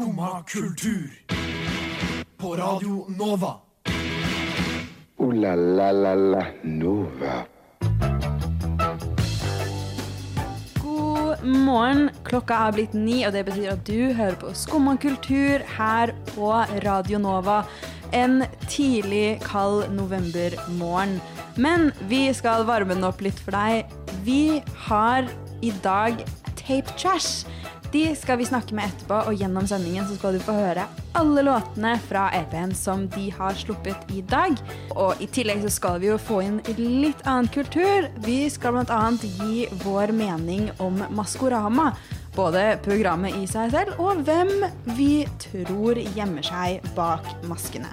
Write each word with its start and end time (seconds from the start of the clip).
Skumma 0.00 0.42
kultur. 0.46 1.10
På 2.36 2.56
Radio 2.56 3.04
Nova. 3.08 3.54
O-la-la-la-la 5.16 6.46
Nova. 6.62 7.34
God 10.82 11.44
morgen. 11.44 12.08
Klokka 12.24 12.62
er 12.68 12.78
blitt 12.78 12.96
ni, 12.96 13.18
og 13.26 13.36
det 13.36 13.44
betyr 13.50 13.74
at 13.74 13.84
du 13.84 14.16
hører 14.16 14.40
på 14.40 14.54
Skumma 14.56 14.96
kultur 14.96 15.60
her 15.76 16.16
på 16.32 16.48
Radio 16.86 17.20
Nova 17.20 17.60
en 18.16 18.46
tidlig, 18.70 19.42
kald 19.44 19.92
novembermorgen. 19.92 21.18
Men 21.60 21.90
vi 22.08 22.30
skal 22.32 22.64
varme 22.64 22.96
den 22.96 23.04
opp 23.04 23.20
litt 23.20 23.44
for 23.44 23.52
deg. 23.52 23.84
Vi 24.24 24.62
har 24.88 25.28
i 25.60 25.76
dag 25.84 26.24
Tape 26.56 26.96
Trash. 26.96 27.44
De 27.90 28.14
skal 28.14 28.38
vi 28.38 28.44
snakke 28.46 28.74
med 28.78 28.86
etterpå, 28.86 29.16
og 29.26 29.34
gjennom 29.34 29.66
sendingen 29.66 30.04
så 30.06 30.14
skal 30.14 30.36
du 30.36 30.42
få 30.44 30.54
høre 30.54 30.84
alle 31.18 31.42
låtene 31.42 31.96
fra 32.04 32.28
EP-en 32.38 32.70
som 32.76 33.08
de 33.10 33.24
har 33.34 33.56
sluppet 33.58 34.12
i 34.14 34.22
dag. 34.30 34.54
Og 34.94 35.18
i 35.18 35.26
tillegg 35.26 35.64
så 35.64 35.72
skal 35.74 35.98
vi 35.98 36.12
jo 36.12 36.20
få 36.22 36.38
inn 36.46 36.60
litt 36.78 37.24
annen 37.26 37.50
kultur. 37.50 38.06
Vi 38.22 38.44
skal 38.52 38.78
bl.a. 38.78 39.00
gi 39.42 39.66
vår 39.82 40.14
mening 40.14 40.70
om 40.78 41.02
Maskorama. 41.18 41.90
Både 42.36 42.78
programmet 42.86 43.34
i 43.42 43.50
seg 43.50 43.74
selv 43.74 43.98
og 43.98 44.22
hvem 44.22 44.52
vi 44.94 45.26
tror 45.42 45.98
gjemmer 46.14 46.46
seg 46.46 46.86
bak 46.94 47.26
maskene. 47.50 47.90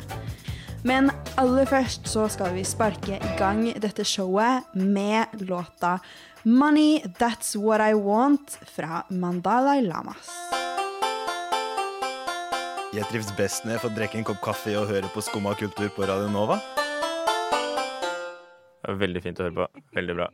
Men 0.85 1.09
aller 1.41 1.65
først 1.67 2.05
så 2.07 2.27
skal 2.31 2.53
vi 2.53 2.61
sparke 2.67 3.17
i 3.17 3.31
gang 3.39 3.65
dette 3.81 4.05
showet 4.05 4.69
med 4.77 5.41
låta 5.49 5.97
'Money 6.47 7.03
That's 7.19 7.57
What 7.57 7.81
I 7.81 7.93
Want' 7.93 8.49
fra 8.75 9.03
Mandalay 9.09 9.81
Lamas. 9.81 10.29
Jeg 12.95 13.03
trives 13.09 13.33
best 13.35 13.65
når 13.65 13.73
jeg 13.73 13.81
får 13.83 13.95
drikke 13.97 14.15
en 14.21 14.27
kopp 14.29 14.39
kaffe 14.45 14.71
og 14.79 14.85
høre 14.87 15.09
på 15.11 15.19
Skumma 15.25 15.51
kultur 15.59 15.89
på 15.91 16.05
Radio 16.07 16.29
Nova. 16.31 16.55
Det 18.79 18.87
var 18.87 18.99
Veldig 19.01 19.21
fint 19.25 19.41
å 19.41 19.43
høre 19.43 19.57
på. 19.57 19.65
Veldig 19.97 20.15
bra. 20.21 20.27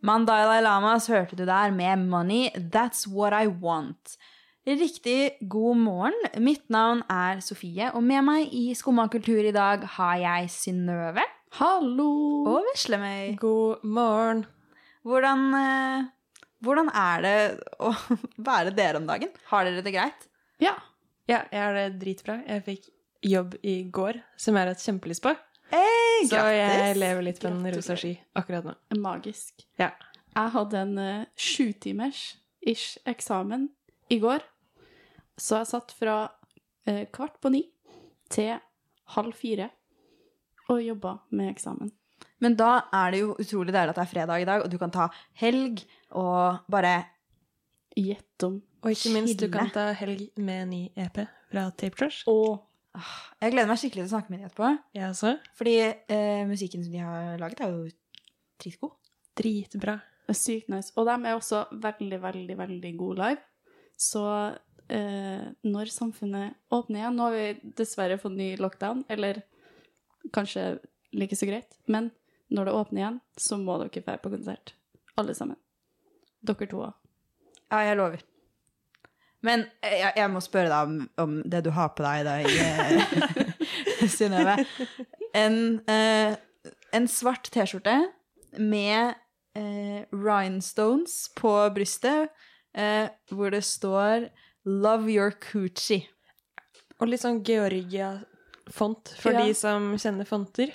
Mandalay 0.00 0.62
Lamas 0.64 1.10
hørte 1.12 1.36
du 1.36 1.44
der 1.44 1.74
med 1.76 2.06
'Money 2.06 2.48
That's 2.56 3.04
What 3.04 3.36
I 3.36 3.44
Want'. 3.52 4.16
Riktig 4.64 5.44
god 5.46 5.76
morgen. 5.76 6.16
Mitt 6.38 6.70
navn 6.70 7.02
er 7.10 7.44
Sofie, 7.44 7.90
og 7.92 8.00
med 8.02 8.24
meg 8.24 8.48
i 8.48 8.72
Skumma 8.72 9.10
kultur 9.12 9.44
i 9.44 9.52
dag 9.52 9.84
har 9.84 10.16
jeg 10.16 10.48
Synnøve 10.48 11.26
Hallo! 11.60 12.08
og 12.48 12.64
Veslemøy. 12.72 13.36
God 13.36 13.84
morgen. 13.84 14.46
Hvordan, 15.06 15.44
eh, 15.56 16.08
hvordan 16.64 16.90
er 16.92 17.22
det 17.24 17.36
å 17.80 17.92
være 18.50 18.74
dere 18.76 19.00
om 19.00 19.06
dagen? 19.08 19.32
Har 19.50 19.68
dere 19.68 19.84
det 19.84 19.94
greit? 19.94 20.26
Ja. 20.60 20.74
ja, 21.30 21.44
jeg 21.48 21.62
har 21.62 21.76
det 21.76 21.86
dritbra. 22.02 22.40
Jeg 22.44 22.64
fikk 22.66 22.90
jobb 23.24 23.56
i 23.62 23.82
går, 23.92 24.20
som 24.40 24.56
jeg 24.56 24.66
har 24.66 24.74
hatt 24.74 24.84
kjempelyst 24.84 25.24
på. 25.24 25.32
Hey, 25.70 26.26
Så 26.28 26.40
jeg 26.52 26.96
lever 26.98 27.22
litt 27.22 27.40
på 27.40 27.48
en 27.48 27.62
rosa 27.72 27.94
sky 27.96 28.16
akkurat 28.36 28.66
nå. 28.66 28.74
Magisk. 28.98 29.62
Ja. 29.78 29.92
Jeg 30.34 30.52
hadde 30.54 30.80
en 30.80 30.96
uh, 30.98 31.28
sjutimers-ish 31.38 32.98
eksamen 33.08 33.68
i 34.10 34.18
går. 34.22 34.42
Så 35.40 35.60
jeg 35.60 35.70
satt 35.70 35.94
fra 35.96 36.16
uh, 36.26 37.04
kvart 37.14 37.38
på 37.42 37.52
ni 37.54 37.62
til 38.30 38.58
halv 39.14 39.36
fire 39.38 39.70
og 40.70 40.82
jobba 40.84 41.16
med 41.34 41.52
eksamen. 41.54 41.94
Men 42.40 42.56
da 42.56 42.72
er 42.96 43.14
det 43.14 43.22
jo 43.22 43.34
utrolig 43.38 43.74
deilig 43.74 43.92
at 43.92 44.00
det 44.00 44.04
er 44.06 44.12
fredag 44.14 44.42
i 44.42 44.48
dag, 44.48 44.64
og 44.64 44.72
du 44.72 44.78
kan 44.80 44.92
ta 44.94 45.08
helg 45.42 45.82
og 46.16 46.62
bare 46.72 46.98
Gjett 47.98 48.44
om. 48.46 48.60
Og 48.84 48.94
ikke 48.94 49.10
minst, 49.12 49.40
du 49.40 49.50
kan 49.50 49.68
ta 49.74 49.90
helg 49.98 50.28
med 50.40 50.68
ny 50.70 50.80
EP 50.94 51.18
fra 51.50 51.66
Tape 51.74 51.98
Trash. 51.98 52.22
Og 52.30 52.62
Jeg 53.40 53.52
gleder 53.52 53.68
meg 53.70 53.80
skikkelig 53.80 54.04
til 54.04 54.08
å 54.08 54.12
snakke 54.12 54.32
med 54.32 54.40
dem 54.40 54.46
etterpå. 54.48 54.70
Ja, 54.96 55.10
så. 55.14 55.34
Fordi 55.58 55.74
eh, 55.82 56.42
musikken 56.48 56.84
som 56.84 56.94
de 56.94 57.02
har 57.02 57.36
laget, 57.42 57.60
er 57.62 57.74
jo 57.74 57.90
dritgod. 58.62 58.94
Dritbra. 59.38 59.98
det 60.26 60.34
er 60.34 60.38
sykt 60.38 60.70
nice. 60.72 60.94
Og 60.98 61.06
de 61.06 61.14
er 61.18 61.36
også 61.36 61.64
veldig, 61.82 62.18
veldig, 62.22 62.56
veldig 62.58 62.92
gode 62.98 63.20
live. 63.20 63.44
Så 64.00 64.24
eh, 64.90 65.44
når 65.66 65.92
samfunnet 65.94 66.58
åpner 66.72 67.02
igjen 67.02 67.18
Nå 67.18 67.28
har 67.28 67.36
vi 67.36 67.74
dessverre 67.78 68.18
fått 68.22 68.38
ny 68.38 68.54
lockdown, 68.60 69.04
eller 69.12 69.42
kanskje 70.34 70.78
like 71.14 71.36
så 71.36 71.50
greit. 71.50 71.78
Men 71.90 72.10
når 72.50 72.66
det 72.66 72.74
åpner 72.74 73.02
igjen, 73.02 73.20
så 73.38 73.58
må 73.60 73.78
dere 73.80 74.02
dra 74.04 74.16
på 74.20 74.32
konsert. 74.32 74.74
Alle 75.20 75.34
sammen. 75.36 75.58
Dere 76.46 76.68
to 76.70 76.82
òg. 76.86 76.96
Ja, 77.70 77.84
jeg 77.86 77.98
lover. 78.00 78.22
Men 79.46 79.64
eh, 79.80 80.00
jeg, 80.02 80.12
jeg 80.18 80.30
må 80.32 80.42
spørre 80.44 80.68
deg 80.68 80.90
om, 80.90 80.96
om 81.22 81.36
det 81.48 81.62
du 81.64 81.70
har 81.72 81.92
på 81.96 82.04
deg 82.04 82.20
i 82.20 82.26
dag, 82.28 82.48
eh, 82.50 84.08
Synnøve. 84.16 84.58
En, 85.36 85.56
eh, 85.88 86.34
en 86.96 87.08
svart 87.08 87.48
T-skjorte 87.54 87.96
med 88.58 89.14
eh, 89.56 90.02
rhinestones 90.12 91.30
på 91.38 91.54
brystet, 91.74 92.34
eh, 92.74 93.08
hvor 93.30 93.54
det 93.54 93.64
står 93.64 94.28
'Love 94.66 95.08
your 95.08 95.30
coochie'. 95.30 96.08
Og 97.00 97.08
litt 97.08 97.22
sånn 97.22 97.40
Georgia-font, 98.70 99.08
for 99.18 99.32
Ja. 99.32 99.44
de 99.44 99.54
som 99.54 99.96
kjenner 99.96 100.24
fonter. 100.26 100.72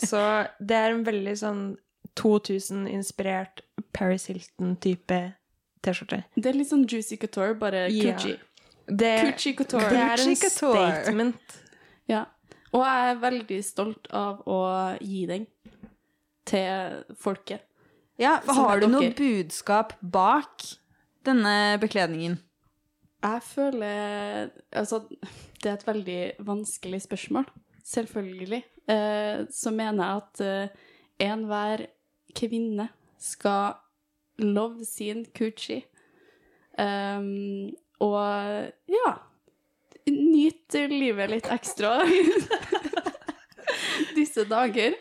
Så 0.00 0.48
det 0.60 0.76
er 0.76 0.90
en 0.94 1.04
veldig 1.04 1.36
sånn 1.36 1.76
2000-inspirert 2.16 3.60
Paris 3.92 4.26
Hilton-type 4.26 5.34
T-skjorte. 5.82 6.24
Det 6.36 6.46
er 6.50 6.52
litt 6.56 6.68
sånn 6.70 6.86
Juicy 6.88 7.16
Couture, 7.16 7.54
bare 7.54 7.88
Ja. 7.90 8.16
Gucci. 8.16 8.38
Det, 8.88 9.12
coochie 9.32 9.54
Couture. 9.56 9.88
det 9.90 9.98
er 9.98 10.20
en 10.28 10.36
statement. 10.36 11.56
Ja. 12.08 12.24
Og 12.72 12.82
jeg 12.84 13.10
er 13.16 13.20
veldig 13.20 13.64
stolt 13.64 14.06
av 14.12 14.42
å 14.46 14.98
gi 15.00 15.26
den 15.26 15.46
til 16.46 17.04
folket. 17.18 17.60
Ja, 18.18 18.38
for 18.40 18.54
Har 18.54 18.80
du 18.80 18.86
noe 18.88 19.10
budskap 19.12 19.92
bak 20.02 20.62
denne 21.24 21.78
bekledningen? 21.80 22.38
Jeg 23.26 23.42
føler 23.42 24.48
Altså, 24.72 25.02
det 25.62 25.70
er 25.70 25.74
et 25.74 25.86
veldig 25.86 26.20
vanskelig 26.46 27.02
spørsmål. 27.02 27.46
Selvfølgelig. 27.84 28.62
Eh, 28.88 29.46
så 29.50 29.70
mener 29.70 30.04
jeg 30.04 30.16
at 30.22 30.40
eh, 30.46 30.68
enhver 31.26 31.86
kvinne 32.36 32.88
skal 33.18 33.74
love 34.38 34.84
sin 34.84 35.26
coochie. 35.38 35.82
Um, 36.78 37.72
og 38.04 38.20
ja 38.92 39.12
Nyte 40.06 40.82
livet 40.90 41.30
litt 41.32 41.46
ekstra 41.50 42.02
disse 44.18 44.44
dager. 44.46 44.94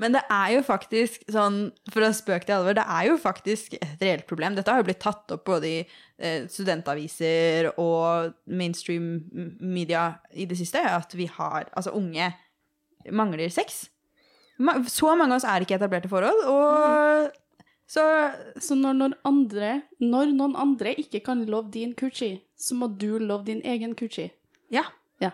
Men 0.00 0.14
det 0.16 0.22
er 0.32 0.54
jo 0.54 0.62
faktisk 0.64 1.26
sånn, 1.30 1.58
for 1.92 2.06
å 2.06 2.12
spøke 2.16 2.48
til 2.48 2.56
alvor, 2.56 2.76
det 2.78 2.86
er 2.88 3.10
jo 3.10 3.18
faktisk 3.20 3.74
et 3.76 4.00
reelt 4.00 4.26
problem. 4.30 4.56
Dette 4.56 4.72
har 4.72 4.80
jo 4.80 4.86
blitt 4.88 5.02
tatt 5.02 5.34
opp 5.34 5.44
både 5.48 5.68
i 5.68 5.78
eh, 5.82 6.46
studentaviser 6.48 7.72
og 7.74 8.32
mainstream 8.48 9.12
media 9.60 10.14
i 10.32 10.48
det 10.48 10.56
siste, 10.60 10.80
at 10.80 11.12
vi 11.18 11.28
har, 11.28 11.68
altså 11.76 11.92
unge 11.98 12.30
mangler 13.12 13.52
sex. 13.52 13.84
Så 14.92 15.12
mange 15.16 15.32
av 15.32 15.38
oss 15.38 15.48
er 15.48 15.64
ikke 15.64 15.76
etablerte 15.78 16.10
forhold, 16.12 16.42
og 16.48 17.30
så 17.90 18.04
Så 18.62 18.76
når 18.78 18.92
noen 18.94 19.14
andre 19.26 19.70
Når 19.98 20.30
noen 20.36 20.52
andre 20.54 20.92
ikke 20.94 21.24
kan 21.26 21.44
love 21.46 21.72
din 21.74 21.94
coochie, 21.98 22.40
så 22.56 22.76
må 22.78 22.86
du 22.86 23.18
love 23.18 23.44
din 23.44 23.62
egen 23.64 23.96
coochie. 23.98 24.30
ja. 24.70 24.84
Ja. 25.20 25.30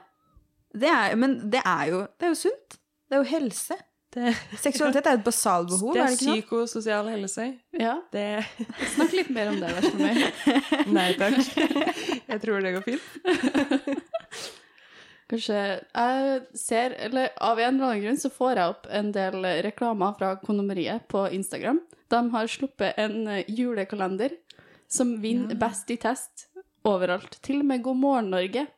Det 0.72 0.88
er, 0.88 1.14
men 1.16 1.50
det 1.52 1.60
er 1.64 1.84
jo, 1.90 2.00
det 2.18 2.26
er 2.26 2.28
jo 2.28 2.34
sunt. 2.34 2.78
Det 3.08 3.16
er 3.16 3.22
jo 3.22 3.28
helse. 3.30 3.76
Det, 4.16 4.32
Seksualitet 4.64 5.06
er 5.10 5.18
et 5.18 5.24
basalbehov, 5.26 5.92
det 5.92 6.00
er 6.00 6.06
det 6.08 6.16
ikke 6.16 6.28
noe? 6.30 6.40
psykososial 6.40 7.10
helse. 7.12 7.46
Ja, 7.76 7.96
Det 8.14 8.26
Snakk 8.94 9.16
litt 9.18 9.32
mer 9.34 9.50
om 9.52 9.58
det, 9.60 9.72
vær 9.76 9.84
så 9.84 9.92
snill. 9.92 10.22
Nei 10.96 11.10
takk. 11.20 11.40
Jeg 12.26 12.42
tror 12.44 12.64
det 12.64 12.72
går 12.78 12.86
fint. 12.86 14.06
Kanskje 15.26 15.58
Jeg 15.58 16.40
ser 16.54 16.94
Eller 17.02 17.32
av 17.42 17.58
en 17.58 17.74
eller 17.74 17.88
annen 17.90 18.02
grunn 18.04 18.20
så 18.22 18.30
får 18.30 18.52
jeg 18.60 18.72
opp 18.76 18.88
en 18.94 19.08
del 19.14 19.46
reklamer 19.66 20.14
fra 20.18 20.32
Kondomeriet 20.40 21.08
på 21.10 21.24
Instagram. 21.34 21.80
De 22.08 22.20
har 22.32 22.50
sluppet 22.50 22.98
en 23.02 23.16
eh, 23.34 23.44
julekalender 23.50 24.36
som 24.88 25.16
vinner 25.20 25.58
best 25.58 25.90
i 25.90 25.96
test 25.98 26.46
overalt. 26.86 27.40
Til 27.42 27.64
og 27.64 27.66
med 27.66 27.82
God 27.82 27.98
morgen, 27.98 28.30
Norge. 28.30 28.68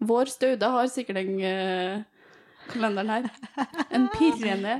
Vår 0.00 0.30
Staude 0.32 0.70
har 0.72 0.88
sikkert 0.88 1.20
en 1.20 1.34
eh, 1.44 2.06
kalenderen 2.72 3.10
her. 3.14 3.30
En 3.94 4.08
pirrende 4.14 4.78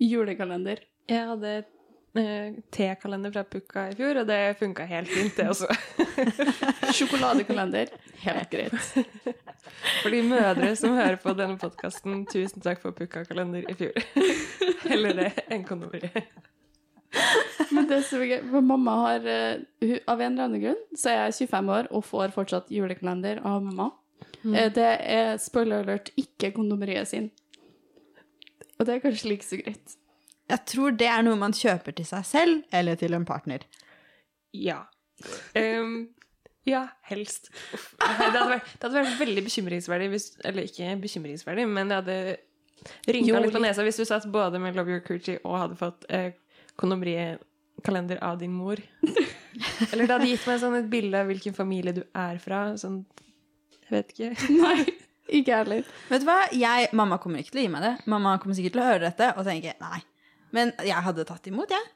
julekalender. 0.00 0.82
Jeg 1.10 1.26
hadde 1.32 1.54
eh, 2.18 2.58
tekalender 2.72 3.32
fra 3.34 3.44
Pukka 3.44 3.88
i 3.90 3.96
fjor, 3.98 4.22
og 4.22 4.28
det 4.28 4.38
funka 4.60 4.86
helt 4.90 5.10
fint, 5.10 5.36
det 5.36 5.48
også. 5.50 5.68
Sjokoladekalender. 6.96 7.92
Helt 8.24 8.50
greit. 8.50 8.78
For 10.02 10.12
de 10.12 10.22
mødre 10.26 10.74
som 10.76 10.96
hører 10.96 11.18
på 11.22 11.34
denne 11.38 11.58
podkasten, 11.60 12.24
tusen 12.30 12.62
takk 12.64 12.82
for 12.82 12.96
Pukka-kalender 12.96 13.66
i 13.68 13.76
fjor. 13.78 14.00
Heller 14.90 15.18
det 15.24 15.32
enn 15.50 15.66
kondomeriet. 15.68 16.30
Men 17.74 17.86
det 17.90 18.00
er 18.00 18.22
gøy, 18.22 18.36
for 18.52 18.62
mamma 18.62 18.92
har 19.00 19.24
uh, 19.26 19.94
Av 20.06 20.20
en 20.20 20.32
eller 20.36 20.44
annen 20.44 20.62
grunn 20.62 20.78
så 20.94 21.10
er 21.10 21.16
jeg 21.24 21.48
25 21.50 21.72
år 21.74 21.88
og 21.90 22.04
får 22.06 22.34
fortsatt 22.36 22.70
julekalender 22.70 23.42
av 23.46 23.62
mamma. 23.64 23.90
Eh, 24.44 24.70
Det 24.72 24.90
er 25.00 25.36
spoiler 25.42 25.84
alert 25.84 26.10
ikke 26.20 26.52
kondomeriet 26.56 27.08
sin. 27.08 27.30
Og 28.78 28.86
det 28.86 28.94
er 28.94 29.02
kanskje 29.04 29.28
like 29.28 29.44
så 29.44 29.58
greit. 29.60 29.96
Jeg 30.50 30.64
tror 30.66 30.94
det 30.98 31.06
er 31.06 31.22
noe 31.22 31.38
man 31.38 31.52
kjøper 31.54 31.94
til 31.94 32.06
seg 32.08 32.24
selv 32.26 32.62
eller 32.74 32.96
til 32.98 33.14
en 33.14 33.26
partner. 33.28 33.66
Ja. 34.56 34.80
Um, 35.54 36.08
ja, 36.66 36.86
helst. 37.10 37.50
Uff. 37.76 37.92
Det 38.00 38.08
hadde, 38.18 38.46
vært, 38.56 38.70
det 38.72 38.88
hadde 38.88 39.02
vært 39.04 39.20
veldig 39.20 39.44
bekymringsverdig 39.46 40.08
hvis 40.14 40.26
Eller 40.48 40.66
ikke 40.68 40.96
bekymringsverdig, 41.04 41.66
men 41.68 41.92
det 41.92 42.00
hadde 42.00 42.16
rynka 43.12 43.42
litt 43.44 43.54
på 43.54 43.62
nesa 43.62 43.84
hvis 43.84 44.00
du 44.00 44.06
satt 44.08 44.26
både 44.32 44.58
med 44.62 44.76
Love 44.78 44.96
Your 44.96 45.04
Coochie 45.04 45.38
og 45.44 45.58
hadde 45.60 45.78
fått 45.78 46.06
eh, 46.08 46.32
kondomerikalender 46.80 48.20
av 48.24 48.40
din 48.40 48.52
mor. 48.56 48.80
Eller 49.92 50.06
det 50.06 50.14
hadde 50.14 50.30
gitt 50.30 50.46
meg 50.48 50.60
sånn 50.62 50.78
et 50.80 50.90
bilde 50.92 51.20
av 51.20 51.28
hvilken 51.30 51.56
familie 51.56 51.94
du 51.96 52.02
er 52.16 52.40
fra. 52.42 52.70
Sånn 52.80 53.02
Jeg 53.90 53.96
vet 53.96 54.12
ikke. 54.14 54.50
Nei, 54.62 54.84
ikke 55.40 55.62
heller. 55.62 55.94
Vet 56.10 56.22
du 56.22 56.28
hva? 56.28 56.40
Jeg, 56.54 56.90
mamma 56.96 57.18
kommer 57.22 57.42
ikke 57.42 57.56
til 57.56 57.62
å 57.62 57.64
gi 57.66 57.72
meg 57.72 57.86
det. 57.86 57.94
Mamma 58.10 58.36
kommer 58.42 58.58
sikkert 58.58 58.76
til 58.76 58.84
å 58.84 58.90
høre 58.90 59.08
dette 59.08 59.32
og 59.36 59.46
tenke 59.46 59.74
nei. 59.82 59.98
Men 60.54 60.72
jeg 60.82 61.06
hadde 61.06 61.26
tatt 61.26 61.46
imot, 61.50 61.70
jeg. 61.74 61.90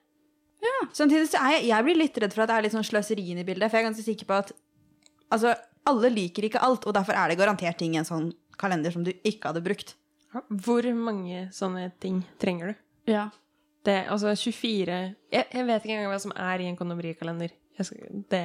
Samtidig 0.95 1.29
så 1.29 1.41
er 1.43 1.59
jeg, 1.59 1.69
jeg 1.71 1.85
blir 1.87 1.99
litt 1.99 2.19
redd 2.23 2.35
for 2.35 2.45
at 2.45 2.51
det 2.51 2.57
er 2.57 2.67
litt 2.67 2.75
sånn 2.75 2.87
sløseri 2.87 3.25
inne 3.33 3.43
i 3.43 3.47
bildet. 3.47 3.71
For 3.71 3.79
jeg 3.79 3.85
er 3.85 3.89
ganske 3.91 4.07
sikker 4.07 4.29
på 4.29 4.37
at 4.39 4.53
altså, 5.35 5.55
alle 5.91 6.11
liker 6.13 6.49
ikke 6.49 6.63
alt, 6.65 6.87
og 6.89 6.97
derfor 6.97 7.19
er 7.19 7.31
det 7.31 7.39
garantert 7.41 7.79
ting 7.81 7.97
i 7.97 8.01
en 8.01 8.09
sånn 8.09 8.31
kalender 8.61 8.95
som 8.95 9.05
du 9.07 9.13
ikke 9.13 9.51
hadde 9.51 9.65
brukt. 9.65 9.95
Hvor 10.65 10.87
mange 10.99 11.49
sånne 11.55 11.89
ting 12.03 12.23
trenger 12.43 12.73
du? 12.73 12.85
Ja. 13.13 13.29
Det, 13.85 13.99
altså 14.09 14.33
24 14.33 14.95
jeg, 14.97 15.45
jeg 15.45 15.65
vet 15.69 15.85
ikke 15.85 15.93
engang 15.99 16.15
hva 16.15 16.21
som 16.23 16.33
er 16.33 16.63
i 16.63 16.71
en 16.71 16.79
kondomerikalender. 16.79 17.53
Jeg 17.77 17.91
skal, 17.91 18.23
det 18.33 18.45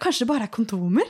Kanskje 0.00 0.24
det 0.24 0.30
bare 0.30 0.46
er 0.46 0.54
kondomer? 0.54 1.06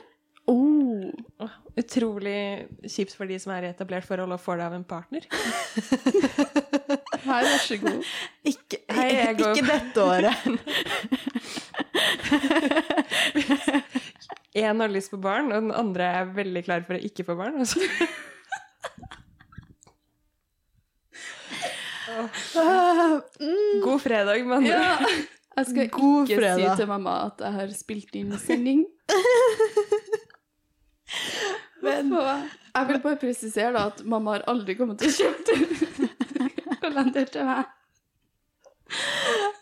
Oh. 0.51 1.49
Utrolig 1.79 2.67
kjipt 2.91 3.15
for 3.15 3.31
de 3.31 3.39
som 3.41 3.53
er 3.55 3.69
i 3.69 3.71
etablert 3.71 4.07
forhold 4.09 4.35
og 4.35 4.41
får 4.43 4.59
det 4.59 4.65
av 4.67 4.75
en 4.77 4.87
partner. 4.89 5.27
Hei, 7.27 7.43
vær 7.47 7.63
så 7.63 7.77
god. 7.81 8.01
Ikke, 8.51 8.81
Hei, 8.91 9.11
ikke 9.31 9.63
dette 9.69 10.03
året. 10.03 10.37
Én 14.61 14.83
har 14.83 14.91
lyst 14.91 15.13
på 15.13 15.21
barn, 15.23 15.53
og 15.53 15.69
den 15.69 15.71
andre 15.77 16.05
er 16.21 16.35
veldig 16.35 16.65
klar 16.67 16.83
for 16.89 16.99
å 16.99 17.05
ikke 17.07 17.27
få 17.29 17.39
barn. 17.39 17.61
Altså. 17.63 17.79
God 23.85 24.01
fredag, 24.03 24.43
mann. 24.49 24.67
Ja. 24.67 24.99
Jeg 25.57 25.67
skal 25.67 25.89
God 25.93 26.29
ikke 26.29 26.41
fredag. 26.41 26.59
si 26.59 26.83
til 26.83 26.89
mamma 26.89 27.15
at 27.29 27.43
jeg 27.45 27.53
har 27.59 27.73
spilt 27.77 28.17
inn 28.19 28.35
sending. 28.41 28.85
Men 31.83 32.11
jeg 32.13 32.87
vil 32.89 33.01
bare 33.05 33.17
presisere 33.21 33.73
da 33.77 33.87
at 33.91 34.03
mamma 34.05 34.37
har 34.37 34.45
aldri 34.53 34.75
kommet 34.79 34.99
til 35.01 35.09
å 35.09 35.17
kjøpe 35.17 36.79
kalender 36.81 37.29
til 37.35 37.45
meg. 37.49 37.77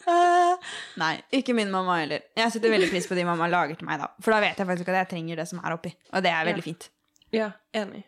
Eh, 0.08 0.68
nei, 1.00 1.12
ikke 1.36 1.52
min 1.56 1.70
mamma 1.72 1.98
heller. 2.00 2.22
Jeg 2.38 2.52
setter 2.54 2.72
veldig 2.72 2.88
pris 2.90 3.06
på 3.10 3.16
de 3.18 3.26
mamma 3.28 3.48
lager 3.52 3.76
til 3.78 3.88
meg, 3.88 4.00
da. 4.00 4.08
For 4.24 4.32
da 4.34 4.40
vet 4.44 4.58
jeg 4.60 4.68
faktisk 4.70 4.88
at 4.92 5.00
jeg 5.02 5.10
trenger 5.12 5.40
det 5.42 5.48
som 5.50 5.60
er 5.60 5.74
oppi. 5.76 5.92
Og 6.14 6.24
det 6.24 6.32
er 6.32 6.48
veldig 6.48 6.62
Ja. 6.64 6.68
fint. 6.70 6.88
Ja, 7.36 7.48
enig. 7.76 8.04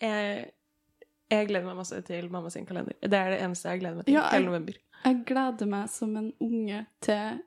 Jeg, 0.00 0.50
jeg 1.32 1.48
gleder 1.48 1.64
meg 1.70 1.76
masse 1.80 2.02
til 2.04 2.28
mamma 2.30 2.50
sin 2.52 2.66
kalender. 2.68 2.92
Det 3.00 3.16
er 3.18 3.30
det 3.32 3.40
eneste 3.46 3.72
jeg 3.72 3.80
gleder 3.80 3.96
meg 3.96 4.04
til 4.06 4.14
Ja, 4.14 4.22
jeg- 4.28 4.32
hele 4.40 4.50
november. 4.50 4.74
Jeg 5.04 5.24
gleder 5.26 5.66
meg 5.66 5.88
som 5.88 6.16
en 6.16 6.32
unge 6.40 6.86
til 7.00 7.40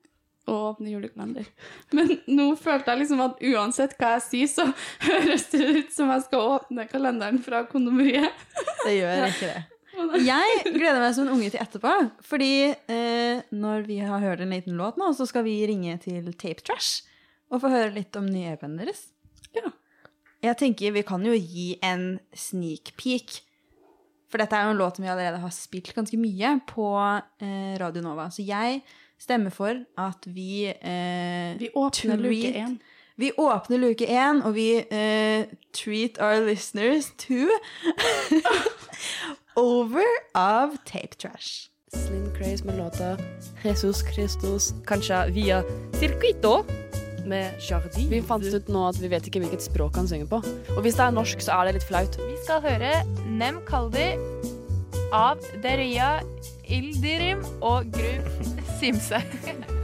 å 0.50 0.56
åpne 0.72 0.94
julekalender. 0.94 1.50
Men 1.96 2.16
nå 2.30 2.48
følte 2.60 2.94
jeg 2.94 3.04
liksom 3.04 3.22
at 3.26 3.44
uansett 3.52 3.94
hva 4.00 4.16
jeg 4.16 4.24
sier, 4.28 4.50
så 4.52 4.66
høres 5.10 5.50
det 5.54 5.68
ut 5.68 5.94
som 5.94 6.12
jeg 6.14 6.26
skal 6.28 6.56
åpne 6.58 6.88
kalenderen 6.92 7.42
fra 7.44 7.66
kondomeriet. 7.70 8.48
Det 8.86 8.96
gjør 8.98 9.28
ikke 9.28 9.52
det. 9.52 9.62
Jeg 10.24 10.72
gleder 10.72 11.02
meg 11.04 11.14
som 11.14 11.28
en 11.28 11.36
unge 11.36 11.52
til 11.52 11.62
etterpå, 11.62 11.92
fordi 12.26 12.54
eh, 12.72 13.42
når 13.52 13.84
vi 13.90 14.00
har 14.02 14.24
hørt 14.24 14.42
en 14.42 14.54
liten 14.56 14.78
låt 14.80 14.98
nå, 14.98 15.12
så 15.14 15.28
skal 15.30 15.44
vi 15.46 15.60
ringe 15.68 15.98
til 16.02 16.32
Tape 16.32 16.64
Trash 16.64 17.04
og 17.52 17.60
få 17.62 17.72
høre 17.74 17.92
litt 17.98 18.16
om 18.16 18.30
nye 18.32 18.56
EP-en 18.56 18.78
deres. 18.80 19.10
Ja. 19.54 19.74
Jeg 20.42 20.58
tenker 20.62 20.96
vi 20.96 21.04
kan 21.06 21.26
jo 21.28 21.36
gi 21.36 21.76
en 21.86 22.16
sneak 22.34 22.94
peek, 22.98 23.42
for 24.32 24.40
dette 24.40 24.56
er 24.56 24.70
jo 24.70 24.74
en 24.74 24.80
låt 24.80 24.98
som 24.98 25.06
vi 25.06 25.12
allerede 25.12 25.44
har 25.44 25.54
spilt 25.54 25.92
ganske 25.94 26.18
mye 26.18 26.56
på 26.72 26.88
eh, 27.44 27.76
Radio 27.82 28.04
Nova. 28.06 28.30
Så 28.32 28.48
jeg 28.48 28.80
stemmer 29.22 29.54
for 29.54 29.78
at 30.02 30.26
vi 30.26 30.66
eh, 30.72 31.54
Vi 31.62 31.70
åpner 31.78 32.18
luke 32.18 32.42
treat- 32.42 32.58
én. 32.66 32.80
Vi 33.22 33.30
åpner 33.38 33.78
luke 33.78 34.08
én, 34.08 34.40
og 34.48 34.56
vi 34.56 34.80
eh, 34.82 35.46
treat 35.78 36.18
our 36.20 36.42
listeners 36.48 37.12
to 37.22 37.46
Over 39.56 40.08
av 40.34 40.78
Tape 40.86 41.16
Trash. 41.20 41.68
Slim 41.94 42.30
Craze 42.38 42.64
med 42.66 42.78
låta 42.78 43.18
Jesus 43.64 44.00
Christus, 44.14 44.72
kanskje 44.88 45.26
via 45.36 45.64
Circuito 46.00 46.64
med 47.28 47.52
Jardin. 47.70 48.08
Vi 48.10 48.22
fant 48.26 48.46
ut 48.48 48.70
nå 48.72 48.86
at 48.88 48.98
vi 49.04 49.10
vet 49.12 49.28
ikke 49.28 49.42
hvilket 49.44 49.66
språk 49.68 50.00
han 50.00 50.08
synger 50.10 50.30
på. 50.32 50.40
Og 50.78 50.80
hvis 50.86 50.96
det 50.98 51.04
er 51.06 51.14
norsk, 51.14 51.44
så 51.44 51.60
er 51.60 51.68
det 51.70 51.76
litt 51.82 51.88
flaut. 51.90 52.16
Vi 52.18 52.38
skal 52.46 52.64
høre 52.64 52.94
Nem 53.28 53.60
Kaldi 53.68 54.08
av 55.14 55.44
Deria 55.62 56.22
Ildirim 56.72 57.42
og 57.62 57.84
Gruv 57.92 58.28
Simse. 58.80 59.18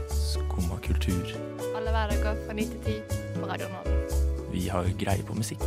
Skumma 0.08 0.78
kultur. 0.80 1.34
Alle 1.76 1.92
hverdager 1.92 2.38
fra 2.46 2.56
9 2.56 2.64
til 2.64 2.80
10 2.86 3.34
på 3.34 3.50
Radio 3.50 3.68
Nova. 3.68 3.98
Vi 4.54 4.62
har 4.72 4.88
greie 4.96 5.26
på 5.28 5.36
musikk. 5.36 5.66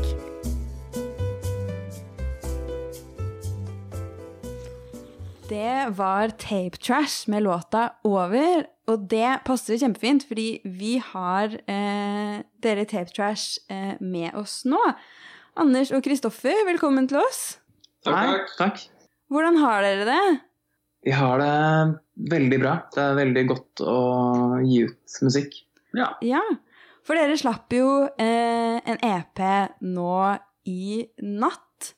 Det 5.45 5.97
var 6.01 6.33
Tape 6.41 6.81
Trash 6.81 7.29
med 7.29 7.45
låta 7.45 7.87
Over, 8.03 8.65
og 8.87 9.07
det 9.13 9.43
passer 9.45 9.77
kjempefint, 9.77 10.25
fordi 10.27 10.59
vi 10.65 10.97
har 11.13 11.53
eh, 11.69 12.37
dere 12.63 12.81
i 12.81 12.89
Tape 12.97 13.13
Trash 13.13 13.59
eh, 13.69 13.93
med 14.01 14.33
oss 14.33 14.63
nå. 14.65 14.81
Anders 15.53 15.93
og 15.93 16.01
Kristoffer, 16.01 16.65
velkommen 16.65 17.05
til 17.11 17.21
oss. 17.21 17.59
Takk, 18.01 18.55
takk. 18.57 18.87
Hvordan 19.29 19.61
har 19.61 19.85
dere 19.85 20.15
det? 20.15 20.50
Vi 21.01 21.11
har 21.11 21.41
det 21.41 22.31
veldig 22.31 22.59
bra. 22.61 22.75
Det 22.93 23.01
er 23.01 23.17
veldig 23.17 23.45
godt 23.49 23.83
å 23.85 23.99
gi 24.61 24.83
ut 24.85 25.17
musikk. 25.25 25.57
Ja. 25.97 26.11
Ja, 26.23 26.41
for 27.07 27.17
dere 27.17 27.37
slapp 27.39 27.73
jo 27.73 27.87
eh, 28.05 28.77
en 28.77 29.01
EP 29.01 29.41
nå 29.81 30.15
i 30.69 31.01
natt. 31.25 31.93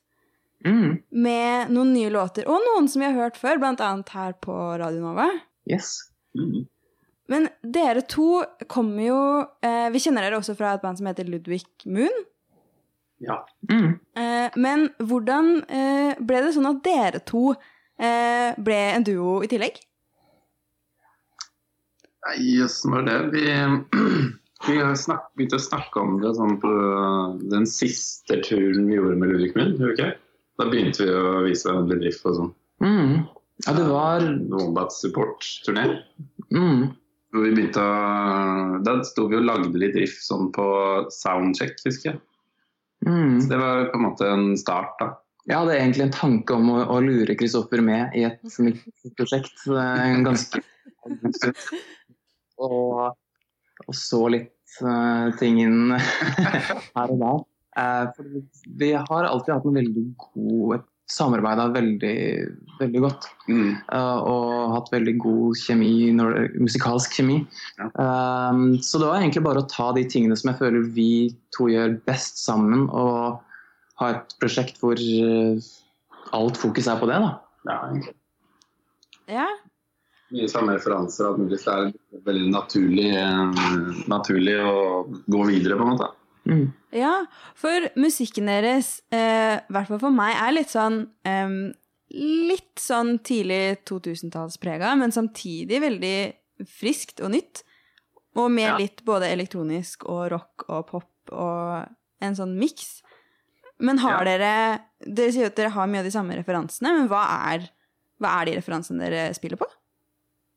Mm. 0.63 1.01
Med 1.09 1.73
noen 1.75 1.91
nye 1.91 2.11
låter, 2.13 2.47
og 2.47 2.61
noen 2.63 2.87
som 2.87 3.03
vi 3.03 3.09
har 3.09 3.17
hørt 3.17 3.39
før, 3.39 3.59
annet 3.59 4.13
her 4.15 4.37
på 4.39 4.55
Radio 4.79 5.03
Nova. 5.03 5.27
Yes. 5.67 5.97
Mm. 6.39 6.63
Men 7.27 7.49
dere 7.61 8.03
to 8.07 8.43
kommer 8.67 9.03
jo 9.05 9.19
eh, 9.63 9.87
Vi 9.93 10.01
kjenner 10.03 10.25
dere 10.25 10.39
også 10.41 10.55
fra 10.59 10.73
et 10.75 10.81
band 10.83 10.99
som 10.99 11.07
heter 11.07 11.27
Ludvig 11.29 11.63
Moon. 11.85 12.23
Ja. 13.23 13.37
Mm. 13.71 13.93
Eh, 14.19 14.55
men 14.59 14.89
hvordan 14.99 15.53
eh, 15.71 16.19
ble 16.19 16.41
det 16.43 16.55
sånn 16.55 16.67
at 16.71 16.81
dere 16.83 17.21
to 17.27 17.53
ble 17.97 18.79
en 18.93 19.05
duo 19.05 19.41
i 19.45 19.49
tillegg? 19.51 19.77
Nei, 22.23 22.63
åssen 22.63 22.95
var 22.95 23.05
det? 23.07 23.17
Vi, 23.33 23.43
vi 24.67 24.79
har 24.79 24.95
snak, 24.95 25.29
begynt 25.35 25.55
å 25.57 25.61
snakke 25.61 25.99
om 26.01 26.17
det 26.23 26.33
sånn 26.37 26.57
på 26.63 26.73
den 27.51 27.67
siste 27.69 28.39
turen 28.45 28.87
vi 28.87 28.97
gjorde 28.97 29.19
med 29.19 29.33
Ludvig 29.33 29.53
Munn. 29.57 29.75
Okay? 29.91 30.15
Da 30.59 30.67
begynte 30.69 31.05
vi 31.05 31.13
å 31.13 31.43
vise 31.43 31.69
hverandre 31.69 31.99
drift 32.01 32.27
og 32.29 32.37
sånn. 32.39 32.51
Mm. 32.83 33.15
Ja, 33.65 33.73
det 33.77 33.85
var 33.89 34.27
Wombat 34.51 34.93
Support-turné. 34.95 35.87
mm. 36.53 36.83
Hvor 37.33 37.47
vi 37.47 37.53
begynte 37.55 37.81
å 37.81 38.79
Da 38.85 38.99
sto 39.07 39.25
vi 39.25 39.39
og 39.39 39.47
lagde 39.47 39.79
litt 39.81 39.95
riff 39.97 40.19
sånn 40.21 40.51
på 40.53 40.65
soundcheck, 41.13 41.79
husker 41.85 42.11
jeg. 42.11 42.19
Mm. 43.07 43.41
Så 43.41 43.49
det 43.49 43.59
var 43.59 43.87
på 43.89 43.97
en 43.97 44.05
måte 44.05 44.27
en 44.29 44.53
start, 44.57 44.93
da. 44.99 45.07
Jeg 45.49 45.59
hadde 45.59 45.75
egentlig 45.75 46.05
en 46.05 46.15
tanke 46.15 46.55
om 46.55 46.69
å, 46.71 46.77
å 46.95 46.99
lure 47.03 47.35
Kristoffer 47.39 47.83
med 47.83 48.15
i 48.15 48.25
et 48.29 48.39
prosjekt. 49.19 49.65
en 49.67 50.23
ganske 50.27 50.61
og, 52.63 53.17
og 53.83 53.97
så 53.97 54.21
litt 54.31 54.77
uh, 54.85 55.33
ting 55.39 55.59
inn 55.65 55.97
her 56.95 57.11
og 57.11 57.19
der. 57.19 57.43
Uh, 57.73 58.05
for 58.15 58.23
vi 58.79 58.93
har 58.93 59.27
alltid 59.27 59.55
hatt 59.55 59.67
en 59.67 59.79
veldig 59.81 60.07
god 60.21 60.75
et 60.77 60.89
samarbeida 61.11 61.67
veldig, 61.73 62.17
veldig 62.79 63.01
godt. 63.03 63.27
Mm. 63.47 63.75
eh, 63.91 64.17
og 64.23 64.75
hatt 64.77 64.91
veldig 64.93 65.15
god 65.21 65.59
kjemi, 65.59 66.11
når, 66.15 66.37
musikalsk 66.63 67.17
kjemi. 67.19 67.41
Eh, 67.83 68.61
så 68.81 69.01
det 69.01 69.09
var 69.09 69.19
egentlig 69.19 69.45
bare 69.45 69.63
å 69.63 69.69
ta 69.71 69.91
de 69.97 70.05
tingene 70.09 70.37
som 70.39 70.51
jeg 70.51 70.61
føler 70.61 70.87
vi 70.95 71.09
to 71.55 71.69
gjør 71.71 71.97
best 72.07 72.41
sammen, 72.43 72.87
og 72.89 73.41
ha 74.01 74.09
et 74.13 74.35
prosjekt 74.41 74.79
hvor 74.81 74.97
eh, 74.99 75.59
alt 76.33 76.57
fokus 76.57 76.87
er 76.87 76.99
på 77.01 77.09
det. 77.09 77.19
da. 77.21 77.31
Ja, 77.69 77.77
egentlig. 77.89 78.15
Ja. 79.31 79.47
Mye 80.33 80.49
samme 80.49 80.73
referanser. 80.77 81.29
at 81.29 81.37
mulig, 81.37 81.59
det 81.61 81.67
er 81.69 82.25
veldig 82.25 82.49
naturlig, 82.51 83.09
eh, 83.13 83.61
naturlig 84.09 84.57
å 84.65 84.75
gå 85.29 85.45
videre, 85.47 85.77
på 85.77 85.85
en 85.85 85.93
måte. 85.95 86.09
Ja, 86.91 87.25
for 87.55 87.85
musikken 87.95 88.49
deres, 88.51 88.97
eh, 89.15 89.61
hvert 89.71 89.87
fall 89.87 89.99
for 90.01 90.11
meg, 90.11 90.35
er 90.35 90.51
litt 90.57 90.73
sånn 90.73 91.07
eh, 91.25 91.73
Litt 92.13 92.77
sånn 92.77 93.15
tidlig 93.25 93.79
2000-tallsprega, 93.89 94.91
men 94.99 95.09
samtidig 95.09 95.79
veldig 95.81 96.17
friskt 96.69 97.23
og 97.25 97.31
nytt. 97.33 97.63
Og 98.37 98.51
med 98.51 98.67
Ja. 98.67 98.77
litt 98.77 99.01
både 99.03 99.31
elektronisk 99.33 100.05
og 100.05 100.29
rock 100.29 100.65
og 100.69 100.85
pop 100.91 101.31
og 101.31 101.87
en 102.21 102.35
sånn 102.35 102.53
miks. 102.59 103.01
Men 103.83 103.99
har 104.03 104.23
dere 104.27 104.51
Dere 105.03 105.33
sier 105.35 105.49
at 105.51 105.57
dere 105.59 105.73
har 105.75 105.87
mye 105.91 105.99
av 105.99 106.07
de 106.07 106.13
samme 106.13 106.35
referansene, 106.37 106.93
men 106.95 107.09
hva 107.11 107.23
er, 107.51 107.65
hva 108.23 108.37
er 108.39 108.47
de 108.47 108.53
referansene 108.55 109.03
dere 109.03 109.25
spiller 109.35 109.59
på? 109.59 109.67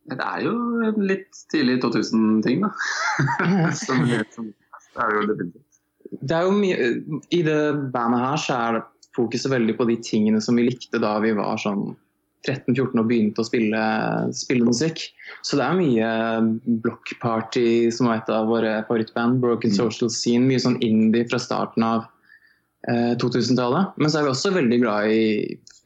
Det 0.07 0.23
er 0.23 0.45
jo 0.45 0.53
en 0.87 1.01
litt 1.03 1.41
tidlig 1.51 1.81
2000-ting, 1.83 2.63
da. 2.63 2.71
som, 3.81 4.05
som, 4.31 4.53
det 4.53 5.03
er 5.03 5.17
jo 5.17 5.25
definitivt. 5.33 5.81
Det 6.23 6.37
er 6.37 6.47
jo 6.47 6.55
mye, 6.55 6.91
I 7.35 7.43
det 7.43 7.59
bandet 7.91 8.23
her 8.23 8.39
så 8.39 8.61
er 8.69 8.81
fokuset 9.17 9.51
veldig 9.51 9.75
på 9.79 9.89
de 9.91 9.97
tingene 10.05 10.39
som 10.45 10.59
vi 10.59 10.69
likte 10.69 11.03
da 11.03 11.17
vi 11.25 11.35
var 11.35 11.59
sånn 11.59 11.89
13-14 12.47 13.01
og 13.01 13.09
begynte 13.09 13.43
å 13.43 13.49
spille, 13.49 13.83
spille 14.37 14.67
musikk. 14.69 15.03
Så 15.43 15.59
det 15.59 15.67
er 15.67 15.79
mye 15.81 16.11
Block 16.85 17.17
Party, 17.23 17.91
som 17.91 18.07
var 18.07 18.21
et 18.21 18.31
av 18.31 18.47
våre 18.51 18.77
favorittband. 18.87 19.41
Broken 19.43 19.75
Social 19.75 20.13
Scene. 20.13 20.47
Mye 20.47 20.63
sånn 20.63 20.79
indie 20.85 21.27
fra 21.27 21.41
starten 21.43 21.83
av 21.87 22.07
2000-tallet. 22.93 23.97
Men 23.97 24.13
så 24.13 24.21
er 24.21 24.27
vi 24.27 24.33
også 24.33 24.55
veldig 24.55 24.79
glad 24.83 25.11
i 25.11 25.25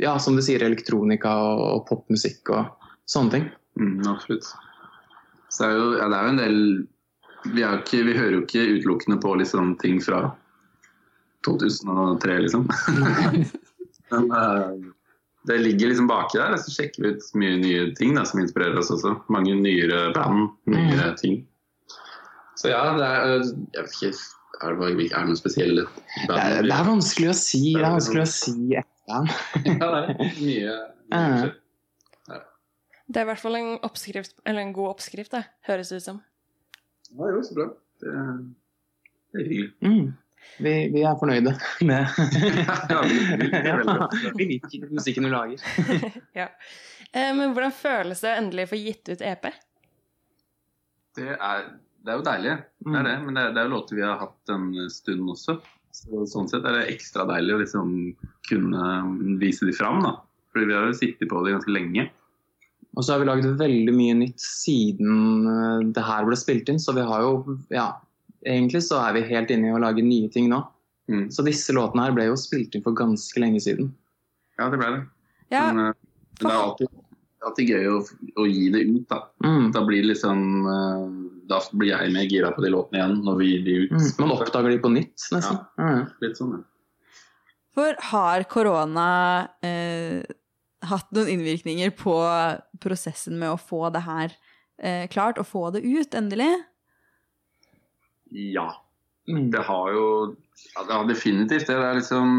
ja, 0.00 0.18
som 0.18 0.36
du 0.36 0.42
sier, 0.44 0.62
elektronika 0.64 1.32
og, 1.44 1.62
og 1.74 1.82
popmusikk 1.88 2.52
og 2.56 2.88
sånne 3.08 3.34
ting. 3.34 3.48
Mm, 3.80 4.00
absolutt. 4.08 4.48
Så 5.50 5.66
er 5.66 5.74
jo, 5.76 5.88
ja, 5.98 6.08
det 6.10 6.18
er 6.18 6.24
jo 6.24 6.34
en 6.34 6.40
del 6.40 6.60
vi, 7.50 7.64
ikke, 7.64 8.04
vi 8.06 8.16
hører 8.16 8.36
jo 8.36 8.44
ikke 8.44 8.68
utelukkende 8.76 9.18
på 9.22 9.34
liksom 9.40 9.74
ting 9.80 10.00
fra 10.04 10.22
2003, 11.46 12.38
liksom. 12.46 12.66
Men 14.10 14.32
uh, 14.34 14.72
det 15.48 15.60
ligger 15.62 15.88
liksom 15.88 16.08
baki 16.10 16.38
der, 16.38 16.56
så 16.60 16.74
sjekker 16.74 17.04
vi 17.04 17.14
ut 17.14 17.30
mye 17.40 17.60
nye 17.62 17.86
ting 17.96 18.16
da, 18.16 18.26
som 18.28 18.42
inspirerer 18.42 18.80
oss 18.80 18.92
også. 18.92 19.16
Mange 19.32 19.54
nyere 19.56 20.10
band, 20.16 20.50
nyere 20.68 21.14
ting. 21.20 21.40
Så 22.60 22.74
ja, 22.74 22.82
det 22.98 23.06
er 23.06 23.30
Jeg 23.38 23.86
vet 23.86 23.94
ikke 23.96 24.12
Er 24.60 24.74
det, 24.76 24.88
er 24.90 25.14
det 25.14 25.24
noen 25.30 25.38
spesielle 25.38 25.84
Det 26.28 26.36
er, 26.36 26.62
det 26.66 26.74
er 26.74 26.86
vanskelig 26.88 27.30
å 27.30 27.36
si. 27.38 27.60
Det 27.76 27.84
er 27.84 27.94
vanskelig 27.94 28.22
å 28.24 28.30
si 28.30 28.56
etterpå. 28.76 28.86
Ja, 29.10 29.86
det 29.90 30.00
er 30.06 30.34
mye, 30.38 30.74
mye 31.10 31.50
Det 33.10 33.18
er 33.18 33.24
i 33.24 33.28
hvert 33.32 33.42
fall 33.42 33.56
en 33.58 33.70
oppskrift, 33.82 34.36
eller 34.46 34.62
en 34.62 34.74
god 34.76 34.92
oppskrift, 34.92 35.32
det, 35.34 35.40
høres 35.66 35.88
det 35.90 35.98
ut 35.98 36.04
som. 36.04 36.20
Ja, 37.10 37.30
jo, 37.34 37.40
så 37.42 37.56
bra. 37.56 37.64
Det, 37.98 38.12
det 39.34 39.40
er 39.40 39.48
hyggelig. 39.48 39.72
Mm. 39.82 40.12
Vi, 40.62 40.74
vi 40.94 41.02
er 41.02 41.16
fornøyde 41.20 41.56
med 41.88 42.06
Ja, 42.90 43.00
vi, 43.02 43.48
er 43.50 44.46
liker 44.46 44.86
musikken 44.94 45.26
du 45.26 45.32
lager. 45.32 45.64
ja. 46.38 46.46
Eh, 47.10 47.32
Men 47.34 47.50
hvordan 47.50 47.74
føles 47.74 48.22
det 48.22 48.30
å 48.30 48.38
endelig 48.44 48.68
få 48.70 48.78
gitt 48.78 49.10
ut 49.10 49.26
EP? 49.26 49.50
Det 51.18 51.34
er, 51.34 51.66
det 52.00 52.12
er 52.12 52.18
jo 52.18 52.24
deilig, 52.26 52.54
det 52.86 52.96
er 52.96 53.06
det. 53.06 53.16
Men 53.26 53.36
det 53.36 53.42
er, 53.42 53.52
det 53.54 53.60
er 53.60 53.68
jo 53.68 53.74
låter 53.74 53.98
vi 53.98 54.06
har 54.06 54.20
hatt 54.22 54.52
en 54.54 54.70
stund 54.92 55.34
også. 55.34 55.58
Så, 55.94 56.24
sånn 56.30 56.48
sett 56.48 56.64
er 56.64 56.78
det 56.78 56.88
ekstra 56.94 57.26
deilig 57.28 57.56
å 57.56 57.60
liksom 57.60 57.92
kunne 58.48 58.90
vise 59.42 59.66
de 59.68 59.74
fram. 59.76 60.00
da. 60.04 60.14
Fordi 60.54 60.70
vi 60.70 60.76
har 60.76 60.88
jo 60.88 60.96
sittet 60.96 61.30
på 61.30 61.42
det 61.44 61.54
ganske 61.56 61.74
lenge. 61.74 62.06
Og 62.96 63.04
så 63.04 63.14
har 63.14 63.22
vi 63.22 63.28
laget 63.28 63.58
veldig 63.60 63.94
mye 63.94 64.16
nytt 64.18 64.42
siden 64.42 65.46
eh, 65.46 65.88
det 65.94 66.02
her 66.02 66.26
ble 66.26 66.38
spilt 66.38 66.70
inn, 66.72 66.80
så 66.82 66.94
vi 66.96 67.06
har 67.06 67.22
jo 67.22 67.58
Ja, 67.70 67.92
egentlig 68.42 68.82
så 68.86 68.98
er 69.04 69.14
vi 69.18 69.28
helt 69.28 69.52
inne 69.54 69.70
i 69.70 69.74
å 69.76 69.82
lage 69.82 70.02
nye 70.06 70.30
ting 70.32 70.50
nå. 70.50 70.64
Så 71.34 71.42
disse 71.42 71.74
låtene 71.74 72.04
her 72.06 72.14
ble 72.14 72.28
jo 72.28 72.36
spilt 72.38 72.74
inn 72.76 72.84
for 72.84 72.94
ganske 72.94 73.40
lenge 73.42 73.58
siden. 73.62 73.90
Ja, 74.60 74.68
det 74.70 74.78
ble 74.78 74.90
det. 74.94 75.00
Ja. 75.50 75.64
Men, 75.70 75.90
eh, 75.90 75.94
men 76.40 76.46
det 76.46 76.52
er 76.52 76.60
alltid, 76.60 77.00
alltid 77.48 77.72
gøy 77.74 77.88
å, 77.90 77.96
å 78.38 78.46
gi 78.46 78.68
det 78.74 78.84
ut, 78.86 79.06
da. 79.10 79.24
Mm. 79.42 79.70
Da 79.74 79.82
blir 79.86 80.04
det 80.04 80.12
liksom 80.12 80.44
eh, 80.70 81.06
Da 81.50 81.58
blir 81.74 81.90
jeg 81.92 82.12
mer 82.14 82.28
gira 82.30 82.52
på 82.54 82.62
de 82.64 82.70
låtene 82.72 83.00
igjen 83.00 83.16
når 83.26 83.38
vi 83.40 83.48
gir 83.50 83.62
de 83.66 83.76
ut. 83.84 83.94
Mm. 83.96 84.08
Man 84.22 84.34
oppdager 84.36 84.70
de 84.70 84.78
på 84.84 84.92
nytt, 84.94 85.24
nesten. 85.34 85.58
Mm. 85.80 86.04
Litt 86.22 86.38
sånn, 86.38 86.52
ja. 86.60 86.66
For 87.74 87.94
har 88.10 88.44
korona 88.50 89.08
eh, 89.62 90.22
hatt 90.90 91.10
noen 91.14 91.28
innvirkninger 91.36 91.92
på 91.98 92.14
prosessen 92.82 93.36
med 93.38 93.52
å 93.52 93.58
få 93.60 93.90
det 93.94 94.02
her 94.06 94.32
eh, 94.82 95.04
klart, 95.12 95.38
og 95.38 95.46
få 95.46 95.68
det 95.74 95.84
ut 95.86 96.16
endelig? 96.18 96.50
Ja. 98.30 98.70
Det 99.30 99.62
har 99.66 99.92
jo 99.94 100.06
ja, 100.74 100.82
det 100.86 100.92
har 100.92 101.06
definitivt 101.08 101.68
det. 101.68 101.76
det 101.78 101.86
er 101.86 101.98
liksom, 102.00 102.32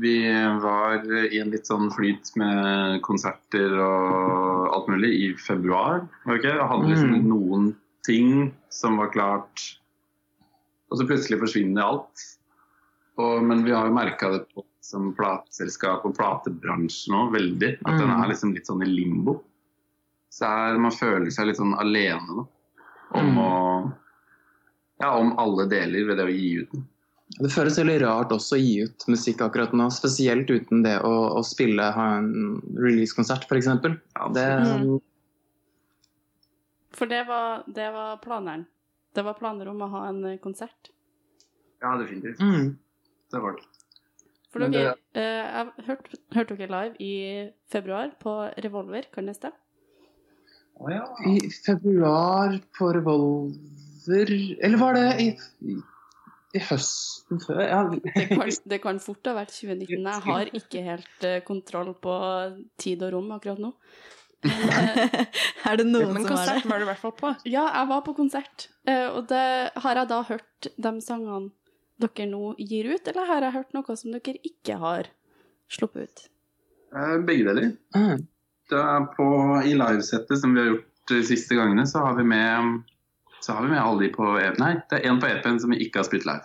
vi 0.00 0.14
var 0.62 1.02
i 1.26 1.40
en 1.42 1.50
litt 1.52 1.66
sånn 1.68 1.90
flyt 1.92 2.30
med 2.40 3.00
konserter 3.04 3.74
og 3.82 4.70
alt 4.72 4.88
mulig 4.92 5.10
i 5.12 5.26
februar. 5.40 6.06
Okay? 6.24 6.54
det 6.54 6.70
hadde 6.70 6.92
liksom 6.92 7.16
Mm. 7.16 7.26
noen 7.28 7.66
ting 8.06 8.52
som 8.72 8.96
var 9.00 9.10
klart, 9.14 9.64
og 10.90 10.98
så 11.00 11.06
plutselig 11.08 11.40
forsvinner 11.42 11.82
alt. 11.82 12.24
Og, 13.18 13.42
men 13.48 13.64
vi 13.64 13.72
har 13.74 13.88
jo 13.88 13.94
merka 13.96 14.30
det 14.34 14.42
på 14.54 14.62
som 14.86 15.08
plateselskap 15.18 16.04
og 16.06 16.14
platebransjen 16.14 17.14
òg, 17.18 17.32
veldig. 17.34 17.70
At 17.82 17.96
den 17.98 18.06
Mm. 18.10 18.22
er 18.22 18.28
liksom 18.30 18.52
litt 18.54 18.66
sånn 18.68 18.84
i 18.84 18.90
limbo. 18.90 19.40
Så 20.30 20.44
er, 20.46 20.76
man 20.78 20.92
føler 20.94 21.30
seg 21.34 21.48
litt 21.48 21.56
sånn 21.58 21.74
alene 21.80 22.36
da, 22.36 22.44
om 23.18 23.30
Mm. 23.32 23.38
å 23.38 23.92
ja, 25.00 25.10
om 25.18 25.34
alle 25.38 25.66
deler 25.68 26.06
ved 26.06 26.16
det 26.18 26.24
å 26.26 26.32
gi 26.32 26.52
ut 26.62 26.70
den. 26.72 26.86
Det 27.40 27.50
føles 27.52 27.76
veldig 27.78 28.00
rart 28.04 28.30
også 28.30 28.54
å 28.56 28.60
gi 28.62 28.84
ut 28.84 29.04
musikk 29.10 29.40
akkurat 29.42 29.72
nå, 29.74 29.88
spesielt 29.90 30.46
uten 30.48 30.82
det 30.84 31.00
å, 31.02 31.10
å 31.36 31.42
spille, 31.44 31.82
ha 31.92 32.06
en 32.20 32.60
release-konsert 32.78 33.44
f.eks. 33.50 33.66
Ja, 33.66 34.28
det, 34.32 34.46
Mm. 34.86 35.00
For 36.96 37.10
det 37.10 37.22
var, 37.28 37.62
det 37.68 37.90
var 37.92 38.16
planeren. 38.24 38.64
Det 39.16 39.24
var 39.24 39.36
planer 39.38 39.68
om 39.72 39.82
å 39.84 39.88
ha 39.92 40.02
en 40.10 40.22
eh, 40.32 40.38
konsert. 40.42 40.90
Ja, 41.84 41.94
definitivt. 42.00 42.40
Mm. 42.40 42.70
Det 43.32 43.40
var 43.42 43.56
det. 43.58 43.64
For 44.52 44.62
Men 44.64 44.72
dere, 44.72 44.94
det- 45.12 45.20
eh, 45.20 45.44
jeg 45.44 45.86
hørte, 45.90 46.18
hørte 46.36 46.56
dere 46.56 46.72
live 46.72 46.96
i 47.04 47.12
februar 47.72 48.12
på 48.22 48.36
Revolver, 48.64 49.08
kan 49.12 49.26
det 49.28 49.36
stemme? 49.36 49.58
I 51.26 51.38
februar 51.64 52.58
på 52.76 52.90
Revolver 52.92 54.32
Eller 54.60 54.76
var 54.76 54.92
det 54.94 55.04
i, 55.24 55.28
i, 55.72 55.76
i 56.54 56.60
høsten 56.68 57.40
før? 57.40 57.62
Ja. 57.64 57.78
Det 57.92 58.26
kan, 58.28 58.50
det 58.72 58.78
kan 58.84 59.00
fort 59.00 59.24
ha 59.26 59.32
vært 59.38 59.54
2019. 59.56 60.04
Jeg 60.04 60.22
har 60.28 60.50
ikke 60.60 60.82
helt 60.84 61.24
eh, 61.24 61.40
kontroll 61.48 61.94
på 62.00 62.16
tid 62.80 63.02
og 63.08 63.14
rom 63.16 63.32
akkurat 63.36 63.58
nå. 63.64 63.72
er 65.68 65.78
det 65.80 65.86
noen 65.88 66.12
Men 66.14 66.22
som 66.22 66.36
har 66.36 66.46
konsert 66.46 66.66
var 66.70 66.78
du 66.78 66.84
i 66.84 66.88
hvert 66.90 67.02
fall 67.02 67.14
på. 67.18 67.32
Ja, 67.48 67.64
jeg 67.72 67.88
var 67.90 68.02
på 68.06 68.14
konsert. 68.16 68.68
Eh, 68.86 69.06
Og 69.08 69.26
det, 69.30 69.44
har 69.82 70.00
jeg 70.02 70.10
da 70.12 70.22
hørt 70.28 70.68
de 70.76 70.92
sangene 71.04 71.50
dere 71.96 72.26
nå 72.28 72.54
gir 72.60 72.90
ut, 72.92 73.06
eller 73.08 73.28
har 73.30 73.46
jeg 73.46 73.56
hørt 73.56 73.76
noe 73.76 73.96
som 73.96 74.12
dere 74.12 74.36
ikke 74.44 74.76
har 74.82 75.08
sluppet 75.72 76.10
ut? 76.10 76.26
Eh, 76.94 77.16
Begge 77.26 77.46
deler. 77.48 77.70
Mm. 77.96 78.26
Det 78.70 78.82
er 78.82 79.06
på, 79.14 79.28
I 79.64 79.72
livesettet 79.78 80.40
som 80.42 80.54
vi 80.54 80.60
har 80.62 80.72
gjort 80.74 80.92
de 81.12 81.22
siste 81.26 81.54
gangene, 81.54 81.86
så 81.86 82.02
har 82.02 82.16
vi 82.18 82.24
med, 82.26 82.82
så 83.40 83.54
har 83.56 83.62
vi 83.64 83.70
med 83.72 83.80
alle 83.80 84.02
de 84.04 84.12
på 84.14 84.32
EP. 84.42 84.58
Nei, 84.58 84.72
det 84.90 85.00
er 85.00 85.10
én 85.12 85.20
på 85.22 85.28
EP-en 85.30 85.60
som 85.62 85.70
vi 85.70 85.80
ikke 85.86 86.02
har 86.02 86.08
spilt 86.08 86.26
live. 86.26 86.42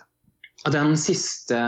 Den 0.70 0.96
siste 0.96 1.58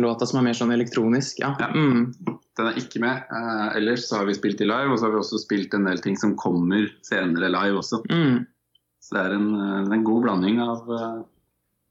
låta 0.00 0.26
som 0.26 0.38
er 0.40 0.46
mer 0.46 0.56
sånn 0.56 0.72
elektronisk, 0.72 1.42
ja. 1.42 1.50
Mm. 1.74 2.14
Den 2.56 2.70
er 2.70 2.78
ikke 2.80 3.02
med. 3.02 3.26
Eh, 3.28 3.66
ellers 3.76 4.06
så 4.08 4.20
har 4.20 4.28
vi 4.28 4.36
spilt 4.36 4.62
i 4.64 4.68
live, 4.68 4.92
og 4.92 4.98
så 4.98 5.06
har 5.06 5.14
vi 5.14 5.20
også 5.20 5.42
spilt 5.42 5.74
en 5.76 5.84
del 5.88 6.00
ting 6.00 6.16
som 6.16 6.32
kommer 6.40 6.88
senere 7.06 7.50
live 7.52 7.82
også. 7.82 8.00
Mm. 8.08 8.46
Så 9.00 9.16
det 9.16 9.26
er 9.26 9.36
en, 9.36 9.50
eh, 9.56 9.92
en 9.96 10.06
god 10.06 10.24
blanding 10.24 10.60
av 10.64 10.88
uh, 10.88 11.20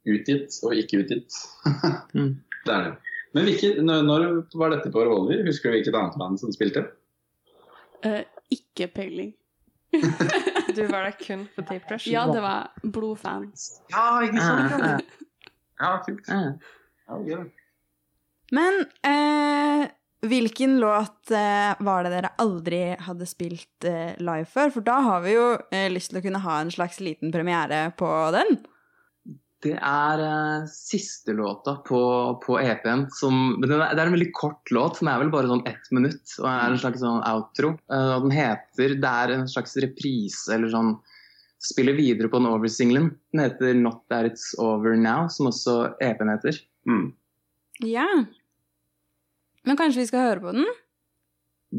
utgitt 0.09 0.57
og 0.65 0.77
ikke 0.77 1.03
utgitt. 1.03 1.41
Mm. 2.09 2.39
Det 2.65 2.73
er 2.73 2.85
det. 2.87 2.93
Men 3.37 3.45
hvilke, 3.45 3.67
når, 3.85 4.01
når 4.07 4.23
var 4.57 4.71
dette 4.73 4.89
på 4.91 5.03
Revolver? 5.05 5.43
Husker 5.45 5.69
du 5.69 5.75
hvilket 5.77 5.95
annet 5.95 6.17
band 6.17 6.39
som 6.41 6.51
spilte? 6.51 6.81
Uh, 8.01 8.23
ikke 8.49 8.89
peiling. 8.95 9.35
Du 10.69 10.83
var 10.85 11.05
der 11.07 11.15
kun 11.17 11.47
på 11.55 11.63
Tape 11.65 11.89
Rush? 11.89 12.09
Ja, 12.09 12.27
det 12.29 12.41
var 12.43 12.69
blodfans. 12.83 13.81
Ja, 13.89 14.21
ikke 14.25 14.43
sant? 14.43 15.05
Ja, 15.79 15.93
kult. 16.05 16.27
Ja, 16.29 17.21
gøy. 17.25 17.47
Men 18.55 18.81
eh, 19.05 19.85
hvilken 20.25 20.79
låt 20.81 21.31
eh, 21.31 21.75
var 21.79 22.03
det 22.03 22.15
dere 22.15 22.33
aldri 22.41 22.81
hadde 23.05 23.27
spilt 23.29 23.85
eh, 23.87 24.17
live 24.19 24.47
før? 24.49 24.73
For 24.73 24.85
da 24.85 24.97
har 25.05 25.23
vi 25.23 25.37
jo 25.37 25.45
eh, 25.71 25.87
lyst 25.93 26.11
til 26.11 26.19
å 26.19 26.25
kunne 26.25 26.41
ha 26.43 26.59
en 26.63 26.73
slags 26.73 26.99
liten 27.03 27.31
premiere 27.33 27.89
på 27.99 28.09
den. 28.35 28.57
Det 29.63 29.75
er 29.75 30.21
eh, 30.23 30.67
siste 30.71 31.35
låta 31.35 31.77
på, 31.87 32.01
på 32.43 32.59
EP-en. 32.61 33.05
Det 33.09 33.71
er 33.75 34.03
en 34.05 34.15
veldig 34.15 34.31
kort 34.35 34.71
låt. 34.75 35.01
Den 35.01 35.11
er 35.11 35.21
vel 35.23 35.31
bare 35.33 35.51
sånn 35.51 35.65
ett 35.67 35.89
minutt 35.95 36.35
og 36.39 36.47
er 36.51 36.67
en 36.67 36.79
slags 36.79 37.03
sånn 37.03 37.23
outro. 37.27 37.73
Eh, 37.91 38.13
den 38.25 38.35
heter 38.35 38.95
Det 38.99 39.15
er 39.23 39.35
en 39.35 39.49
slags 39.51 39.75
reprise 39.83 40.55
eller 40.55 40.71
sånn 40.71 40.93
Spiller 41.59 41.97
videre 41.97 42.29
på 42.31 42.39
den 42.39 42.47
over-singelen. 42.47 43.09
Den 43.33 43.41
heter 43.43 43.73
Not 43.75 44.05
That 44.11 44.29
It's 44.31 44.53
Over 44.63 44.95
Now, 44.95 45.27
som 45.27 45.49
også 45.51 45.79
EP-en 45.99 46.31
heter. 46.31 46.59
Ja. 47.83 48.07
Men 49.67 49.77
kanskje 49.79 50.05
vi 50.05 50.07
skal 50.07 50.23
høre 50.29 50.43
på 50.45 50.53
den? 50.55 50.69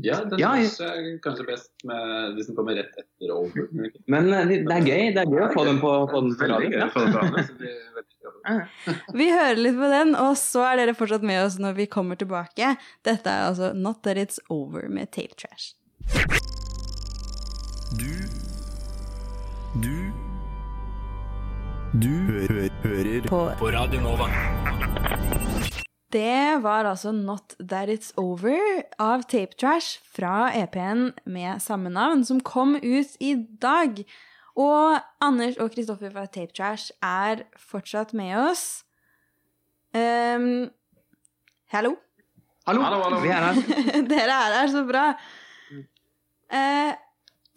Ja, 0.05 0.21
den 0.23 0.39
Ja, 0.39 0.53
er 0.55 1.19
kanskje, 1.25 1.47
best 1.49 1.73
med, 1.85 2.37
hvis 2.37 2.47
den 2.47 2.55
kommer 2.55 2.77
rett 2.79 2.93
etter 3.01 3.33
over. 3.35 3.65
Men 4.07 4.29
eh, 4.31 4.53
det 4.69 4.77
er 4.77 4.85
gøy 4.87 5.09
det 5.17 5.25
er 5.25 5.33
gøy 5.33 5.41
å 5.49 5.51
få 5.51 5.65
den 5.67 5.81
på, 5.83 5.91
på 6.13 6.21
den 6.23 6.37
på 6.39 6.47
Veldig 6.47 6.71
gøy 6.71 6.85
å 6.85 6.91
få 6.95 7.03
den 7.07 7.17
på 7.17 7.25
radioen, 7.25 7.49
Vi 9.19 9.27
hører 9.33 9.59
litt 9.59 9.81
på 9.81 9.91
den, 9.91 10.15
og 10.15 10.37
så 10.39 10.63
er 10.69 10.83
dere 10.85 10.95
fortsatt 10.95 11.27
med 11.27 11.43
oss 11.43 11.59
når 11.59 11.75
vi 11.81 11.89
kommer 11.91 12.21
tilbake. 12.21 12.77
Dette 13.07 13.33
er 13.33 13.49
altså 13.49 13.73
Not 13.75 14.05
That 14.07 14.21
It's 14.21 14.39
Over 14.47 14.87
med 14.93 15.11
Tape 15.11 15.35
Trash. 15.35 15.75
Du 17.99 18.30
Du 19.75 20.11
Du 21.95 22.11
hø 22.27 22.65
hører 22.83 23.23
på, 23.23 23.39
på 23.55 23.69
Radio 23.71 24.01
Nova. 24.03 24.27
Det 26.11 26.59
var 26.65 26.89
altså 26.91 27.13
Not 27.15 27.55
That 27.61 27.87
It's 27.93 28.11
Over 28.19 28.83
av 28.99 29.23
Tape 29.31 29.55
Trash 29.55 30.01
fra 30.03 30.51
EP-en 30.59 31.13
med 31.23 31.63
samme 31.63 31.93
navn, 31.95 32.25
som 32.27 32.41
kom 32.43 32.75
ut 32.83 33.15
i 33.23 33.37
dag. 33.63 34.01
Og 34.59 34.99
Anders 35.23 35.61
og 35.63 35.71
Kristoffer 35.77 36.11
fra 36.11 36.25
Tape 36.27 36.51
Trash 36.51 36.91
er 36.99 37.45
fortsatt 37.55 38.11
med 38.11 38.35
oss. 38.41 38.65
Um, 39.95 40.67
hallo? 41.71 41.95
Hallo, 42.67 42.83
Hallo, 42.83 43.23
er 43.23 43.47
her. 43.47 43.63
dere 44.11 44.35
er 44.35 44.59
her, 44.59 44.75
så 44.75 44.83
bra. 44.91 45.05
Eh, 46.51 47.07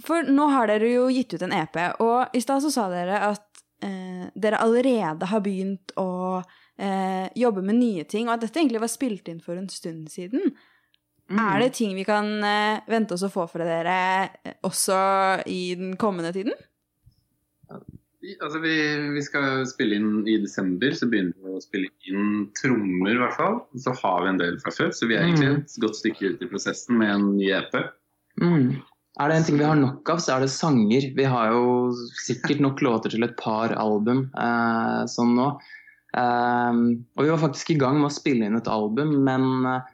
for 0.04 0.28
nå 0.28 0.50
har 0.52 0.70
dere 0.72 0.92
jo 0.92 1.08
gitt 1.14 1.36
ut 1.36 1.46
en 1.46 1.56
EP, 1.56 1.80
og 2.04 2.36
i 2.36 2.42
stad 2.44 2.64
så 2.66 2.72
sa 2.74 2.90
dere 2.92 3.22
at 3.32 3.64
eh, 3.86 4.28
dere 4.36 4.62
allerede 4.64 5.30
har 5.32 5.44
begynt 5.46 5.96
å 6.00 6.42
eh, 6.42 7.28
jobbe 7.40 7.64
med 7.66 7.80
nye 7.80 8.06
ting, 8.10 8.28
og 8.28 8.38
at 8.38 8.46
dette 8.46 8.62
egentlig 8.62 8.84
var 8.84 8.92
spilt 8.92 9.32
inn 9.32 9.42
for 9.44 9.60
en 9.60 9.70
stund 9.72 10.12
siden. 10.14 10.54
Er 11.32 11.60
det 11.64 11.74
ting 11.78 11.96
vi 11.96 12.04
kan 12.06 12.28
eh, 12.44 12.84
vente 12.90 13.16
oss 13.16 13.24
å 13.26 13.32
få 13.32 13.48
fra 13.50 13.66
dere 13.66 13.98
eh, 14.44 14.58
også 14.68 14.98
i 15.50 15.74
den 15.80 15.96
kommende 15.98 16.34
tiden? 16.36 16.54
Altså, 18.40 18.60
vi, 18.64 18.76
vi 19.16 19.24
skal 19.24 19.64
spille 19.68 19.98
inn 20.00 20.28
i 20.28 20.38
desember, 20.44 20.94
så 20.96 21.08
begynner 21.12 21.36
vi 21.40 21.56
å 21.58 21.64
spille 21.64 21.90
inn 22.08 22.48
trommer 22.60 23.16
i 23.16 23.20
hvert 23.20 23.36
fall. 23.40 23.60
Så 23.80 23.96
har 24.00 24.24
vi 24.24 24.32
en 24.32 24.40
del 24.40 24.60
fra 24.64 24.72
før, 24.76 24.94
så 24.96 25.10
vi 25.10 25.18
er 25.18 25.26
egentlig 25.28 25.50
et 25.58 25.78
godt 25.84 26.00
stykke 26.00 26.34
ut 26.34 26.44
i 26.44 26.50
prosessen 26.52 27.00
med 27.02 27.16
en 27.16 27.30
ny 27.40 27.50
EP. 27.56 27.80
Mm. 28.44 28.70
Er 29.22 29.30
det 29.30 29.36
en 29.38 29.46
ting 29.46 29.60
vi 29.60 29.66
har 29.68 29.78
nok 29.78 30.10
av, 30.10 30.22
så 30.24 30.36
er 30.36 30.44
det 30.44 30.50
sanger. 30.50 31.12
Vi 31.14 31.26
har 31.30 31.52
jo 31.54 31.94
sikkert 32.24 32.64
nok 32.66 32.82
låter 32.82 33.14
til 33.14 33.26
et 33.26 33.36
par 33.38 33.76
album 33.78 34.26
eh, 34.34 35.04
sånn 35.12 35.36
nå. 35.38 35.50
Eh, 36.18 36.80
og 37.14 37.22
vi 37.22 37.30
var 37.30 37.42
faktisk 37.44 37.76
i 37.76 37.78
gang 37.82 38.00
med 38.00 38.10
å 38.10 38.16
spille 38.16 38.50
inn 38.50 38.58
et 38.58 38.72
album, 38.72 39.20
men 39.28 39.70
eh, 39.70 39.92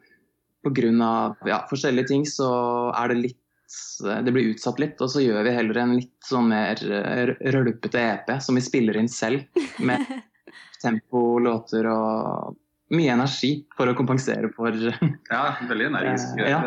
pga. 0.63 1.11
Ja, 1.47 1.65
forskjellige 1.69 2.11
ting 2.13 2.25
så 2.27 2.49
er 2.95 3.11
det 3.11 3.19
litt 3.25 3.75
eh, 4.07 4.21
Det 4.23 4.31
blir 4.35 4.53
utsatt 4.53 4.79
litt, 4.79 4.95
og 5.03 5.11
så 5.11 5.23
gjør 5.23 5.43
vi 5.47 5.55
heller 5.57 5.81
en 5.83 5.97
litt 5.97 6.15
sånn 6.29 6.47
mer 6.53 6.79
eh, 6.79 7.35
rølpete 7.51 7.99
EP 7.99 8.33
som 8.39 8.55
vi 8.55 8.63
spiller 8.63 8.99
inn 8.99 9.11
selv. 9.11 9.43
Med 9.83 10.07
tempo, 10.83 11.41
låter 11.43 11.91
og 11.91 12.55
mye 12.95 13.11
energi 13.13 13.51
for 13.75 13.91
å 13.91 13.97
kompensere 13.97 14.49
for 14.55 14.79
Ja, 14.79 15.43
veldig 15.67 15.91
energisk. 15.91 16.39
Eh, 16.39 16.55
ja. 16.55 16.61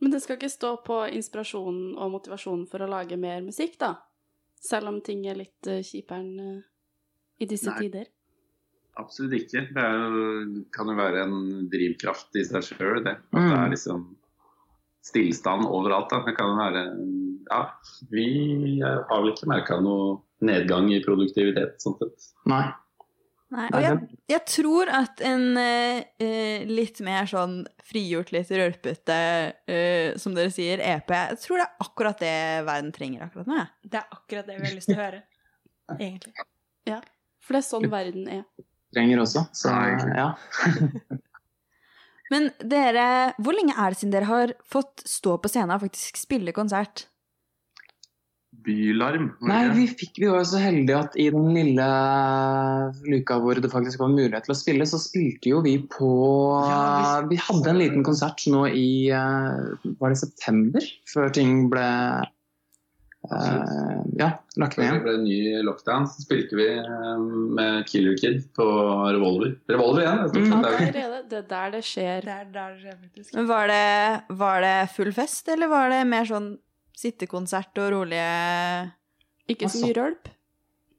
Eh. 0.00 0.02
Men 0.02 0.10
det 0.14 0.20
skal 0.24 0.36
ikke 0.38 0.48
stå 0.50 0.76
på 0.84 1.02
inspirasjonen 1.12 1.96
og 1.98 2.10
motivasjonen 2.14 2.66
for 2.70 2.80
å 2.82 2.88
lage 2.88 3.16
mer 3.20 3.42
musikk, 3.44 3.78
da? 3.78 3.94
Selv 4.60 4.88
om 4.88 5.00
ting 5.00 5.26
er 5.28 5.36
litt 5.36 5.68
uh, 5.68 5.80
kjipere 5.80 6.20
enn 6.20 6.40
eh, 6.40 6.62
i 7.40 7.46
disse 7.48 7.70
Nei. 7.70 7.78
tider. 7.86 8.08
Absolutt 9.00 9.32
ikke. 9.38 9.62
Det 9.72 9.80
er 9.80 10.64
kan 10.74 10.88
jo 10.90 10.96
være 10.98 11.22
en 11.24 11.68
drivkraft 11.72 12.36
i 12.36 12.44
seg 12.44 12.62
sjøl, 12.66 13.04
det. 13.04 13.16
At 13.32 13.38
Mm. 13.38 13.48
det 13.48 13.58
er 13.58 13.70
liksom 13.70 14.16
stillstand 15.02 15.64
overalt. 15.64 16.10
Da. 16.10 16.24
Det 16.26 16.36
kan 16.36 16.56
være 16.58 16.82
Ja, 17.50 17.62
vi 18.10 18.80
har 18.82 19.22
vel 19.22 19.32
ikke 19.32 19.48
merka 19.48 19.80
noe 19.80 20.20
nedgang 20.40 20.90
i 20.92 21.00
produktivitet, 21.02 21.80
sånn 21.82 21.96
sett. 21.98 22.28
Nei. 22.46 22.68
Nei, 23.50 23.66
og 23.74 23.82
jeg, 23.82 24.18
jeg 24.30 24.42
tror 24.46 24.90
at 24.94 25.20
en 25.26 25.56
eh, 25.58 26.04
eh, 26.22 26.68
litt 26.70 27.00
mer 27.02 27.26
sånn 27.26 27.64
frigjort, 27.82 28.30
litt 28.30 28.50
rølpete, 28.54 29.16
eh, 29.66 30.12
som 30.22 30.36
dere 30.36 30.52
sier, 30.54 30.78
EP 30.78 31.10
Jeg 31.16 31.40
tror 31.42 31.58
det 31.58 31.64
er 31.66 31.86
akkurat 31.86 32.22
det 32.22 32.36
verden 32.68 32.92
trenger 32.94 33.26
akkurat 33.26 33.50
nå. 33.50 33.56
Ja. 33.58 33.66
Det 33.82 33.98
er 33.98 34.14
akkurat 34.14 34.46
det 34.46 34.58
vi 34.60 34.68
har 34.68 34.76
lyst 34.76 34.90
til 34.92 34.98
å 34.98 35.02
høre. 35.02 35.24
Egentlig. 35.96 36.46
Ja, 36.86 37.00
for 37.42 37.56
det 37.56 37.64
er 37.64 37.66
sånn 37.66 37.90
verden 37.90 38.30
er. 38.38 38.46
Trenger 38.94 39.24
også. 39.24 39.42
Så 39.56 39.74
ja. 40.14 40.30
Men 42.30 42.52
dere, 42.62 43.06
hvor 43.42 43.56
lenge 43.56 43.74
er 43.74 43.90
det 43.90 43.98
siden 43.98 44.14
dere 44.14 44.30
har 44.30 44.54
fått 44.62 45.02
stå 45.10 45.34
på 45.42 45.50
scenen 45.50 45.74
og 45.74 45.82
faktisk 45.88 46.22
spille 46.22 46.54
konsert? 46.54 47.08
Bylarm. 48.64 49.30
Nei, 49.46 49.60
vi, 49.74 49.84
fikk, 49.88 50.18
vi 50.20 50.28
var 50.30 50.42
jo 50.42 50.48
så 50.52 50.60
heldige 50.62 50.98
at 50.98 51.14
i 51.20 51.28
den 51.32 51.52
lille 51.54 51.86
luka 53.08 53.38
hvor 53.40 53.60
det 53.60 53.70
faktisk 53.72 54.02
var 54.02 54.12
mulighet 54.12 54.46
til 54.46 54.54
å 54.54 54.58
spille, 54.58 54.88
så 54.88 55.00
spilte 55.00 55.52
jo 55.52 55.62
vi 55.64 55.76
på 55.92 56.10
Vi 57.30 57.38
hadde 57.40 57.72
en 57.72 57.80
liten 57.80 58.04
konsert 58.06 58.44
nå 58.50 58.66
i 58.68 59.08
eh, 59.14 59.88
Var 60.00 60.12
det 60.12 60.20
september? 60.20 60.86
Før 61.10 61.32
ting 61.34 61.66
ble 61.72 61.86
uh, 63.30 64.00
Ja, 64.18 64.32
lagt 64.60 64.80
ned. 64.80 64.92
Før 64.92 64.98
det 64.98 65.04
ble 65.06 65.16
ny 65.24 65.40
lockdown, 65.66 66.08
så 66.10 66.24
spilte 66.24 66.58
vi 66.58 66.70
eh, 66.78 67.26
med 67.58 67.84
Killer 67.90 68.16
Kid 68.20 68.42
på 68.56 68.66
Revolver. 69.10 69.54
Revolver 69.72 70.04
igjen? 70.04 70.24
Mm. 70.36 70.64
det 70.64 70.90
det. 70.96 71.20
Det 71.30 71.44
er 71.44 71.52
der 71.54 71.76
det 71.76 71.84
skjer. 71.86 72.26
Det 72.26 72.34
er 72.34 72.50
der 72.50 72.74
det 72.74 72.82
skjer, 72.82 72.98
faktisk. 72.98 73.30
Men 73.36 73.52
var 73.52 73.70
det, 73.70 73.86
var 74.42 74.66
det 74.66 74.74
full 74.96 75.14
fest, 75.16 75.48
eller 75.52 75.70
var 75.72 75.92
det 75.92 76.02
mer 76.10 76.28
sånn 76.28 76.52
sittekonsert 77.00 77.80
og 77.80 77.94
rolige 77.96 78.28
Ikke 79.50 79.70
så 79.72 79.82
mye 79.84 79.96
rølp. 79.96 80.30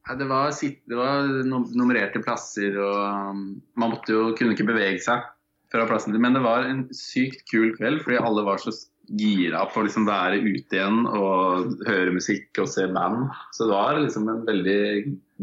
Ja, 0.08 0.16
det 0.18 0.26
var, 0.26 0.50
det 0.50 0.98
var 0.98 1.28
nummererte 1.46 2.24
plasser, 2.26 2.74
og 2.82 3.30
um, 3.32 3.44
man 3.78 3.94
måtte 3.94 4.16
jo, 4.16 4.32
kunne 4.38 4.56
ikke 4.56 4.66
bevege 4.72 5.02
seg 5.04 5.28
fra 5.72 5.86
plassen. 5.88 6.18
Men 6.18 6.36
det 6.36 6.42
var 6.44 6.66
en 6.68 6.88
sykt 6.96 7.46
kul 7.52 7.76
kveld, 7.78 8.02
fordi 8.04 8.18
alle 8.20 8.46
var 8.48 8.62
så 8.64 8.74
gira 9.20 9.62
på 9.70 9.82
å 9.82 9.86
liksom 9.86 10.08
være 10.08 10.40
ute 10.42 10.78
igjen 10.78 11.06
og 11.06 11.86
høre 11.88 12.16
musikk 12.16 12.64
og 12.64 12.70
se 12.72 12.88
band. 12.92 13.30
Så 13.54 13.68
det 13.68 13.76
var 13.76 14.00
liksom 14.00 14.28
en 14.32 14.44
veldig 14.48 14.82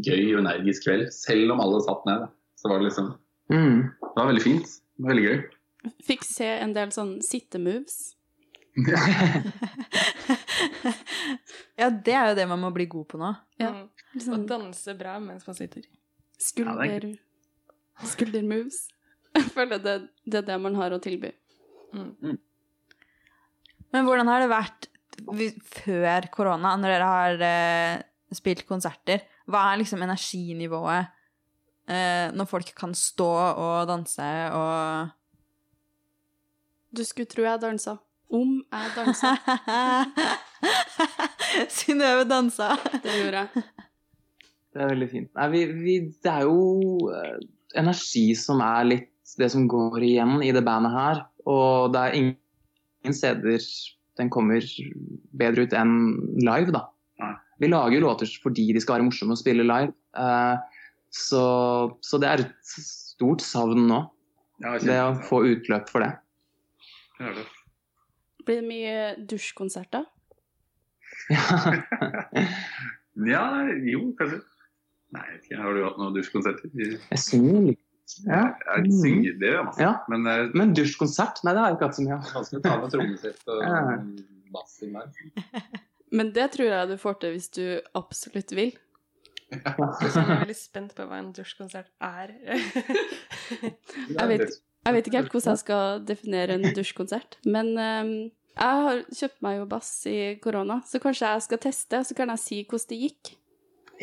gøy 0.08 0.34
og 0.34 0.42
energisk 0.42 0.88
kveld, 0.88 1.08
selv 1.14 1.54
om 1.54 1.62
alle 1.62 1.80
satt 1.86 2.04
ned. 2.08 2.28
Så 2.58 2.72
var 2.72 2.82
det 2.82 2.90
liksom 2.90 3.14
Mm. 3.48 3.78
Det 3.88 4.12
var 4.16 4.26
veldig 4.28 4.42
fint. 4.44 4.66
Det 4.68 5.04
var 5.04 5.14
veldig 5.14 5.22
gøy. 5.24 5.38
Fikk 6.04 6.26
se 6.28 6.48
en 6.60 6.74
del 6.76 6.90
sånn 6.92 7.14
sittemoves. 7.24 8.10
Ja, 11.80 11.88
det 11.90 12.14
er 12.14 12.32
jo 12.32 12.36
det 12.38 12.46
man 12.50 12.60
må 12.62 12.70
bli 12.74 12.88
god 12.90 13.06
på 13.12 13.20
nå. 13.20 13.30
Ja. 13.60 13.70
Mm. 13.74 13.86
Liksom 14.14 14.34
Og 14.34 14.46
danse 14.50 14.94
bra 14.98 15.18
mens 15.22 15.46
man 15.46 15.56
sitter. 15.58 15.82
skulder... 16.38 17.10
Skuldermoves. 18.06 18.86
Jeg 19.34 19.50
føler 19.54 19.80
det, 19.82 19.96
det 20.24 20.38
er 20.40 20.46
det 20.52 20.58
man 20.62 20.76
har 20.78 20.94
å 20.94 21.00
tilby. 21.02 21.32
Men 23.92 24.06
hvordan 24.06 24.30
har 24.30 24.44
det 24.44 24.50
vært 24.52 24.88
før 25.82 26.28
korona, 26.34 26.76
når 26.78 26.94
dere 26.94 27.08
har 27.10 27.44
eh, 27.48 28.02
spilt 28.34 28.64
konserter? 28.68 29.24
Hva 29.48 29.64
er 29.70 29.80
liksom 29.80 30.02
energinivået 30.04 31.08
eh, 31.88 32.28
når 32.34 32.50
folk 32.50 32.74
kan 32.78 32.94
stå 32.94 33.30
og 33.58 33.88
danse 33.90 34.28
og 34.54 35.14
Du 36.94 37.02
skulle 37.04 37.28
tro 37.30 37.42
jeg 37.44 37.60
dansa. 37.60 37.98
Om 38.28 38.60
jeg 38.62 38.94
dansa. 38.96 39.34
Synnøve 41.78 42.24
dansa. 42.28 42.74
Det 43.02 43.14
gjorde 43.20 43.44
jeg. 43.44 43.64
Det 44.74 44.82
er 44.84 44.92
veldig 44.92 45.08
fint. 45.10 45.30
Nei, 45.34 45.46
vi, 45.54 45.62
vi, 45.84 45.94
det 46.24 46.32
er 46.32 46.44
jo 46.46 47.08
eh, 47.14 47.38
energi 47.80 48.26
som 48.38 48.62
er 48.64 48.90
litt 48.92 49.14
det 49.38 49.50
som 49.52 49.66
går 49.70 50.02
igjen 50.04 50.38
i 50.44 50.52
det 50.54 50.64
bandet 50.66 50.94
her. 50.94 51.22
Og 51.48 51.92
det 51.94 52.02
er 52.02 52.18
ingen, 52.18 52.36
ingen 53.04 53.16
steder 53.16 53.62
den 54.18 54.30
kommer 54.34 54.64
bedre 55.38 55.66
ut 55.66 55.74
enn 55.76 55.98
live, 56.42 56.74
da. 56.74 56.88
Vi 57.58 57.66
lager 57.66 57.96
jo 57.96 58.04
låter 58.04 58.30
fordi 58.42 58.68
de 58.74 58.80
skal 58.82 58.98
være 58.98 59.08
morsomme 59.08 59.34
å 59.34 59.40
spille 59.40 59.66
live. 59.66 59.90
Eh, 60.14 60.82
så, 61.10 61.42
så 62.04 62.20
det 62.22 62.28
er 62.30 62.44
et 62.44 62.74
stort 62.74 63.42
savn 63.42 63.88
nå. 63.90 64.02
Ja, 64.62 64.76
Det 64.82 64.98
å 65.02 65.14
få 65.26 65.42
utløp 65.46 65.90
for 65.90 66.02
det. 66.02 66.12
Blir 68.46 68.60
det 68.60 68.66
mye 68.66 68.98
dusjkonserter? 69.30 70.06
Ja, 73.28 73.44
jo, 73.82 74.12
kanskje. 74.18 74.38
Nei, 75.16 75.22
jeg 75.26 75.34
vet 75.38 75.44
ikke. 75.48 75.58
Har 75.64 75.74
du 75.74 75.80
hatt 75.86 75.96
noen 75.98 76.14
dusjkonserter? 76.14 76.68
Jeg 76.78 77.18
synger 77.22 77.62
litt. 77.70 77.80
Ja. 78.28 78.42
Jeg 78.78 78.92
synger 78.94 79.34
det, 79.40 79.50
ja. 79.56 79.64
Ja. 79.82 79.92
Men 80.12 80.18
det 80.28 80.32
er 80.38 80.42
Men 80.56 80.68
dusjkonsert? 80.76 81.40
Nei, 81.44 81.52
det 81.56 81.60
har 81.64 81.68
jeg 81.72 81.76
ikke 81.78 81.88
hatt 81.88 81.98
så 81.98 82.04
mye 82.06 82.16
av. 82.18 82.22
vanskelig 82.38 82.60
å 82.60 82.64
ta 82.68 82.74
med 82.82 82.88
trommesett 82.94 83.50
og 83.50 83.56
Ja. 83.66 83.80
bass. 84.54 84.72
Men 86.18 86.26
det 86.32 86.46
tror 86.54 86.68
jeg 86.70 86.88
du 86.88 86.94
får 87.02 87.14
til 87.20 87.30
hvis 87.34 87.50
du 87.58 87.64
absolutt 87.98 88.50
vil. 88.56 88.70
Jeg 89.50 89.60
er 89.64 90.40
veldig 90.44 90.56
spent 90.56 90.94
på 90.96 91.02
hva 91.08 91.16
en 91.22 91.32
dusjkonsert 91.36 91.90
er. 92.04 92.28
Jeg 93.48 94.28
vet, 94.28 94.50
jeg 94.86 94.92
vet 94.94 95.06
ikke 95.08 95.20
helt 95.22 95.32
hvordan 95.32 95.54
jeg 95.56 95.60
skal 95.62 96.02
definere 96.08 96.52
en 96.56 96.66
dusjkonsert, 96.76 97.32
men 97.48 97.66
ehm, 97.80 98.10
jeg 98.58 98.84
har 98.84 99.02
kjøpt 99.20 99.42
meg 99.46 99.58
jo 99.60 99.66
bass 99.70 99.90
i 100.10 100.16
korona, 100.42 100.80
så 100.86 101.00
kanskje 101.02 101.30
jeg 101.32 101.42
skal 101.46 101.60
teste, 101.62 102.00
så 102.08 102.16
kan 102.18 102.32
jeg 102.34 102.42
si 102.42 102.58
hvordan 102.64 102.88
det 102.92 102.98
gikk. 103.04 103.32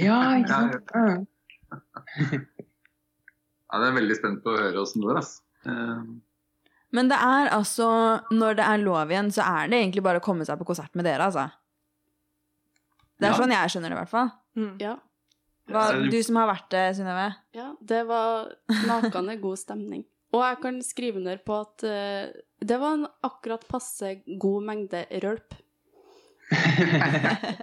Ja, 0.01 0.19
ikke 0.39 0.49
sant? 0.49 0.95
Ja. 0.95 2.39
Ja, 3.73 3.79
det 3.81 3.87
er 3.89 3.95
veldig 3.97 4.15
spent 4.15 4.43
på 4.45 4.51
å 4.53 4.59
høre 4.61 4.77
åssen 4.79 5.01
det 5.01 5.07
går, 5.09 5.17
altså. 5.19 5.41
Men 6.95 7.09
det 7.09 7.17
er 7.17 7.49
altså 7.51 7.87
Når 8.31 8.53
det 8.59 8.65
er 8.69 8.83
lov 8.83 9.09
igjen, 9.11 9.31
så 9.33 9.41
er 9.43 9.67
det 9.71 9.79
egentlig 9.81 10.03
bare 10.05 10.21
å 10.21 10.23
komme 10.23 10.45
seg 10.47 10.59
på 10.61 10.67
konsert 10.69 10.93
med 10.95 11.03
dere, 11.09 11.25
altså. 11.25 11.47
Det 13.19 13.25
er 13.27 13.33
Ja. 13.33 13.39
sånn 13.41 13.51
jeg 13.55 13.71
skjønner 13.73 13.89
det, 13.91 13.97
i 13.97 13.99
hvert 14.03 14.13
fall. 14.13 14.31
Ja. 14.79 14.93
Hva, 15.67 15.83
du 16.11 16.17
som 16.23 16.37
har 16.39 16.47
vært 16.53 16.69
det, 16.69 16.83
Synnøve? 16.95 17.25
Ja, 17.57 17.71
det 17.81 18.03
var 18.07 18.53
nakende 18.85 19.35
god 19.41 19.57
stemning. 19.59 20.05
Og 20.35 20.41
jeg 20.43 20.57
kan 20.65 20.79
skrive 20.83 21.21
under 21.21 21.37
på 21.47 21.55
at 21.63 21.85
uh, 21.87 22.33
det 22.65 22.77
var 22.81 22.97
en 22.97 23.05
akkurat 23.23 23.63
passe 23.71 24.09
god 24.41 24.65
mengde 24.67 25.05
rølp. 25.23 25.55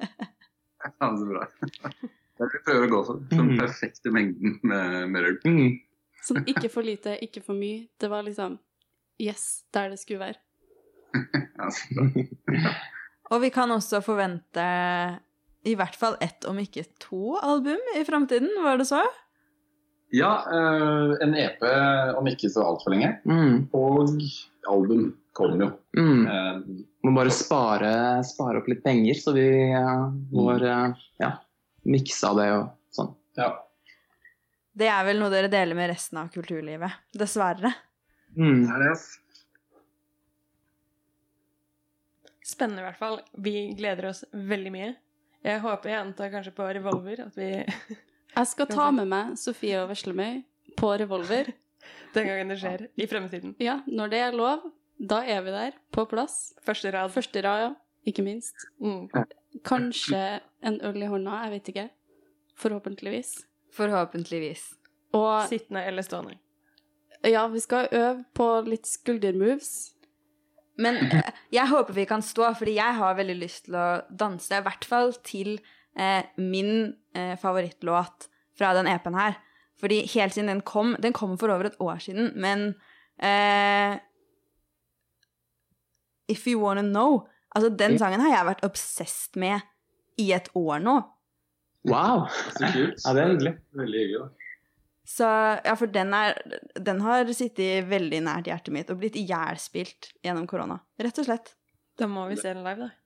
Ja, 0.83 1.17
så 1.17 1.27
bra. 1.29 1.45
Det 1.63 2.43
er 2.43 2.49
det 2.49 2.57
vi 2.57 2.61
prøver 2.67 2.87
å 2.89 2.91
gå 2.91 3.01
for. 3.07 3.19
Den 3.31 3.45
Mhm. 3.53 3.59
perfekte 3.61 4.11
mengden 4.11 4.57
med, 4.67 5.09
med 5.15 5.23
rølp. 5.23 5.45
Mm. 5.47 5.77
Sånn 6.27 6.41
ikke 6.51 6.69
for 6.71 6.83
lite, 6.87 7.15
ikke 7.23 7.43
for 7.43 7.55
mye. 7.55 7.85
Det 8.03 8.11
var 8.11 8.25
liksom 8.27 8.57
yes, 9.23 9.65
der 9.75 9.91
det 9.93 10.01
skulle 10.03 10.25
være. 10.25 10.41
Ja, 11.59 11.69
så 11.71 11.95
bra. 11.95 12.73
Og 13.31 13.41
vi 13.45 13.51
kan 13.55 13.71
også 13.71 14.01
forvente 14.03 14.65
i 15.65 15.77
hvert 15.79 15.95
fall 15.97 16.17
ett, 16.21 16.45
om 16.51 16.59
ikke 16.59 16.83
to, 16.99 17.37
album 17.39 17.79
i 17.95 18.03
framtiden, 18.05 18.51
var 18.65 18.77
det 18.81 18.89
så? 18.91 19.05
Ja, 20.12 20.33
eh, 20.53 21.12
en 21.25 21.35
EP 21.40 21.62
om 22.18 22.27
ikke 22.29 22.51
så 22.53 22.64
altfor 22.66 22.92
lenge. 22.92 23.14
Mm. 23.25 23.68
Og 23.72 24.11
album 24.68 25.07
kommer 25.33 25.64
jo. 25.64 25.70
Mm. 25.96 26.27
Eh, 26.27 26.85
Må 27.03 27.14
bare 27.16 27.33
spare, 27.35 27.92
spare 28.29 28.61
opp 28.61 28.68
litt 28.68 28.85
penger, 28.85 29.16
så 29.18 29.33
vi 29.35 29.46
eh, 29.72 30.05
får 30.35 30.66
eh, 30.68 31.01
ja, 31.25 31.31
miksa 31.88 32.35
det 32.38 32.48
og 32.59 32.68
sånn. 32.94 33.14
ja. 33.40 33.51
Det 34.72 34.87
er 34.88 35.03
vel 35.05 35.18
noe 35.20 35.29
dere 35.29 35.51
deler 35.53 35.77
med 35.77 35.90
resten 35.90 36.16
av 36.16 36.31
kulturlivet. 36.33 36.94
Dessverre. 37.12 37.75
Mm. 38.33 38.62
Det 38.64 38.72
er 38.72 38.85
det. 38.87 38.94
Spennende 42.48 42.81
i 42.81 42.87
hvert 42.87 43.01
fall. 43.01 43.18
Vi 43.37 43.53
gleder 43.77 44.09
oss 44.09 44.25
veldig 44.33 44.72
mye. 44.72 44.94
Jeg 45.44 45.61
håper 45.61 45.92
jeg 45.92 46.01
antar 46.01 46.33
kanskje 46.33 46.55
på 46.57 46.70
Revolver, 46.72 47.20
at 47.27 47.37
vi 47.37 47.51
Jeg 48.33 48.49
skal 48.49 48.68
ta 48.71 48.90
med 48.95 49.11
meg 49.11 49.35
Sofie 49.40 49.83
og 49.83 49.90
Veslemøy 49.92 50.42
på 50.79 50.92
revolver. 51.03 51.53
den 52.14 52.29
gangen 52.29 52.53
det 52.53 52.59
skjer, 52.62 52.87
i 52.97 53.07
fremtiden. 53.09 53.57
Ja, 53.61 53.81
når 53.87 54.12
det 54.12 54.21
er 54.25 54.37
lov, 54.37 54.66
da 54.99 55.23
er 55.27 55.42
vi 55.45 55.55
der, 55.55 55.79
på 55.92 56.05
plass. 56.09 56.53
Første 56.64 56.92
rad. 56.95 57.12
Første 57.12 57.42
rad, 57.45 57.64
ja. 57.66 57.73
Ikke 58.07 58.25
minst. 58.27 58.66
Mm. 58.83 59.09
Kanskje 59.64 60.40
en 60.64 60.81
øl 60.83 61.03
i 61.05 61.11
hånda, 61.11 61.42
jeg 61.45 61.53
vet 61.53 61.68
ikke. 61.73 61.88
Forhåpentligvis. 62.59 63.35
Forhåpentligvis. 63.73 64.64
Og 65.12 65.49
Sittende 65.49 65.85
eller 65.85 66.03
stående. 66.03 66.38
ja, 67.25 67.47
vi 67.47 67.61
skal 67.61 67.88
øve 67.92 68.25
på 68.35 68.49
litt 68.66 68.87
skuldermoves. 68.87 69.92
Men 70.81 70.97
eh, 70.97 71.31
jeg 71.53 71.68
håper 71.68 71.95
vi 71.95 72.05
kan 72.09 72.23
stå, 72.23 72.55
fordi 72.59 72.75
jeg 72.75 72.97
har 72.97 73.14
veldig 73.14 73.37
lyst 73.37 73.66
til 73.68 73.77
å 73.77 73.87
danse, 74.09 74.57
i 74.57 74.64
hvert 74.64 74.85
fall 74.88 75.12
til 75.25 75.61
eh, 75.99 76.25
min 76.41 76.95
eh, 77.15 77.35
favorittlåt 77.41 78.29
fra 78.59 78.73
den 78.77 78.89
EP-en 78.91 79.19
her. 79.19 79.39
Fordi 79.81 80.03
helt 80.15 80.35
siden 80.35 80.51
den 80.53 80.61
kom 80.63 80.95
Den 81.03 81.15
kom 81.17 81.35
for 81.41 81.51
over 81.51 81.67
et 81.67 81.79
år 81.83 81.99
siden, 82.05 82.33
men 82.39 82.75
eh, 83.19 83.99
If 86.31 86.47
You 86.47 86.61
Wanna 86.63 86.85
Know 86.87 87.27
Altså, 87.53 87.69
den 87.77 87.99
sangen 88.01 88.23
har 88.25 88.31
jeg 88.33 88.49
vært 88.49 88.63
obsessed 88.65 89.37
med 89.37 89.61
i 90.21 90.31
et 90.33 90.47
år 90.57 90.79
nå. 90.81 90.95
Wow! 91.91 92.23
Så 92.55 92.71
kult. 92.73 93.03
Ja, 93.03 93.13
det 93.13 93.21
er 93.25 93.33
hyggelig. 93.35 93.53
Veldig 93.77 94.01
hyggelig. 94.01 94.23
da. 94.23 94.43
Så 95.13 95.29
ja, 95.67 95.75
for 95.77 95.91
den 95.91 96.15
er 96.15 96.39
Den 96.79 97.03
har 97.05 97.29
sittet 97.37 97.89
veldig 97.91 98.23
nært 98.25 98.49
hjertet 98.49 98.73
mitt 98.73 98.91
og 98.93 99.03
blitt 99.03 99.19
ihjelspilt 99.21 100.13
gjennom 100.25 100.47
korona. 100.49 100.79
Rett 101.03 101.21
og 101.21 101.29
slett. 101.29 101.53
Da 101.99 102.09
må 102.09 102.25
vi 102.31 102.39
se 102.41 102.55
den 102.55 102.65
live, 102.65 102.89
da. 102.89 103.02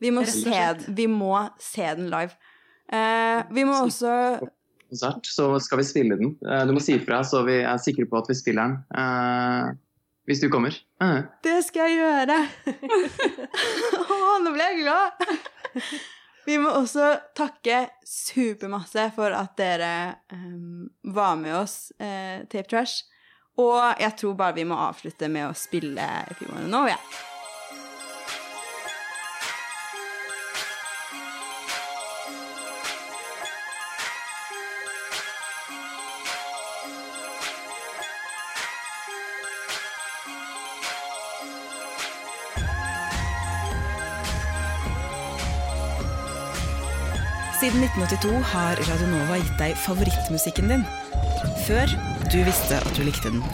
Vi 0.00 0.12
må, 0.14 0.24
se, 0.24 0.62
vi 0.96 1.06
må 1.10 1.34
se 1.60 1.84
den 1.98 2.08
live. 2.12 2.32
Uh, 2.90 3.44
vi 3.54 3.66
må 3.68 3.76
også 3.84 4.14
Konsert, 4.90 5.28
så 5.30 5.52
skal 5.62 5.78
vi 5.78 5.84
spille 5.86 6.16
den. 6.18 6.32
Uh, 6.42 6.64
Du 6.66 6.72
må 6.74 6.80
si 6.82 6.96
ifra, 6.98 7.20
så 7.22 7.44
vi 7.46 7.60
er 7.62 7.78
sikre 7.78 8.08
på 8.10 8.18
at 8.18 8.30
vi 8.32 8.38
spiller 8.38 8.66
den. 8.66 8.80
Uh, 8.90 9.76
hvis 10.26 10.40
du 10.42 10.48
kommer. 10.50 10.74
Det 11.42 11.58
skal 11.66 11.90
jeg 11.90 12.00
gjøre! 12.00 12.36
Å, 14.14 14.16
nå 14.44 14.52
ble 14.54 14.66
jeg 14.68 14.82
glad! 14.84 15.30
Vi 16.46 16.58
må 16.58 16.70
også 16.74 17.12
takke 17.36 17.84
supermasse 18.06 19.08
for 19.16 19.34
at 19.36 19.56
dere 19.58 19.92
um, 20.32 20.88
var 21.14 21.36
med 21.38 21.56
oss, 21.60 21.92
eh, 22.00 22.46
Tape 22.50 22.68
Trash. 22.70 23.04
Og 23.60 24.00
jeg 24.00 24.16
tror 24.18 24.38
bare 24.38 24.56
vi 24.56 24.64
må 24.66 24.78
avslutte 24.80 25.28
med 25.30 25.50
å 25.50 25.56
spille 25.58 26.06
If 26.30 26.40
nå, 26.46 26.54
Wanna 26.54 26.86
ja. 26.92 27.00
Siden 47.70 47.84
1982 47.84 48.38
har 48.50 48.80
Radionova 48.82 49.36
gitt 49.38 49.58
deg 49.60 49.76
favorittmusikken 49.78 50.72
din. 50.72 50.80
Før 51.68 51.92
du 52.32 52.40
visste 52.42 52.80
at 52.80 52.96
du 52.96 53.04
likte 53.06 53.30
den. 53.30 53.44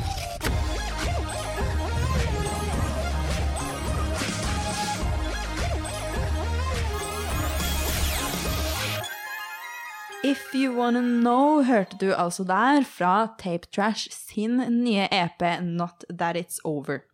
If 10.25 10.49
You 10.55 10.73
Wanna 10.79 11.05
Know 11.05 11.61
hørte 11.69 12.01
du 12.01 12.15
altså 12.15 12.49
der 12.49 12.89
fra 12.89 13.35
Tape 13.37 13.69
Trash 13.69 14.09
sin 14.17 14.63
nye 14.81 15.11
EP 15.13 15.45
Not 15.61 16.09
That 16.09 16.41
It's 16.41 16.63
Over. 16.65 17.05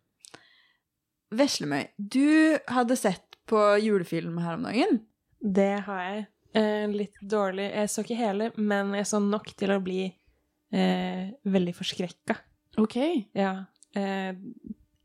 Veslemøy, 1.35 1.83
du 1.99 2.55
hadde 2.71 2.95
sett 2.95 3.35
på 3.43 3.73
julefilm 3.83 4.39
her 4.39 4.55
om 4.55 4.71
dagen. 4.71 5.01
Det 5.43 5.73
har 5.83 6.01
jeg. 6.01 6.29
Eh, 6.53 6.87
litt 6.93 7.17
dårlig. 7.21 7.69
Jeg 7.73 7.89
så 7.89 8.03
ikke 8.03 8.19
hele, 8.19 8.51
men 8.57 8.93
jeg 8.97 9.09
så 9.09 9.21
nok 9.23 9.49
til 9.57 9.73
å 9.73 9.79
bli 9.83 10.03
eh, 10.05 11.31
veldig 11.49 11.73
forskrekka. 11.77 12.37
OK. 12.81 12.97
Ja. 13.37 13.55
Eh, 13.97 14.33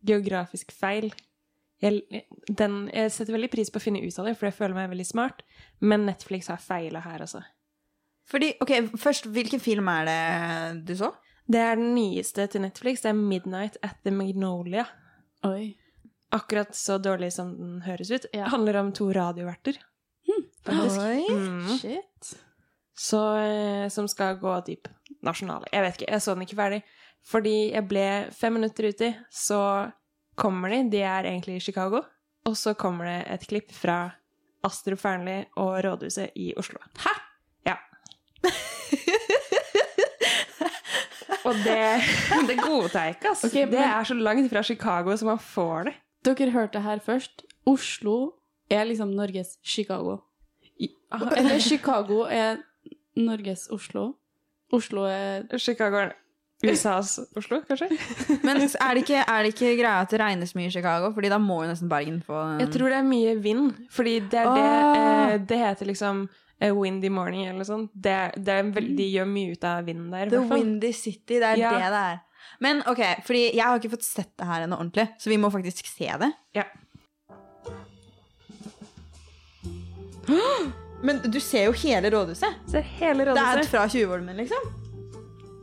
geografisk 0.09 0.73
feil. 0.77 1.11
Jeg, 1.81 2.03
den, 2.49 2.89
jeg 2.91 3.13
setter 3.15 3.37
veldig 3.37 3.51
pris 3.53 3.71
på 3.71 3.81
å 3.81 3.85
finne 3.85 4.03
ut 4.03 4.19
av 4.19 4.29
det, 4.29 4.35
for 4.39 4.49
jeg 4.49 4.59
føler 4.59 4.77
meg 4.77 4.93
veldig 4.93 5.09
smart. 5.09 5.45
Men 5.81 6.09
Netflix 6.09 6.51
har 6.53 6.61
feila 6.63 7.05
her, 7.05 7.23
altså. 7.25 7.45
Fordi, 8.29 8.53
ok, 8.61 8.75
Først, 9.01 9.31
hvilken 9.33 9.63
film 9.63 9.89
er 9.89 10.09
det 10.09 10.23
du 10.89 10.97
så? 10.99 11.15
Det 11.49 11.61
er 11.65 11.79
den 11.81 11.95
nyeste 11.97 12.45
til 12.53 12.61
Netflix. 12.61 13.01
Det 13.01 13.09
er 13.09 13.17
'Midnight 13.17 13.79
at 13.83 13.97
the 14.05 14.11
Magnolia'. 14.13 14.85
Oi. 15.49 15.79
Akkurat 16.31 16.77
så 16.77 16.99
dårlig 16.99 17.33
som 17.33 17.57
den 17.57 17.81
høres 17.87 18.11
ut. 18.11 18.27
Det 18.33 18.51
handler 18.53 18.77
om 18.77 18.93
to 18.93 19.09
radioverter. 19.13 19.79
Faktisk. 20.69 21.01
Oi. 21.01 21.25
Mm. 21.35 21.79
Shit. 21.79 22.31
Så, 22.99 23.21
eh, 23.39 23.89
som 23.95 24.09
skal 24.11 24.37
gå 24.41 24.55
dyp 24.67 24.89
nasjonale. 25.25 25.67
Jeg 25.73 25.83
vet 25.85 25.95
ikke, 26.01 26.11
jeg 26.13 26.21
så 26.25 26.35
den 26.35 26.43
ikke 26.47 26.57
ferdig. 26.59 26.83
Fordi 27.29 27.57
jeg 27.75 27.85
ble 27.91 28.07
fem 28.33 28.53
minutter 28.57 28.89
uti, 28.93 29.11
så 29.35 29.61
kommer 30.39 30.71
de, 30.73 30.83
de 30.91 31.01
er 31.03 31.27
egentlig 31.29 31.57
i 31.59 31.61
Chicago, 31.61 32.01
og 32.47 32.55
så 32.57 32.73
kommer 32.79 33.05
det 33.11 33.19
et 33.35 33.47
klipp 33.51 33.73
fra 33.75 33.99
Astrup 34.65 34.99
Fearnley 35.03 35.45
og 35.57 35.85
Rådhuset 35.85 36.31
i 36.39 36.53
Oslo. 36.57 36.79
Hæ?! 37.03 37.13
Ja. 37.67 37.75
og 41.47 41.55
det, 41.65 42.03
det 42.51 42.57
godtar 42.63 43.05
jeg 43.09 43.17
ikke, 43.17 43.29
altså. 43.35 43.47
Okay, 43.51 43.65
men- 43.65 43.73
Det 43.77 43.85
er 43.85 44.05
så 44.05 44.15
langt 44.15 44.51
fra 44.53 44.63
Chicago 44.63 45.17
som 45.17 45.29
man 45.33 45.39
får 45.39 45.83
det. 45.91 45.95
Dere 46.25 46.51
hørte 46.51 46.81
her 46.83 46.99
først. 47.05 47.43
Oslo 47.67 48.33
er 48.71 48.85
liksom 48.85 49.09
Norges 49.15 49.57
Chicago. 49.65 50.17
Ah, 51.12 51.29
Eller 51.38 51.59
Chicago 51.71 52.25
er 52.31 52.59
Norges 53.17 53.69
Oslo. 53.75 54.14
Oslo 54.73 55.05
er 55.09 55.47
Chicago 55.59 55.97
er 56.05 56.12
USAs 56.64 57.12
Oslo, 57.38 57.61
kanskje? 57.69 57.87
Men 58.47 58.59
er 58.64 58.95
det, 58.95 59.05
ikke, 59.05 59.21
er 59.23 59.43
det 59.47 59.53
ikke 59.55 59.77
greia 59.79 60.01
at 60.03 60.11
det 60.11 60.19
regnes 60.21 60.55
mye 60.59 60.67
i 60.67 60.75
Chicago? 60.75 61.12
Fordi 61.14 61.31
da 61.31 61.38
må 61.38 61.61
jo 61.62 61.69
nesten 61.71 61.88
Bergen 61.91 62.19
få 62.27 62.41
Jeg 62.61 62.71
tror 62.75 62.91
det 62.91 62.99
er 62.99 63.07
mye 63.07 63.37
vind, 63.43 63.73
fordi 63.95 64.17
det 64.21 64.41
er 64.43 64.51
det 64.55 64.64
Ah. 64.67 65.33
eh, 65.35 65.38
Det 65.47 65.59
heter 65.59 65.87
liksom 65.87 66.25
A 66.61 66.73
windy 66.75 67.07
morning 67.14 67.45
eller 67.47 67.61
noe 67.62 67.69
sånt. 67.69 67.93
Det, 67.95 68.17
det 68.43 68.51
er 68.51 68.71
veld, 68.75 68.97
de 68.99 69.05
gjør 69.14 69.29
mye 69.31 69.53
ut 69.55 69.64
av 69.64 69.85
vinden 69.87 70.09
der. 70.11 70.33
The. 70.33 70.41
Windy 70.51 70.91
City, 70.93 71.37
det 71.38 71.47
er 71.53 71.57
Ja. 71.61 71.71
det 71.71 71.93
det 71.95 72.01
er. 72.03 72.19
Men 72.61 72.83
ok, 72.91 73.03
fordi 73.23 73.43
jeg 73.55 73.62
har 73.62 73.79
ikke 73.79 73.93
fått 73.93 74.03
sett 74.03 74.33
det 74.37 74.47
her 74.49 74.64
ennå 74.67 74.75
ordentlig, 74.81 75.05
så 75.23 75.31
vi 75.31 75.37
må 75.38 75.51
faktisk 75.55 75.87
se 75.87 76.11
det. 76.19 76.33
Ja. 76.59 76.64
Men 81.03 81.21
du 81.25 81.41
ser 81.41 81.69
jo 81.69 81.73
hele 81.79 82.11
rådhuset. 82.11 82.62
Ser 82.71 82.87
hele 82.99 83.25
Det 83.25 83.35
er 83.35 83.59
rådhuset. 83.59 83.71
fra 83.71 83.87
20-volmen, 83.87 84.37
liksom. 84.37 84.71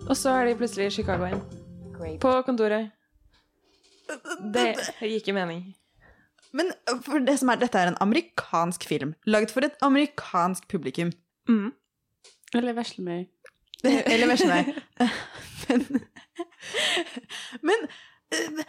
Og 0.10 0.18
så 0.18 0.36
er 0.40 0.46
de 0.50 0.56
plutselig 0.60 0.88
i 0.88 0.96
Chicago 1.00 1.26
igjen. 1.28 2.20
På 2.22 2.42
kontoret. 2.46 2.92
Det 4.54 4.76
gir 5.00 5.18
ikke 5.18 5.34
mening. 5.34 5.76
Men 6.56 6.72
uh, 6.92 7.00
for 7.04 7.20
det 7.26 7.40
som 7.42 7.50
er, 7.52 7.60
dette 7.60 7.80
er 7.80 7.92
en 7.92 7.98
amerikansk 8.04 8.86
film, 8.88 9.16
laget 9.28 9.52
for 9.52 9.66
et 9.66 9.76
amerikansk 9.84 10.68
publikum. 10.72 11.12
Eller 12.56 12.74
Veslemøy. 12.78 13.26
Eller 14.14 14.28
Veslemøy. 14.28 14.74
men, 15.68 15.86
men 17.68 17.88
uh, 18.32 18.64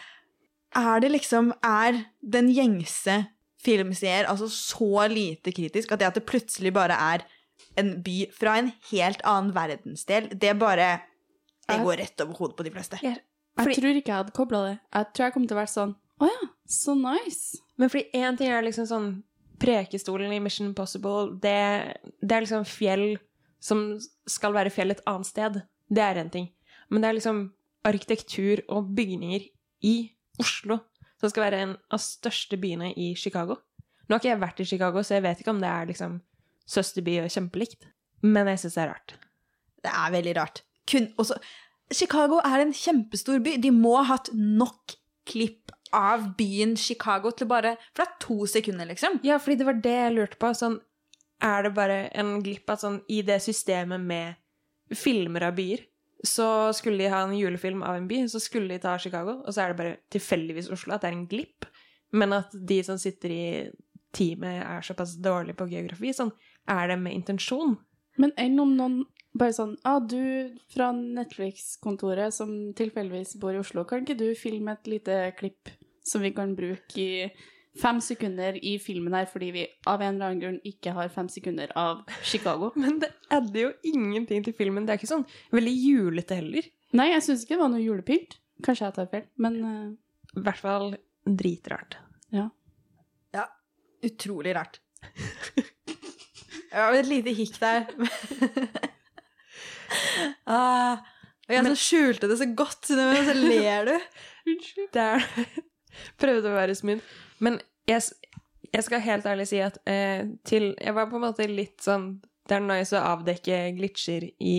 er 0.76 1.00
det 1.00 1.10
liksom 1.10 1.52
Er 1.64 2.02
den 2.20 2.50
gjengse 2.52 3.24
filmseer 3.66 4.28
altså 4.30 4.48
så 4.52 5.06
lite 5.10 5.52
kritisk 5.54 5.92
at 5.92 6.00
det 6.00 6.10
at 6.10 6.18
det 6.18 6.26
plutselig 6.28 6.72
bare 6.74 6.96
er 7.14 7.26
en 7.80 7.92
by 8.04 8.16
fra 8.32 8.56
en 8.60 8.72
helt 8.90 9.22
annen 9.26 9.52
verdensdel, 9.56 10.30
det 10.32 10.56
bare 10.58 11.00
Det 11.66 11.80
går 11.82 11.96
rett 11.98 12.20
over 12.22 12.38
hodet 12.38 12.56
på 12.56 12.62
de 12.62 12.70
fleste. 12.70 12.98
Jeg 13.02 13.18
tror 13.56 13.96
ikke 13.98 14.12
jeg 14.12 14.16
hadde 14.20 14.34
kobla 14.36 14.58
det. 14.68 14.74
Jeg 14.94 15.06
tror 15.14 15.24
jeg 15.24 15.34
kom 15.34 15.46
til 15.48 15.56
å 15.56 15.60
være 15.62 15.72
sånn 15.72 15.94
Å 16.22 16.28
ja, 16.30 16.48
så 16.70 16.94
nice. 16.94 17.58
Men 17.76 17.90
fordi 17.92 18.06
én 18.14 18.38
ting 18.38 18.52
er 18.52 18.64
liksom 18.64 18.86
sånn 18.88 19.08
Prekestolen 19.60 20.34
i 20.36 20.40
Mission 20.40 20.68
Impossible, 20.68 21.38
det, 21.40 21.96
det 22.20 22.36
er 22.36 22.44
liksom 22.44 22.66
fjell 22.68 23.16
som 23.58 23.96
skal 24.28 24.52
være 24.52 24.70
fjell 24.70 24.92
et 24.92 25.00
annet 25.08 25.28
sted. 25.28 25.62
Det 25.88 26.02
er 26.04 26.20
én 26.20 26.28
ting. 26.32 26.50
Men 26.92 27.00
det 27.02 27.08
er 27.08 27.16
liksom 27.16 27.38
arkitektur 27.88 28.60
og 28.68 28.90
bygninger 28.96 29.48
i 29.88 29.94
Oslo 30.42 30.82
som 31.20 31.32
skal 31.32 31.46
være 31.46 31.60
en 31.64 31.76
av 31.92 32.02
største 32.02 32.58
byene 32.60 32.92
i 32.94 33.12
Chicago. 33.18 33.58
Nå 34.06 34.14
har 34.14 34.22
ikke 34.22 34.32
jeg 34.32 34.42
vært 34.42 34.62
i 34.62 34.68
Chicago, 34.68 35.02
så 35.02 35.16
jeg 35.16 35.26
vet 35.26 35.40
ikke 35.42 35.54
om 35.54 35.62
det 35.62 35.70
er 35.70 35.88
liksom 35.90 36.18
søsterby 36.70 37.18
og 37.22 37.30
kjempelikt. 37.32 37.88
Men 38.26 38.50
jeg 38.52 38.62
syns 38.62 38.76
det 38.76 38.84
er 38.84 38.92
rart. 38.94 39.16
Det 39.86 39.92
er 39.92 40.12
veldig 40.14 40.34
rart. 40.38 40.62
Kun, 40.90 41.08
også, 41.18 41.38
Chicago 41.94 42.40
er 42.44 42.62
en 42.62 42.74
kjempestor 42.74 43.42
by. 43.42 43.56
De 43.62 43.72
må 43.74 43.96
ha 43.98 44.06
hatt 44.14 44.30
nok 44.34 44.96
klipp 45.26 45.72
av 45.94 46.32
byen 46.38 46.74
Chicago 46.78 47.30
til 47.30 47.48
bare 47.50 47.76
For 47.94 48.02
det 48.02 48.06
er 48.06 48.20
to 48.22 48.38
sekunder, 48.50 48.88
liksom. 48.90 49.20
Ja, 49.26 49.38
fordi 49.42 49.60
det 49.60 49.68
var 49.68 49.80
det 49.82 49.96
jeg 49.96 50.14
lurte 50.16 50.40
på. 50.42 50.52
Sånn, 50.54 50.80
er 51.42 51.66
det 51.66 51.74
bare 51.76 51.98
en 52.16 52.38
glipp 52.44 52.70
av 52.72 52.80
sånn, 52.82 53.00
i 53.12 53.22
det 53.26 53.38
systemet 53.44 54.02
med 54.02 54.96
filmer 54.96 55.48
av 55.48 55.56
byer, 55.58 55.82
så 56.24 56.72
skulle 56.76 56.98
de 57.02 57.10
ha 57.12 57.22
en 57.24 57.36
julefilm 57.36 57.82
av 57.84 57.98
en 57.98 58.06
by, 58.08 58.22
så 58.28 58.40
skulle 58.40 58.74
de 58.74 58.82
ta 58.82 58.96
Chicago, 58.98 59.40
og 59.44 59.52
så 59.52 59.62
er 59.62 59.72
det 59.72 59.80
bare 59.80 59.96
tilfeldigvis 60.14 60.70
Oslo, 60.72 60.94
at 60.94 61.04
det 61.04 61.10
er 61.10 61.18
en 61.18 61.26
glipp. 61.30 61.66
Men 62.16 62.32
at 62.36 62.54
de 62.54 62.78
som 62.86 62.98
sitter 63.00 63.34
i 63.34 63.46
teamet, 64.16 64.62
er 64.64 64.86
såpass 64.86 65.16
dårlige 65.20 65.58
på 65.58 65.68
geografi. 65.68 66.14
Sånn, 66.16 66.32
er 66.70 66.88
det 66.88 66.98
med 67.02 67.18
intensjon? 67.18 67.76
Men 68.16 68.32
enn 68.40 68.56
om 68.62 68.72
noen 68.78 69.02
bare 69.36 69.52
sånn 69.52 69.74
ah, 69.84 69.98
du 70.00 70.56
fra 70.72 70.88
Netflix-kontoret 70.96 72.32
som 72.32 72.52
tilfeldigvis 72.76 73.36
bor 73.42 73.52
i 73.52 73.60
Oslo, 73.60 73.84
kan 73.84 74.04
ikke 74.04 74.16
du 74.16 74.30
filme 74.38 74.72
et 74.72 74.88
lite 74.88 75.18
klipp 75.36 75.72
som 76.06 76.24
vi 76.24 76.32
kan 76.32 76.54
bruke 76.56 77.02
i 77.02 77.26
fem 77.80 78.00
sekunder 78.04 78.56
i 78.64 78.76
filmen 78.82 79.14
her, 79.16 79.28
fordi 79.30 79.50
vi 79.54 79.66
av 79.88 80.02
en 80.02 80.14
eller 80.14 80.30
annen 80.30 80.42
grunn 80.42 80.58
ikke 80.68 80.94
har 80.96 81.10
fem 81.12 81.28
sekunder 81.32 81.72
av 81.78 82.04
Chicago? 82.24 82.72
Men 82.82 83.00
det 83.02 83.12
adder 83.32 83.68
jo 83.68 83.72
ingenting 83.92 84.44
til 84.46 84.56
filmen. 84.56 84.86
Det 84.86 84.94
er 84.94 85.00
ikke 85.00 85.12
sånn 85.12 85.26
veldig 85.54 85.76
julete 85.76 86.40
heller. 86.40 86.68
Nei, 86.96 87.10
jeg 87.12 87.24
syns 87.26 87.44
ikke 87.44 87.56
det 87.56 87.62
var 87.64 87.72
noe 87.74 87.84
julepynt. 87.84 88.38
Kanskje 88.64 88.86
jeg 88.86 88.96
tar 88.96 89.08
feil, 89.12 89.24
men 89.36 89.56
eh, 89.68 89.88
I 90.38 90.42
hvert 90.46 90.62
fall 90.62 90.94
dritrart. 91.26 91.98
Ja. 92.32 92.46
Ja, 93.36 93.44
utrolig 94.06 94.54
rart. 94.56 94.80
Jeg 96.76 96.82
har 96.82 96.96
et 96.98 97.06
lite 97.08 97.32
hikk 97.32 97.54
der. 97.56 97.86
ah, 100.52 100.98
og 101.46 101.54
jeg 101.54 101.62
så 101.64 101.76
skjulte 101.80 102.28
det 102.28 102.36
så 102.36 102.48
godt, 102.58 102.90
men 102.98 103.22
så 103.24 103.36
ler 103.38 103.88
du. 103.88 103.94
Unnskyld. 104.52 104.90
Det 104.92 105.04
er 105.06 105.24
Prøvde 106.20 106.50
å 106.50 106.56
være 106.58 106.74
smooth. 106.76 107.14
Men 107.42 107.58
jeg, 107.88 108.02
jeg 108.72 108.86
skal 108.86 109.04
helt 109.04 109.26
ærlig 109.28 109.46
si 109.50 109.60
at 109.62 109.78
eh, 109.88 110.24
til 110.46 110.72
Jeg 110.74 110.94
var 110.96 111.10
på 111.10 111.18
en 111.18 111.26
måte 111.28 111.46
litt 111.50 111.84
sånn 111.84 112.16
Det 112.48 112.56
er 112.56 112.64
nice 112.64 112.96
å 112.96 113.04
avdekke 113.14 113.58
glitcher 113.76 114.28
i 114.38 114.58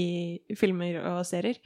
filmer 0.59 0.99
og 1.07 1.21
serier. 1.27 1.59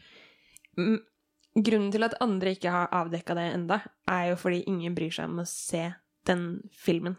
Grunnen 0.77 1.89
til 1.91 2.05
at 2.05 2.19
andre 2.23 2.53
ikke 2.55 2.71
har 2.71 2.91
avdekka 2.93 3.35
det 3.35 3.47
enda, 3.55 3.79
er 4.07 4.29
jo 4.29 4.37
fordi 4.39 4.61
ingen 4.69 4.93
bryr 4.95 5.11
seg 5.11 5.31
om 5.31 5.41
å 5.41 5.47
se 5.49 5.87
den 6.29 6.41
filmen. 6.77 7.15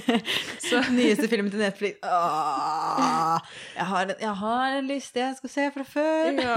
Så 0.68 0.80
Nyeste 0.92 1.28
filmen 1.32 1.48
til 1.52 1.62
Netflix. 1.62 1.96
Åh, 2.04 3.38
jeg, 3.76 3.86
har 3.88 4.02
en, 4.04 4.12
jeg 4.20 4.34
har 4.40 4.76
en 4.78 4.88
liste 4.90 5.22
jeg 5.22 5.36
skal 5.38 5.52
se 5.54 5.66
fra 5.74 5.84
før. 5.88 6.40
Ja. 6.42 6.56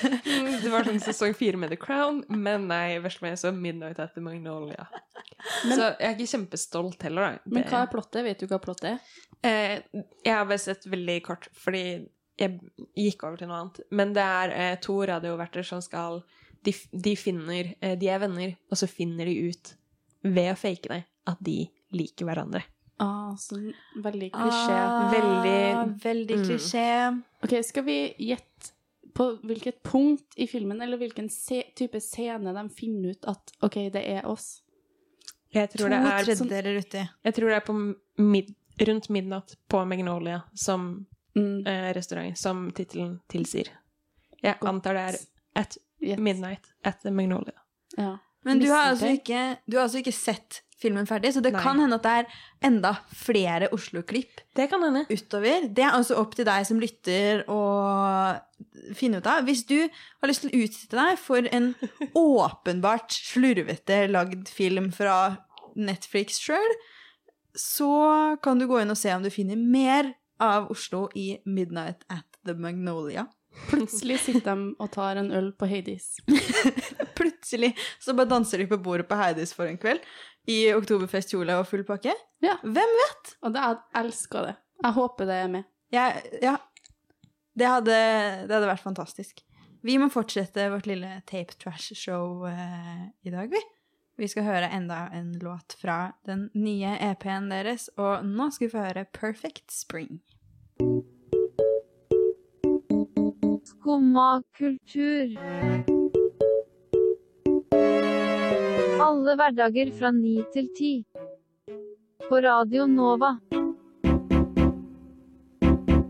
Det 0.62 0.70
var 0.72 0.86
sånn 0.86 1.02
sesong 1.02 1.34
fire 1.38 1.58
med 1.60 1.72
The 1.74 1.78
Crown, 1.82 2.22
men 2.30 2.68
nei, 2.70 2.98
verst 3.02 3.22
meg 3.24 3.36
så 3.40 3.50
Midnight 3.54 3.98
at 4.02 4.14
the 4.14 4.22
Magnolia. 4.24 4.86
Men- 4.92 5.74
så 5.76 5.82
jeg 5.92 6.06
er 6.10 6.14
ikke 6.14 6.30
kjempestolt 6.36 7.06
heller, 7.08 7.36
da. 7.36 7.50
Men 7.56 7.66
hva 7.70 7.82
er 7.84 7.90
plottet? 7.92 8.22
Vet 8.26 8.42
du 8.42 8.46
hva 8.50 8.60
plottet 8.62 8.92
er? 8.94 9.16
Eh, 9.46 10.04
jeg 10.24 10.32
har 10.32 10.46
bare 10.48 10.62
sett 10.62 10.86
veldig 10.90 11.18
kort, 11.26 11.48
fordi 11.58 11.82
jeg 12.38 12.58
gikk 12.98 13.22
over 13.26 13.38
til 13.40 13.50
noe 13.50 13.62
annet. 13.64 13.82
Men 13.96 14.14
det 14.16 14.24
er 14.24 14.54
eh, 14.54 14.74
to 14.84 14.98
radioverter 15.08 15.64
som 15.66 15.82
skal 15.84 16.22
De, 16.66 16.72
de 16.92 17.12
finner 17.16 17.68
eh, 17.80 17.94
De 18.00 18.08
er 18.10 18.18
venner, 18.20 18.56
og 18.72 18.76
så 18.80 18.88
finner 18.90 19.28
de 19.28 19.36
ut, 19.52 19.70
ved 20.26 20.50
å 20.50 20.56
fake 20.58 20.90
det, 20.90 21.02
at 21.26 21.38
de 21.44 21.66
liker 21.92 22.26
hverandre. 22.26 22.62
Ah, 22.98 23.34
sånn 23.36 23.72
veldig 24.00 24.30
klisjé. 24.32 24.72
Ah, 24.72 25.10
Veldig- 25.12 26.00
veldig 26.02 26.36
Mm. 26.38 26.44
klisjé. 26.48 27.22
Ok, 27.44 27.62
skal 27.64 27.84
vi 27.84 28.14
gjette 28.18 28.72
på 29.12 29.38
hvilket 29.42 29.82
punkt 29.82 30.34
i 30.36 30.46
filmen, 30.46 30.80
eller 30.82 30.96
hvilken 30.98 31.28
se 31.30 31.62
type 31.76 32.00
scene 32.00 32.52
de 32.54 32.68
finner 32.68 33.10
ut 33.10 33.24
at 33.28 33.52
ok, 33.62 33.90
det 33.92 34.04
er 34.06 34.26
oss? 34.26 34.62
Jeg 35.52 35.70
tror 35.70 35.88
det 35.88 35.98
er 35.98 36.24
tredjedeler 36.24 36.78
uti. 36.82 37.08
Jeg 37.24 37.34
tror 37.34 37.48
det 37.48 37.56
er 37.56 37.66
på 37.72 37.94
mid, 38.18 38.54
rundt 38.80 39.08
midnatt 39.08 39.56
på 39.68 39.86
Magnolia 39.86 40.42
som 40.54 41.06
eh, 41.36 41.92
restaurant, 41.92 42.36
som 42.38 42.70
tittelen 42.72 43.20
tilsier. 43.28 43.68
Jeg 44.42 44.56
antar 44.60 44.94
det 44.94 45.14
er 45.14 45.18
at 45.60 45.78
midnight 46.18 46.64
at 46.84 47.00
the 47.02 47.10
Magnolia. 47.10 47.52
Ja. 47.98 48.18
Men 48.46 48.62
du 48.62 48.68
har, 48.70 48.92
altså 48.92 49.10
ikke, 49.16 49.42
du 49.66 49.76
har 49.76 49.88
altså 49.88 50.00
ikke 50.00 50.14
sett 50.14 50.60
filmen 50.76 51.06
ferdig, 51.08 51.32
så 51.32 51.40
det 51.40 51.54
Nei. 51.54 51.62
kan 51.64 51.78
hende 51.80 51.96
at 51.96 52.04
det 52.04 52.12
er 52.20 52.26
enda 52.68 52.90
flere 53.16 53.70
Oslo-klipp 53.72 54.42
Det 54.58 54.66
kan 54.70 54.82
hende. 54.84 55.06
utover. 55.08 55.68
Det 55.72 55.84
er 55.86 55.94
altså 55.96 56.18
opp 56.20 56.36
til 56.36 56.46
deg 56.48 56.66
som 56.68 56.82
lytter 56.82 57.42
å 57.50 57.60
finne 58.96 59.22
ut 59.22 59.30
av. 59.30 59.46
Hvis 59.48 59.64
du 59.68 59.78
har 59.88 60.30
lyst 60.30 60.44
til 60.44 60.52
å 60.52 60.60
utsette 60.66 60.98
deg 61.00 61.16
for 61.20 61.48
en 61.48 61.72
åpenbart 62.20 63.16
slurvete 63.16 64.04
lagd 64.12 64.52
film 64.52 64.92
fra 64.94 65.16
Netflix 65.76 66.38
sjøl, 66.44 66.76
så 67.56 68.36
kan 68.44 68.60
du 68.60 68.68
gå 68.68 68.82
inn 68.82 68.92
og 68.92 69.00
se 69.00 69.12
om 69.16 69.24
du 69.24 69.32
finner 69.32 69.56
mer 69.56 70.12
av 70.44 70.68
Oslo 70.72 71.06
i 71.16 71.38
Midnight 71.48 72.04
at 72.12 72.28
the 72.44 72.52
Magnolia. 72.52 73.26
Plutselig 73.70 74.20
sitter 74.26 74.52
de 74.52 74.74
og 74.76 74.90
tar 74.92 75.16
en 75.16 75.32
øl 75.32 75.54
på 75.56 75.68
Hades. 75.70 76.18
Plutselig 77.16 77.72
så 78.02 78.14
bare 78.16 78.30
danser 78.30 78.62
de 78.62 78.68
på 78.70 78.78
bordet 78.82 79.08
på 79.08 79.18
Heidis 79.18 79.54
for 79.56 79.68
en 79.70 79.80
kveld 79.80 80.04
i 80.50 80.60
oktoberfestkjole 80.76 81.58
og 81.58 81.66
full 81.70 81.84
pakke. 81.86 82.14
Ja. 82.44 82.58
Hvem 82.62 82.94
vet? 83.00 83.34
Og 83.42 83.54
det, 83.54 83.64
jeg 83.64 84.04
elsker 84.04 84.50
det. 84.50 84.54
Jeg 84.84 84.96
håper 84.98 85.28
det 85.28 85.40
er 85.42 85.52
med. 85.52 85.68
Ja. 85.94 86.06
ja. 86.42 86.56
Det 87.56 87.68
hadde, 87.70 87.96
det 88.46 88.52
hadde 88.52 88.68
vært 88.68 88.84
fantastisk. 88.84 89.40
Vi 89.86 89.96
må 90.02 90.10
fortsette 90.10 90.68
vårt 90.72 90.88
lille 90.88 91.20
Tape 91.30 91.54
Trash-show 91.62 92.46
eh, 92.50 93.08
i 93.26 93.32
dag, 93.32 93.50
vi. 93.52 93.62
Vi 94.16 94.28
skal 94.32 94.46
høre 94.46 94.70
enda 94.72 95.06
en 95.12 95.34
låt 95.42 95.76
fra 95.80 96.12
den 96.26 96.48
nye 96.56 96.96
EP-en 97.10 97.50
deres, 97.52 97.90
og 98.00 98.24
nå 98.24 98.48
skal 98.50 98.66
vi 98.66 98.72
få 98.72 98.86
høre 98.86 99.04
Perfect 99.12 99.68
Spring. 99.72 100.22
Skumma 103.66 104.40
kultur. 104.56 105.95
Alle 109.06 109.36
hverdager 109.38 109.92
fra 109.94 110.10
ni 110.10 110.40
til 110.50 110.66
ti. 110.74 110.92
På 112.26 112.40
Radio 112.42 112.88
Nova. 112.90 113.36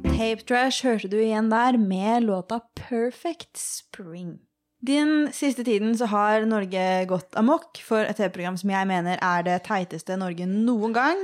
Tape 0.07 0.47
Trash 0.49 0.87
hørte 0.87 1.11
du 1.13 1.19
igjen 1.21 1.51
der 1.53 1.77
med 1.77 2.25
låta 2.25 2.63
Perfect 2.79 3.61
Spring. 3.61 4.39
Den 4.81 5.29
siste 5.37 5.65
tiden 5.67 5.93
så 5.99 6.09
har 6.09 6.47
Norge 6.49 7.05
gått 7.11 7.37
amok 7.37 7.83
for 7.85 8.01
et 8.01 8.17
TV-program 8.17 8.57
som 8.63 8.73
jeg 8.73 8.89
mener 8.89 9.21
er 9.21 9.45
det 9.45 9.59
teiteste 9.69 10.17
Norge 10.17 10.49
noen 10.49 10.97
gang 10.97 11.21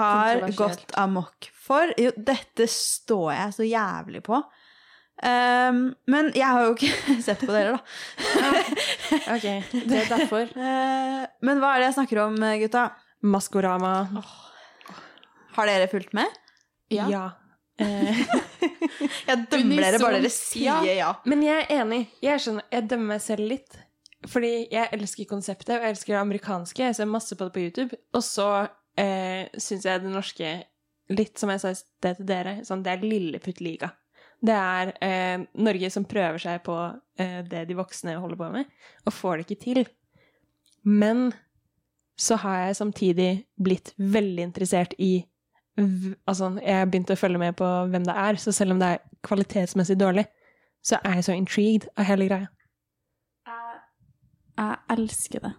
har 0.00 0.46
gått 0.56 0.96
amok 1.00 1.50
for. 1.52 1.92
Jo, 2.00 2.14
dette 2.16 2.64
står 2.70 3.32
jeg 3.34 3.56
så 3.58 3.68
jævlig 3.68 4.24
på. 4.24 4.40
Um, 5.20 5.80
men 6.08 6.30
jeg 6.32 6.48
har 6.48 6.64
jo 6.64 6.76
ikke 6.76 7.16
sett 7.26 7.42
på 7.44 7.52
dere, 7.52 7.76
da. 7.76 7.80
Ok, 9.34 9.46
Det 9.74 9.98
er 10.04 10.08
derfor. 10.08 10.48
Eh, 10.70 11.26
men 11.44 11.60
hva 11.60 11.74
er 11.74 11.82
det 11.82 11.90
jeg 11.90 11.98
snakker 11.98 12.22
om, 12.22 12.38
gutta? 12.62 12.86
Maskorama. 13.20 13.92
Har 15.56 15.68
dere 15.68 15.90
fulgt 15.92 16.14
med? 16.16 16.40
Ja. 16.90 17.06
ja. 17.10 17.26
Jeg 19.30 19.46
dømmer 19.50 19.84
dere 19.84 20.00
bare 20.02 20.18
dere 20.20 20.30
sier 20.32 20.84
ja. 20.84 21.12
Men 21.28 21.44
jeg 21.44 21.62
er 21.62 21.80
enig. 21.80 22.00
Jeg, 22.20 22.42
skjønner, 22.42 22.66
jeg 22.72 22.88
dømmer 22.90 23.14
meg 23.14 23.22
selv 23.24 23.46
litt. 23.48 23.78
Fordi 24.28 24.50
jeg 24.68 24.90
elsker 24.92 25.28
konseptet, 25.30 25.78
og 25.78 25.86
jeg 25.86 25.94
elsker 25.94 26.12
det 26.12 26.20
amerikanske. 26.20 26.82
Jeg 26.90 26.98
ser 26.98 27.08
masse 27.08 27.36
på 27.36 27.46
det 27.48 27.54
på 27.54 27.62
YouTube. 27.64 28.00
Og 28.16 28.24
så 28.26 28.48
eh, 29.00 29.48
syns 29.56 29.86
jeg 29.88 30.04
det 30.04 30.12
norske 30.12 30.58
Litt 31.10 31.40
som 31.40 31.50
jeg 31.50 31.58
sa 31.58 31.72
i 31.72 31.74
sted 31.74 32.20
til 32.20 32.26
dere, 32.28 32.52
sånn, 32.62 32.84
det 32.86 32.92
er 32.92 33.00
lilleputtliga. 33.02 33.88
Det 34.40 34.54
er 34.56 34.92
eh, 35.04 35.42
Norge 35.60 35.90
som 35.92 36.04
prøver 36.08 36.38
seg 36.40 36.62
på 36.64 36.74
eh, 37.20 37.40
det 37.44 37.66
de 37.68 37.74
voksne 37.76 38.14
holder 38.16 38.38
på 38.40 38.50
med, 38.54 38.70
og 39.06 39.12
får 39.12 39.36
det 39.36 39.46
ikke 39.50 39.62
til. 39.64 39.82
Men 40.84 41.32
så 42.20 42.36
har 42.40 42.66
jeg 42.66 42.76
samtidig 42.78 43.30
blitt 43.60 43.92
veldig 43.98 44.42
interessert 44.48 44.94
i 44.98 45.24
v- 45.76 46.14
Altså, 46.28 46.50
jeg 46.60 46.74
har 46.78 46.86
begynt 46.92 47.12
å 47.12 47.16
følge 47.20 47.38
med 47.40 47.56
på 47.56 47.68
hvem 47.92 48.04
det 48.08 48.16
er, 48.16 48.34
så 48.40 48.52
selv 48.52 48.72
om 48.74 48.80
det 48.80 48.88
er 48.94 49.02
kvalitetsmessig 49.24 49.98
dårlig, 50.00 50.26
så 50.84 50.96
er 51.04 51.18
jeg 51.20 51.24
så 51.28 51.36
intrigued 51.36 51.88
av 51.96 52.04
hele 52.08 52.28
greia. 52.28 52.48
Jeg 54.60 54.76
elsker 54.92 55.40
det. 55.46 55.52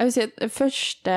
Jeg 0.00 0.06
vil 0.08 0.12
si 0.14 0.22
at 0.24 0.38
først 0.50 1.08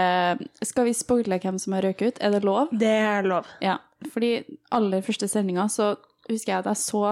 Skal 0.67 0.85
vi 0.89 0.93
spoile 0.93 1.37
hvem 1.41 1.57
som 1.61 1.73
har 1.73 1.85
røket 1.87 2.07
ut? 2.17 2.19
Er 2.21 2.33
det 2.35 2.43
lov? 2.43 2.67
Det 2.77 2.89
er 2.91 3.23
lov. 3.25 3.47
Ja. 3.63 3.77
Fordi 4.11 4.33
aller 4.75 5.01
første 5.01 5.27
sendinga 5.31 5.65
så 5.71 5.93
husker 6.29 6.53
jeg 6.53 6.61
at 6.63 6.69
jeg 6.71 6.81
så 6.83 7.03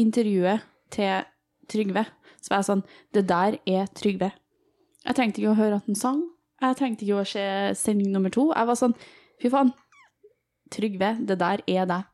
intervjuet 0.00 0.66
til 0.92 1.28
Trygve. 1.72 2.04
Så 2.42 2.52
var 2.52 2.62
jeg 2.62 2.70
sånn 2.70 2.84
Det 3.14 3.24
der 3.28 3.58
er 3.66 3.90
Trygve. 3.96 4.32
Jeg 5.02 5.18
trengte 5.18 5.42
ikke 5.42 5.54
å 5.54 5.58
høre 5.58 5.80
at 5.80 5.88
han 5.88 5.98
sang. 5.98 6.22
Jeg 6.62 6.78
trengte 6.78 7.06
ikke 7.06 7.22
å 7.22 7.26
se 7.26 7.46
sending 7.78 8.12
nummer 8.14 8.32
to. 8.34 8.50
Jeg 8.54 8.68
var 8.68 8.78
sånn 8.78 8.96
Fy 9.42 9.50
faen. 9.50 9.72
Trygve, 10.72 11.16
det 11.26 11.36
der 11.40 11.62
er 11.68 11.88
deg. 11.90 12.04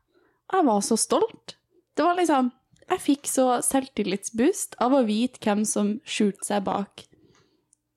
Jeg 0.49 0.65
var 0.65 0.81
så 0.83 0.97
stolt. 0.99 1.55
Det 1.95 2.05
var 2.05 2.17
liksom 2.17 2.51
Jeg 2.89 3.03
fikk 3.03 3.27
så 3.29 3.59
selvtillitsboost 3.61 4.79
av 4.81 4.95
å 4.97 5.03
vite 5.05 5.37
hvem 5.43 5.61
som 5.67 5.99
skjulte 6.09 6.47
seg 6.47 6.65
bak 6.65 7.05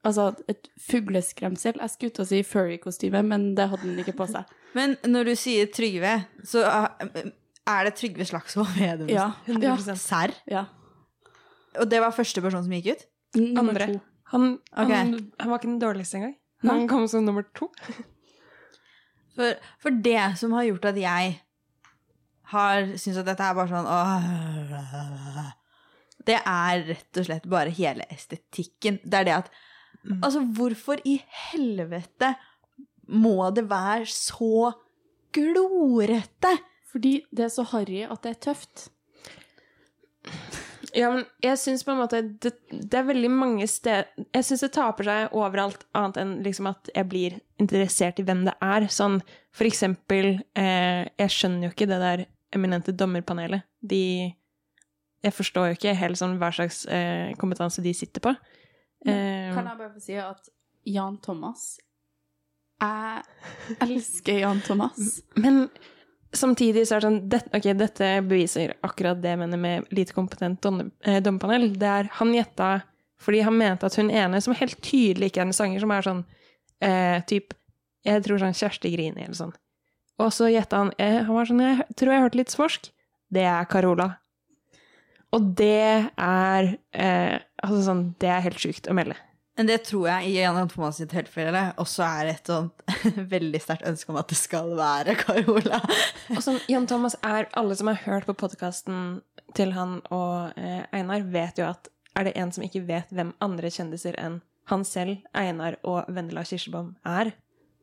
Altså 0.02 0.32
et 0.50 0.66
fugleskremsel. 0.82 1.78
Jeg 1.78 1.92
skulle 1.92 2.14
til 2.16 2.24
å 2.24 2.26
si 2.26 2.40
furry-kostyme, 2.42 3.20
men 3.22 3.52
det 3.54 3.68
hadde 3.70 3.86
han 3.86 4.00
ikke 4.02 4.16
på 4.18 4.26
seg. 4.32 4.48
Men 4.74 4.96
når 5.06 5.30
du 5.30 5.34
sier 5.38 5.68
Trygve, 5.70 6.16
så 6.42 6.64
er 7.68 7.84
det 7.86 7.94
Trygve 7.98 8.24
Slagsvold 8.26 8.72
Vedum? 8.78 9.10
Ja, 9.12 9.32
100%. 9.46 9.98
Serr? 10.00 10.34
Ja. 10.50 10.64
Og 11.80 11.88
det 11.90 12.00
var 12.02 12.14
første 12.14 12.42
person 12.44 12.64
som 12.64 12.72
gikk 12.74 12.92
ut? 12.92 13.04
Andre. 13.58 13.86
Han, 14.32 14.58
han, 14.76 14.90
han 15.40 15.50
var 15.50 15.60
ikke 15.60 15.70
den 15.70 15.80
dårligste 15.80 16.18
engang. 16.18 16.34
Nei. 16.62 16.74
Han 16.74 16.88
kom 16.90 17.06
som 17.10 17.24
nummer 17.26 17.44
to. 17.56 17.68
For, 19.36 19.56
for 19.80 19.90
det 20.04 20.20
som 20.40 20.52
har 20.56 20.66
gjort 20.68 20.90
at 20.92 20.98
jeg 21.00 21.32
har 22.52 22.90
syntes 23.00 23.22
at 23.22 23.28
dette 23.30 23.46
er 23.48 23.56
bare 23.56 23.70
sånn 23.70 23.88
åh, 23.88 25.52
Det 26.28 26.36
er 26.38 26.82
rett 26.90 27.20
og 27.22 27.26
slett 27.26 27.46
bare 27.50 27.72
hele 27.74 28.04
estetikken. 28.12 29.00
Det 29.04 29.22
er 29.22 29.28
det 29.30 29.36
at 29.42 29.52
Altså, 30.02 30.40
hvorfor 30.42 30.98
i 31.06 31.20
helvete 31.52 32.32
må 33.14 33.36
det 33.54 33.62
være 33.70 34.08
så 34.10 34.72
glorete? 35.34 36.50
Fordi 36.92 37.22
det 37.32 37.46
er 37.46 37.52
så 37.54 37.64
harry 37.72 38.02
at 38.04 38.22
det 38.24 38.34
er 38.36 38.42
tøft. 38.50 38.88
Ja, 40.92 41.08
men 41.10 41.24
jeg 41.42 41.56
syns 41.58 41.84
på 41.86 41.92
en 41.94 42.00
måte 42.02 42.18
det, 42.42 42.52
det 42.70 42.94
er 42.98 43.06
veldig 43.08 43.30
mange 43.32 43.64
steder 43.70 44.10
Jeg 44.34 44.44
syns 44.44 44.60
det 44.62 44.68
taper 44.74 45.06
seg 45.08 45.32
overalt, 45.38 45.86
annet 45.96 46.18
enn 46.20 46.34
liksom 46.44 46.68
at 46.68 46.90
jeg 46.92 47.08
blir 47.08 47.38
interessert 47.62 48.20
i 48.20 48.26
hvem 48.28 48.42
det 48.44 48.52
er. 48.62 48.86
Sånn 48.92 49.16
for 49.56 49.68
eksempel 49.68 50.34
eh, 50.58 51.08
Jeg 51.18 51.32
skjønner 51.32 51.66
jo 51.68 51.72
ikke 51.72 51.88
det 51.90 52.00
der 52.02 52.24
eminente 52.52 52.92
dommerpanelet. 52.92 53.64
De 53.80 54.02
Jeg 55.24 55.32
forstår 55.34 55.70
jo 55.70 55.78
ikke 55.78 55.96
helt 55.96 56.20
sånn 56.20 56.36
hva 56.42 56.52
slags 56.52 56.84
eh, 56.86 57.32
kompetanse 57.40 57.82
de 57.84 57.94
sitter 57.96 58.22
på. 58.28 58.34
Eh, 59.06 59.48
Kan 59.56 59.70
jeg 59.70 59.80
bare 59.80 59.94
få 59.94 60.02
si 60.04 60.18
at 60.20 60.52
Jan 60.92 61.16
Thomas 61.24 61.78
Jeg 62.82 63.80
elsker 63.88 64.42
Jan 64.44 64.60
Thomas. 64.66 65.22
Men 65.40 65.64
samtidig 66.32 66.86
så 66.88 66.96
er 66.96 67.00
det 67.02 67.08
sånn 67.08 67.28
det, 67.32 67.40
Ok, 67.54 67.66
dette 67.78 68.08
beviser 68.26 68.74
akkurat 68.84 69.20
det 69.22 69.34
jeg 69.34 69.40
mener 69.42 69.60
med 69.60 69.92
lite 69.92 70.14
kompetent 70.16 70.60
dommer- 70.64 70.90
eh. 71.04 71.20
Det 71.20 71.88
er 71.88 72.08
Han 72.18 72.32
gjetta 72.34 72.82
fordi 73.22 73.40
han 73.46 73.54
mente 73.56 73.86
at 73.86 73.94
hun 73.94 74.10
ene, 74.10 74.40
som 74.42 74.54
helt 74.54 74.80
tydelig 74.82 75.30
ikke 75.30 75.42
er 75.44 75.46
en 75.46 75.52
sanger, 75.54 75.80
som 75.80 75.92
er 75.94 76.02
sånn 76.02 76.24
eh, 76.82 77.20
typ 77.22 77.54
Jeg 78.04 78.24
tror 78.24 78.38
sånn 78.42 78.56
Kjersti 78.56 78.90
Grini 78.90 79.22
eller 79.22 79.38
sånn. 79.38 79.52
Og 80.18 80.32
så 80.34 80.50
gjetta 80.50 80.80
han 80.80 80.92
eh, 80.98 81.22
Han 81.22 81.36
var 81.36 81.46
sånn 81.46 81.62
Jeg 81.62 81.96
tror 81.96 82.12
jeg 82.12 82.24
hørte 82.24 82.40
litt 82.40 82.50
svorsk. 82.50 82.90
Det 83.32 83.44
er 83.46 83.64
Carola. 83.70 84.08
Og 85.32 85.54
det 85.56 86.10
er 86.18 86.76
eh, 86.92 87.38
Altså 87.62 87.84
sånn 87.86 88.14
Det 88.18 88.28
er 88.28 88.44
helt 88.48 88.58
sjukt 88.58 88.90
å 88.90 88.96
melde. 88.96 89.16
Men 89.56 89.68
det 89.68 89.82
tror 89.84 90.06
jeg 90.08 90.30
i 90.30 90.36
Jan 90.38 90.68
Thomas 90.70 90.96
sitt 90.96 91.10
tilfelle 91.12 91.66
også 91.80 92.04
er 92.06 92.30
et 92.30 92.48
sånt 92.48 92.84
veldig 93.34 93.60
sterkt 93.60 93.88
ønske 93.88 94.12
om 94.12 94.18
at 94.20 94.30
det 94.32 94.38
skal 94.40 94.72
være 94.78 95.16
Carola. 95.20 95.82
Og 96.36 96.40
sånn, 96.44 96.60
Jan 96.72 96.88
Thomas 96.88 97.18
er 97.20 97.50
Alle 97.58 97.76
som 97.76 97.90
har 97.92 98.00
hørt 98.06 98.28
på 98.28 98.36
podkasten 98.44 99.20
til 99.56 99.74
han 99.76 99.98
og 100.08 100.56
eh, 100.56 100.86
Einar, 100.96 101.26
vet 101.28 101.60
jo 101.60 101.66
at 101.68 101.90
er 102.16 102.28
det 102.28 102.32
en 102.40 102.52
som 102.54 102.64
ikke 102.64 102.84
vet 102.88 103.12
hvem 103.12 103.34
andre 103.44 103.68
kjendiser 103.72 104.16
enn 104.20 104.40
han 104.70 104.84
selv, 104.86 105.20
Einar 105.36 105.76
og 105.84 106.08
Vendela 106.12 106.44
Kirsebom 106.46 106.94
er, 107.08 107.34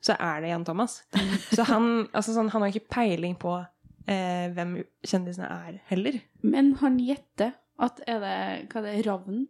så 0.02 0.16
er 0.16 0.42
det 0.42 0.54
Jan 0.54 0.66
Thomas. 0.66 1.02
Så 1.56 1.66
han, 1.68 2.08
altså 2.16 2.34
sånn, 2.34 2.50
han 2.54 2.64
har 2.64 2.72
ikke 2.72 2.94
peiling 2.96 3.36
på 3.38 3.58
eh, 3.60 4.48
hvem 4.56 4.78
kjendisene 5.06 5.50
er, 5.52 5.82
heller. 5.92 6.22
Men 6.42 6.72
han 6.82 6.98
gjetter 7.04 7.54
at 7.80 8.00
er 8.08 8.24
det 8.24 8.38
Hva 8.72 8.82
er 8.82 8.88
det? 8.88 9.00
Ravn? 9.06 9.44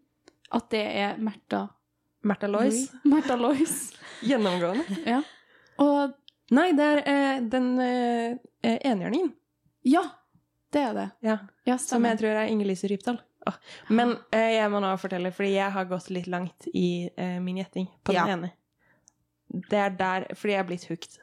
At 0.57 0.71
det 0.73 0.81
er 0.97 1.21
Märtha 1.21 1.67
Märtha 2.23 2.47
Lois. 2.51 2.91
Märtha 3.03 3.35
Lois. 3.39 3.93
Gjennomgående. 4.25 4.83
Ja. 5.07 5.21
Og 5.79 6.15
Nei, 6.51 6.71
det 6.73 6.81
er 6.81 6.99
eh, 7.05 7.41
den 7.45 7.65
eh, 7.77 8.31
eh, 8.65 8.77
enhjørningen. 8.89 9.27
Ja, 9.85 10.01
det 10.73 10.81
er 10.81 10.95
det. 10.97 11.03
Ja. 11.21 11.35
Ja, 11.69 11.75
Som 11.77 12.07
jeg 12.09 12.17
tror 12.17 12.33
er 12.33 12.49
Inger-Lise 12.49 12.89
Rypdal. 12.89 13.19
Oh. 13.45 13.53
Men 13.93 14.15
eh, 14.33 14.55
jeg 14.55 14.71
må 14.73 14.81
nå 14.81 14.89
fortelle, 14.97 15.29
fordi 15.31 15.51
jeg 15.53 15.69
har 15.75 15.85
gått 15.91 16.09
litt 16.09 16.25
langt 16.27 16.65
i 16.73 17.05
eh, 17.13 17.37
min 17.45 17.61
gjetting 17.61 17.85
på 18.01 18.15
den 18.17 18.17
Ja. 18.17 18.33
ene. 18.33 18.49
Det 19.69 19.77
er 19.77 19.93
der 19.97 20.25
Fordi 20.37 20.53
jeg 20.55 20.59
er 20.63 20.67
blitt 20.67 20.87
hooked. 20.89 21.19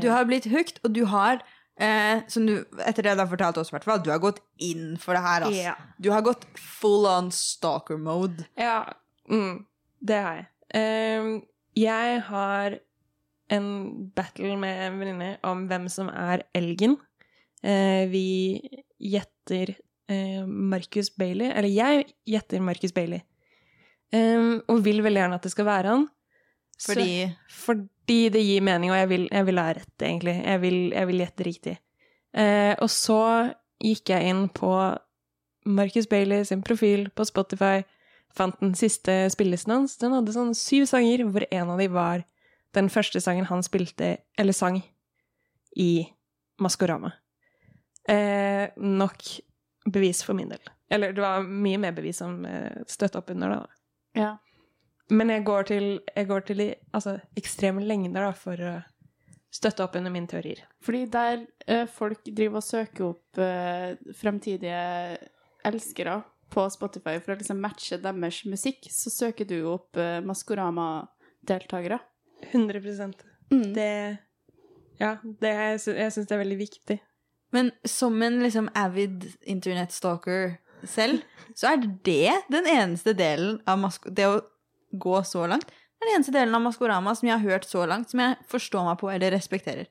Du 0.00 0.08
har 0.12 0.24
blitt 0.28 0.48
hooked, 0.48 0.80
og 0.84 0.92
du 0.96 1.04
har 1.12 1.40
eh, 1.80 2.20
som 2.28 2.44
du, 2.48 2.56
etter 2.86 3.02
det 3.04 3.14
du 3.18 3.22
har 3.24 3.30
fortalt 3.30 3.60
oss, 3.60 3.70
hvert 3.74 3.86
du 4.04 4.10
har 4.12 4.20
gått 4.22 4.40
inn 4.64 4.96
for 5.00 5.12
det 5.16 5.22
her. 5.24 5.46
Altså. 5.48 5.60
Ja. 5.60 5.74
Du 5.98 6.10
har 6.14 6.22
gått 6.24 6.44
full 6.56 7.04
on 7.10 7.30
stalker 7.34 8.00
mode. 8.00 8.46
Ja, 8.56 8.84
mm, 9.28 9.64
det 10.00 10.20
har 10.24 10.36
jeg. 10.40 10.46
Um, 10.74 11.30
jeg 11.76 12.20
har 12.28 12.78
en 13.50 13.66
battle 14.14 14.56
med 14.60 14.82
en 14.86 14.98
venninne 15.00 15.30
om 15.46 15.64
hvem 15.70 15.88
som 15.90 16.08
er 16.12 16.44
elgen. 16.54 16.96
Uh, 17.64 18.06
vi 18.12 18.24
gjetter 19.02 19.74
uh, 20.10 20.46
Marcus 20.46 21.10
Bailey, 21.18 21.50
eller 21.50 21.68
jeg 21.68 22.06
gjetter 22.30 22.62
Marcus 22.64 22.92
Bailey. 22.96 23.20
Um, 24.14 24.60
og 24.70 24.80
vil 24.84 25.02
veldig 25.04 25.20
gjerne 25.22 25.36
at 25.38 25.44
det 25.46 25.52
skal 25.54 25.68
være 25.68 25.92
han. 25.94 26.08
Så- 26.80 26.94
Fordi 26.94 27.34
fordi 27.50 28.28
det 28.34 28.40
gir 28.42 28.60
mening, 28.66 28.90
og 28.90 28.96
jeg 28.96 29.08
vil, 29.08 29.28
jeg 29.30 29.46
vil 29.46 29.58
ha 29.60 29.68
rett, 29.76 29.96
egentlig. 30.02 30.38
Jeg 30.44 30.60
vil, 30.62 30.78
jeg 30.90 31.06
vil 31.06 31.18
gjette 31.22 31.44
riktig. 31.46 31.76
Uh, 32.34 32.74
og 32.82 32.88
så 32.90 33.20
gikk 33.82 34.10
jeg 34.14 34.30
inn 34.30 34.48
på 34.54 34.70
Marcus 35.66 36.06
Bailey 36.10 36.44
sin 36.44 36.62
profil 36.62 37.08
på 37.14 37.24
Spotify, 37.28 37.82
fant 38.36 38.58
den 38.60 38.74
siste 38.78 39.24
spillelisten 39.32 39.74
hans. 39.74 39.96
Den 40.00 40.14
hadde 40.16 40.34
sånn 40.34 40.54
syv 40.58 40.86
sanger, 40.90 41.24
hvor 41.30 41.46
en 41.50 41.72
av 41.74 41.80
de 41.80 41.88
var 41.92 42.24
den 42.76 42.90
første 42.92 43.22
sangen 43.22 43.48
han 43.50 43.64
spilte, 43.66 44.16
eller 44.38 44.56
sang, 44.56 44.80
i 45.78 46.06
Maskorama. 46.60 47.12
Eh, 48.08 48.70
nok 48.76 49.22
bevis 49.90 50.22
for 50.26 50.38
min 50.38 50.50
del. 50.50 50.62
Eller 50.90 51.14
det 51.14 51.22
var 51.22 51.46
mye 51.46 51.78
mer 51.78 51.94
bevis 51.94 52.18
som 52.22 52.40
eh, 52.46 52.82
støtte 52.90 53.20
opp 53.20 53.30
under 53.30 53.52
det. 53.52 53.58
da. 53.58 54.20
Ja. 54.20 54.30
Men 55.10 55.30
jeg 55.30 55.44
går 55.46 55.66
til, 55.70 55.86
jeg 56.14 56.26
går 56.28 56.46
til 56.46 56.62
altså, 56.94 57.16
ekstreme 57.38 57.82
lengder 57.86 58.28
da, 58.28 58.32
for 58.36 58.62
å 58.62 58.74
støtte 59.50 59.82
opp 59.82 59.96
under 59.98 60.12
mine 60.14 60.30
teorier. 60.30 60.62
Fordi 60.84 61.04
der 61.10 61.44
eh, 61.66 61.86
folk 61.90 62.26
driver 62.26 62.60
og 62.60 62.66
søker 62.66 63.06
opp 63.08 63.40
eh, 63.42 63.94
fremtidige 64.18 64.82
elskere 65.66 66.20
på 66.50 66.64
Spotify 66.72 67.18
for 67.20 67.34
å 67.34 67.38
liksom 67.40 67.60
matche 67.62 67.98
deres 68.02 68.42
musikk, 68.50 68.88
så 68.92 69.12
søker 69.12 69.48
du 69.48 69.58
opp 69.70 69.98
eh, 70.00 70.18
Maskorama-deltakere. 70.26 72.00
100 72.50 72.80
mm. 73.50 73.72
Det 73.76 73.92
Ja, 75.00 75.16
det, 75.22 75.50
jeg 75.50 75.96
jeg 75.96 76.12
syns 76.12 76.28
det 76.28 76.34
er 76.34 76.42
veldig 76.42 76.60
viktig. 76.60 76.98
Men 77.50 77.70
som 77.84 78.22
en 78.22 78.40
liksom 78.42 78.68
avid 78.78 79.26
internettstalker 79.42 80.58
selv, 80.86 81.22
så 81.54 81.72
er 81.72 81.86
det 82.06 82.32
den 82.52 82.68
eneste 82.70 83.14
delen 83.16 83.58
av 83.68 83.80
Masko... 83.82 84.10
Det 84.10 84.28
å 84.28 84.40
gå 84.90 85.22
så 85.26 85.46
langt, 85.50 85.66
er 86.00 86.08
den 86.08 86.18
eneste 86.18 86.34
delen 86.34 86.56
av 86.56 86.62
Maskorama 86.64 87.14
som 87.16 87.28
jeg 87.28 87.36
har 87.36 87.56
hørt 87.56 87.66
så 87.68 87.86
langt, 87.88 88.12
som 88.12 88.22
jeg 88.22 88.38
forstår 88.50 88.86
meg 88.86 89.00
på 89.02 89.10
eller 89.12 89.34
respekterer. 89.34 89.90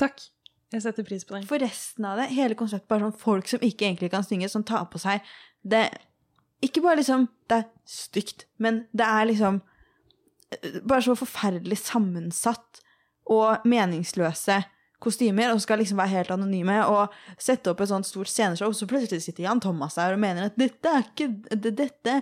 Takk. 0.00 0.22
Jeg 0.70 0.84
setter 0.84 1.06
pris 1.06 1.24
på 1.26 1.34
det. 1.34 1.46
For 1.50 1.62
resten 1.62 2.06
av 2.06 2.20
det, 2.20 2.28
hele 2.36 2.56
konseptet, 2.58 2.88
bare 2.90 3.08
sånn 3.08 3.18
folk 3.18 3.48
som 3.50 3.62
ikke 3.66 3.88
egentlig 3.88 4.12
kan 4.12 4.26
synge, 4.26 4.50
som 4.52 4.66
tar 4.66 4.86
på 4.90 5.00
seg 5.02 5.24
det 5.60 5.88
Ikke 6.64 6.80
bare 6.84 7.00
liksom 7.00 7.26
Det 7.48 7.56
er 7.58 7.66
stygt, 7.88 8.46
men 8.56 8.84
det 8.96 9.04
er 9.04 9.26
liksom 9.28 9.60
eh, 10.54 10.78
bare 10.84 11.02
så 11.04 11.16
forferdelig 11.18 11.80
sammensatt 11.82 12.84
og 13.30 13.66
meningsløse 13.68 14.60
kostymer, 15.00 15.52
og 15.52 15.62
skal 15.62 15.80
liksom 15.80 16.00
være 16.00 16.12
helt 16.12 16.32
anonyme 16.34 16.76
og 16.90 17.14
sette 17.40 17.70
opp 17.72 17.80
et 17.80 17.90
sånt 17.90 18.08
stort 18.08 18.28
sceneshow, 18.28 18.72
så 18.74 18.88
plutselig 18.90 19.22
sitter 19.24 19.46
Jan 19.46 19.62
Thomas 19.62 19.96
her 20.00 20.16
og 20.16 20.22
mener 20.22 20.48
at 20.48 20.58
dette 20.60 20.90
er 20.92 21.06
ikke 21.06 21.28
det, 21.54 21.72
Dette 21.78 22.16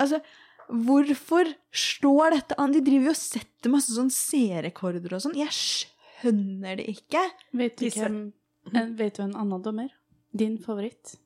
Altså, 0.00 0.20
hvorfor 0.68 1.48
slår 1.74 2.36
dette 2.36 2.58
an? 2.60 2.74
De 2.74 2.82
driver 2.84 3.10
jo 3.10 3.14
og 3.14 3.20
setter 3.20 3.72
masse 3.72 3.94
sånn 3.94 4.12
seerrekorder 4.14 5.16
og 5.16 5.24
sånn. 5.24 5.38
Jeg 5.38 5.52
skjønner 5.56 5.99
det 6.22 6.86
ikke. 6.90 7.22
Vet 7.52 7.78
du, 7.78 7.84
Disse- 7.84 8.06
hvem, 8.06 8.32
en, 8.74 8.96
vet 8.98 9.16
du 9.16 9.22
en 9.22 9.36
annen 9.36 9.62
dommer? 9.62 9.88
Din 10.32 10.58
favoritt? 10.58 11.16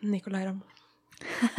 Nicolay 0.00 0.46
Ramm. 0.46 0.62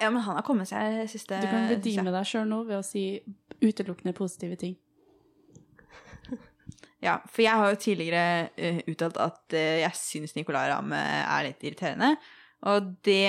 ja, 0.00 0.10
men 0.10 0.22
han 0.22 0.36
har 0.36 0.42
kommet 0.46 0.68
seg 0.70 1.08
siste 1.10 1.40
Du 1.42 1.48
kan 1.50 1.66
redeeme 1.70 2.12
deg 2.14 2.28
sjøl 2.28 2.46
nå 2.46 2.60
ved 2.68 2.78
å 2.78 2.84
si 2.86 3.20
utelukkende 3.62 4.14
positive 4.16 4.56
ting. 4.60 4.76
Ja, 7.04 7.20
for 7.28 7.44
jeg 7.44 7.54
har 7.60 7.70
jo 7.70 7.76
tidligere 7.78 8.48
uh, 8.56 8.78
uttalt 8.90 9.18
at 9.20 9.54
uh, 9.54 9.76
jeg 9.82 9.94
syns 9.98 10.32
Nicolay 10.34 10.70
Ramm 10.72 10.94
eh, 10.96 11.22
er 11.22 11.44
litt 11.44 11.62
irriterende. 11.62 12.16
Og 12.66 12.88
det 13.04 13.28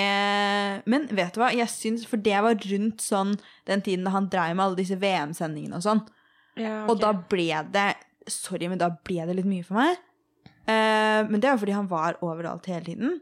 Men 0.88 1.04
vet 1.12 1.34
du 1.36 1.42
hva, 1.42 1.50
jeg 1.52 1.68
syns 1.68 2.06
For 2.08 2.16
det 2.16 2.38
var 2.42 2.56
rundt 2.56 3.04
sånn 3.04 3.34
den 3.68 3.82
tiden 3.84 4.06
da 4.08 4.14
han 4.14 4.30
dreiv 4.32 4.56
med 4.56 4.64
alle 4.64 4.78
disse 4.80 4.96
VM-sendingene 4.98 5.78
og 5.78 5.84
sånn. 5.84 6.00
Ja, 6.62 6.84
Og 6.90 7.00
da 7.02 7.12
ble 7.12 7.48
det 7.72 7.88
Sorry, 8.28 8.68
men 8.68 8.76
da 8.80 8.90
ble 8.92 9.24
det 9.24 9.38
litt 9.38 9.46
mye 9.48 9.64
for 9.64 9.78
meg. 9.80 9.96
Eh, 10.68 11.22
men 11.30 11.40
det 11.40 11.48
er 11.48 11.54
jo 11.56 11.62
fordi 11.62 11.72
han 11.78 11.86
var 11.88 12.18
overalt 12.20 12.66
hele 12.68 12.84
tiden. 12.84 13.14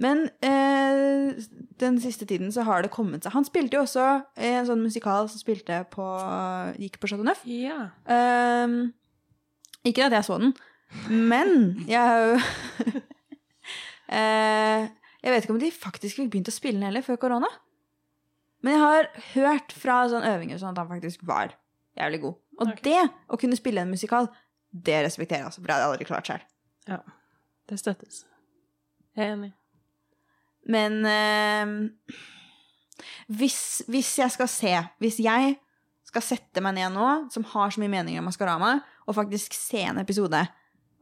Men 0.00 0.22
eh, 0.46 1.34
den 1.82 1.98
siste 2.00 2.24
tiden 2.24 2.52
så 2.54 2.62
har 2.64 2.84
det 2.86 2.92
kommet 2.94 3.24
seg 3.26 3.34
Han 3.34 3.44
spilte 3.44 3.76
jo 3.76 3.82
også 3.82 4.04
i 4.38 4.52
en 4.54 4.68
sånn 4.68 4.80
musikal 4.86 5.26
som 5.28 5.42
spilte 5.42 5.82
på 5.92 6.06
Gikk 6.80 6.96
på 7.02 7.10
Chateau 7.10 7.26
Neuf. 7.26 7.42
Ja. 7.44 7.90
Ehm, 8.08 8.94
ikke 9.84 10.06
at 10.06 10.14
jeg 10.16 10.24
så 10.30 10.38
den, 10.40 10.54
men 11.10 11.84
jeg 11.90 11.98
har 12.00 12.24
jo 12.30 13.02
Eh, 14.08 14.88
Jeg 15.20 15.32
vet 15.34 15.44
ikke 15.44 15.52
om 15.56 15.60
de 15.60 15.68
faktisk 15.74 16.16
fikk 16.20 16.30
begynt 16.32 16.48
å 16.48 16.54
spille 16.54 16.78
den 16.78 16.86
heller 16.86 17.02
før 17.04 17.18
korona. 17.20 17.48
Men 18.64 18.74
jeg 18.76 18.82
har 18.82 19.08
hørt 19.34 19.74
fra 19.76 19.96
sånn 20.10 20.24
øvinger 20.26 20.60
sånn 20.62 20.72
at 20.72 20.80
han 20.80 20.88
faktisk 20.92 21.24
var 21.26 21.52
jævlig 21.98 22.20
god. 22.22 22.38
Og 22.58 22.72
det, 22.84 23.00
å 23.30 23.38
kunne 23.40 23.58
spille 23.58 23.84
en 23.84 23.92
musikal, 23.92 24.28
det 24.70 24.98
respekterer 25.06 25.44
jeg 25.44 25.50
altså, 25.50 25.62
for 25.62 25.70
det 25.70 25.76
hadde 25.76 25.86
jeg 25.86 25.94
aldri 25.94 26.08
klart 26.08 26.30
selv. 26.30 26.48
Ja. 26.88 26.98
Det 27.68 27.78
støttes. 27.80 28.24
Jeg 29.16 29.26
er 29.26 29.36
enig. 29.36 29.52
Men 30.68 30.98
eh, 31.08 32.18
hvis, 33.32 33.60
hvis 33.88 34.10
jeg 34.18 34.34
skal 34.34 34.48
se 34.50 34.72
Hvis 35.00 35.20
jeg 35.22 35.56
skal 36.08 36.24
sette 36.24 36.62
meg 36.64 36.78
ned 36.78 36.94
nå, 36.96 37.08
som 37.32 37.44
har 37.50 37.72
så 37.72 37.82
mye 37.82 37.92
meninger 37.92 38.22
om 38.22 38.28
Maskorama, 38.30 38.78
og 39.04 39.16
faktisk 39.16 39.52
se 39.56 39.82
en 39.84 40.00
episode, 40.00 40.40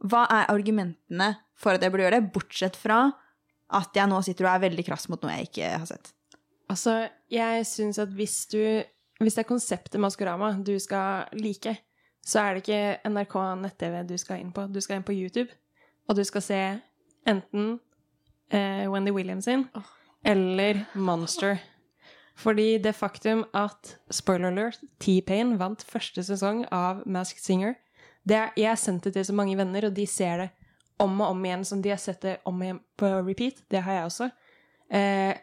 hva 0.03 0.25
er 0.27 0.51
argumentene 0.51 1.29
for 1.57 1.73
at 1.73 1.83
jeg 1.83 1.93
burde 1.93 2.03
gjøre 2.03 2.19
det, 2.19 2.33
bortsett 2.35 2.75
fra 2.75 3.05
at 3.77 3.95
jeg 3.95 4.11
nå 4.11 4.19
sitter 4.23 4.47
og 4.47 4.51
er 4.51 4.65
veldig 4.67 4.83
krass 4.87 5.07
mot 5.11 5.23
noe 5.23 5.37
jeg 5.37 5.47
ikke 5.47 5.71
har 5.77 5.87
sett? 5.87 6.11
Altså, 6.67 6.97
jeg 7.31 7.63
syns 7.69 7.99
at 8.03 8.11
hvis 8.15 8.35
du 8.51 8.59
Hvis 9.19 9.37
det 9.37 9.43
er 9.43 9.49
konseptet 9.49 10.01
Maskorama 10.01 10.51
du 10.63 10.75
skal 10.79 11.31
like, 11.33 11.75
så 12.27 12.43
er 12.43 12.53
det 12.53 12.65
ikke 12.65 13.09
NRK 13.09 13.35
nett-TV 13.63 14.01
du 14.07 14.17
skal 14.19 14.41
inn 14.41 14.51
på. 14.53 14.67
Du 14.69 14.81
skal 14.83 14.99
inn 14.99 15.07
på 15.07 15.15
YouTube, 15.15 15.49
og 16.07 16.17
du 16.17 16.23
skal 16.27 16.43
se 16.43 16.59
enten 17.27 17.79
eh, 18.51 18.85
Wendy 18.91 19.11
Williams 19.15 19.47
sin 19.47 19.65
eller 20.27 20.85
Monster. 20.93 21.57
Fordi 22.37 22.77
det 22.77 22.93
faktum 22.95 23.45
at, 23.57 23.95
spoiler 24.13 24.51
alert, 24.51 24.83
T-Pain 25.01 25.55
vant 25.57 25.81
første 25.81 26.21
sesong 26.23 26.65
av 26.71 27.01
Masked 27.09 27.41
Singer 27.41 27.73
er, 28.29 28.51
Jeg 28.57 28.67
har 28.67 28.75
sendt 28.75 29.03
det 29.03 29.13
til 29.13 29.25
så 29.25 29.33
mange 29.33 29.57
venner, 29.57 29.87
og 29.87 29.95
de 29.95 30.05
ser 30.05 30.37
det 30.37 30.49
om 30.99 31.21
og 31.21 31.29
om 31.31 31.45
igjen 31.45 31.63
som 31.65 31.81
de 31.81 31.89
har 31.89 31.97
sett 32.01 32.21
det 32.21 32.37
om 32.45 32.61
igjen 32.61 32.81
på 32.97 33.07
repeat. 33.23 33.63
Det 33.69 33.81
har 33.81 33.93
jeg 33.93 34.05
også. 34.05 34.29
Eh, 34.89 35.37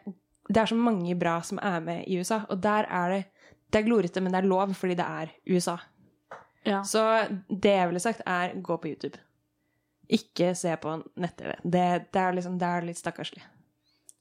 det 0.49 0.61
er 0.61 0.65
så 0.65 0.75
mange 0.75 1.15
bra 1.15 1.41
som 1.41 1.59
er 1.61 1.79
med 1.79 2.03
i 2.07 2.19
USA, 2.19 2.43
og 2.49 2.61
der 2.63 2.85
er 2.85 3.09
det 3.09 3.23
Det 3.75 3.81
er 3.81 3.87
glorete, 3.89 4.21
men 4.23 4.31
det 4.31 4.39
er 4.39 4.47
lov 4.47 4.71
fordi 4.79 4.95
det 4.95 5.03
er 5.03 5.31
USA. 5.51 5.75
Så 6.87 7.01
det 7.51 7.73
jeg 7.75 7.89
ville 7.89 7.99
sagt, 7.99 8.21
er 8.25 8.53
gå 8.63 8.77
på 8.79 8.87
YouTube. 8.93 9.19
Ikke 10.15 10.53
se 10.55 10.71
på 10.79 10.93
nett-TV. 11.19 11.57
Det, 11.63 11.83
det, 12.13 12.21
er 12.21 12.37
liksom, 12.37 12.55
det 12.61 12.69
er 12.69 12.85
litt 12.87 13.01
stakkarslig. 13.01 13.43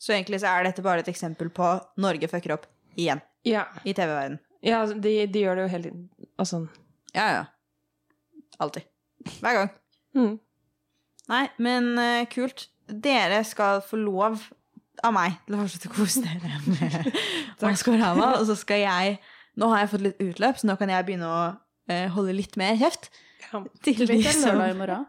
Så 0.00 0.16
egentlig 0.16 0.40
så 0.42 0.50
er 0.50 0.66
dette 0.66 0.82
bare 0.82 1.04
et 1.04 1.10
eksempel 1.12 1.52
på 1.54 1.68
Norge 2.02 2.28
fucker 2.28 2.56
opp 2.56 2.66
igjen 2.98 3.22
Ja. 3.46 3.68
i 3.84 3.94
TV-verden. 3.94 4.40
Ja, 4.64 4.80
altså, 4.80 4.98
de, 4.98 5.12
de 5.30 5.44
gjør 5.44 5.60
det 5.60 5.68
jo 5.68 5.70
hele 5.76 5.90
tiden. 5.92 6.02
Og 6.40 6.48
sånn. 6.50 6.66
Ja, 7.14 7.28
ja. 7.30 7.44
Alltid. 8.58 8.90
Hver 9.38 9.60
gang. 9.60 9.70
Mm. 10.18 10.34
Nei, 11.30 11.44
men 11.62 11.88
uh, 12.00 12.24
kult. 12.32 12.66
Dere 12.90 13.38
skal 13.48 13.80
få 13.86 14.02
lov 14.02 14.42
av 15.04 15.14
meg 15.14 15.38
til 15.46 15.56
å 15.56 15.62
fortsette 15.62 15.88
å 15.92 15.94
kose 15.94 16.24
dere 16.24 16.58
med 16.66 17.14
Maskorama, 17.62 18.34
og 18.40 18.44
så 18.50 18.56
skal 18.58 18.82
jeg 18.82 19.16
Nå 19.60 19.68
har 19.70 19.84
jeg 19.84 19.92
fått 19.92 20.04
litt 20.06 20.22
utløp, 20.22 20.58
så 20.58 20.68
nå 20.70 20.76
kan 20.80 20.90
jeg 20.90 21.06
begynne 21.06 21.28
å 21.30 21.42
eh, 21.92 22.08
holde 22.14 22.34
litt 22.36 22.56
mer 22.60 22.78
kjeft. 22.80 23.10
Til 23.84 24.00
de 24.00 24.06
vet 24.10 24.24
det 24.24 24.32
er 24.32 24.40
lørdag 24.48 24.72
i 24.72 24.78
morgen? 24.80 25.04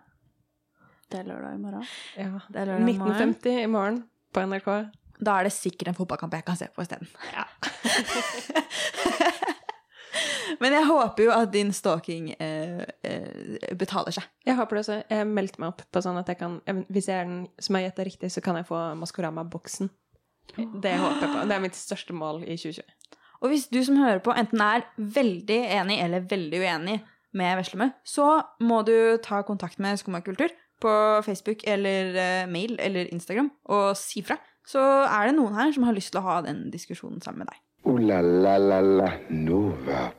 Det 1.09 1.17
er 1.21 1.25
lørdag 1.29 1.55
i 1.55 1.61
morgen. 1.61 1.87
Ja. 2.17 2.29
Det 2.49 2.61
er 2.61 2.69
lørdag 2.69 2.81
i 2.81 2.97
morgen. 2.99 3.33
1950 3.33 3.63
i 3.63 3.71
morgen 3.71 3.97
på 4.35 4.45
NRK. 4.45 4.69
Da 5.25 5.39
er 5.39 5.47
det 5.47 5.53
sikkert 5.55 5.89
en 5.91 5.97
fotballkamp 5.97 6.33
jeg 6.35 6.45
kan 6.45 6.57
se 6.59 6.67
på 6.75 6.83
isteden. 6.83 7.07
Men 10.61 10.71
jeg 10.75 10.87
håper 10.87 11.25
jo 11.25 11.31
at 11.35 11.51
din 11.51 11.71
stalking 11.75 12.29
eh, 12.39 12.83
eh, 13.03 13.75
betaler 13.77 14.13
seg. 14.15 14.27
Jeg 14.45 14.55
håper 14.59 14.77
det 14.77 14.83
også. 14.85 14.97
Jeg 15.09 15.27
meldte 15.27 15.61
meg 15.61 15.73
opp 15.73 15.81
på 15.91 16.03
sånn 16.03 16.19
at 16.21 16.29
jeg 16.31 16.39
kan 16.39 16.59
Hvis 16.87 17.09
jeg 17.09 17.17
er 17.17 17.27
den 17.27 17.41
som 17.59 17.77
har 17.77 17.87
gjetta 17.87 18.05
riktig, 18.07 18.31
så 18.31 18.43
kan 18.45 18.59
jeg 18.59 18.67
få 18.69 18.81
Maskorama-boksen. 18.99 19.89
Det 20.55 20.93
håper 21.01 21.25
jeg 21.25 21.31
på. 21.33 21.45
Det 21.49 21.55
er 21.55 21.63
mitt 21.63 21.77
største 21.77 22.15
mål 22.15 22.43
i 22.45 22.55
2020. 22.59 22.83
Og 23.41 23.51
hvis 23.51 23.67
du 23.71 23.81
som 23.85 23.99
hører 23.99 24.21
på 24.23 24.33
enten 24.35 24.61
er 24.63 24.85
veldig 24.97 25.59
enig 25.79 25.99
eller 26.03 26.27
veldig 26.29 26.61
uenig 26.61 26.99
med 27.35 27.57
Veslemø, 27.59 27.89
så 28.07 28.39
må 28.63 28.81
du 28.87 29.17
ta 29.23 29.41
kontakt 29.47 29.79
med 29.83 29.99
Skumma 29.99 30.23
kultur 30.25 30.53
på 30.81 30.93
Facebook 31.25 31.63
eller 31.67 32.15
eh, 32.15 32.47
mail 32.51 32.77
eller 32.79 33.11
Instagram 33.11 33.51
og 33.65 33.95
si 33.99 34.23
fra. 34.25 34.39
Så 34.65 34.81
er 34.81 35.29
det 35.29 35.37
noen 35.37 35.55
her 35.55 35.71
som 35.75 35.85
har 35.87 35.95
lyst 35.95 36.13
til 36.13 36.23
å 36.23 36.27
ha 36.29 36.39
den 36.45 36.67
diskusjonen 36.73 37.21
sammen 37.21 37.43
med 37.43 37.53
deg. 37.53 37.61
Ooh 37.85 38.01
la 38.01 38.21
la 38.21 38.57
la 38.57 38.81
la 38.81 39.11
Nova. 39.29 40.09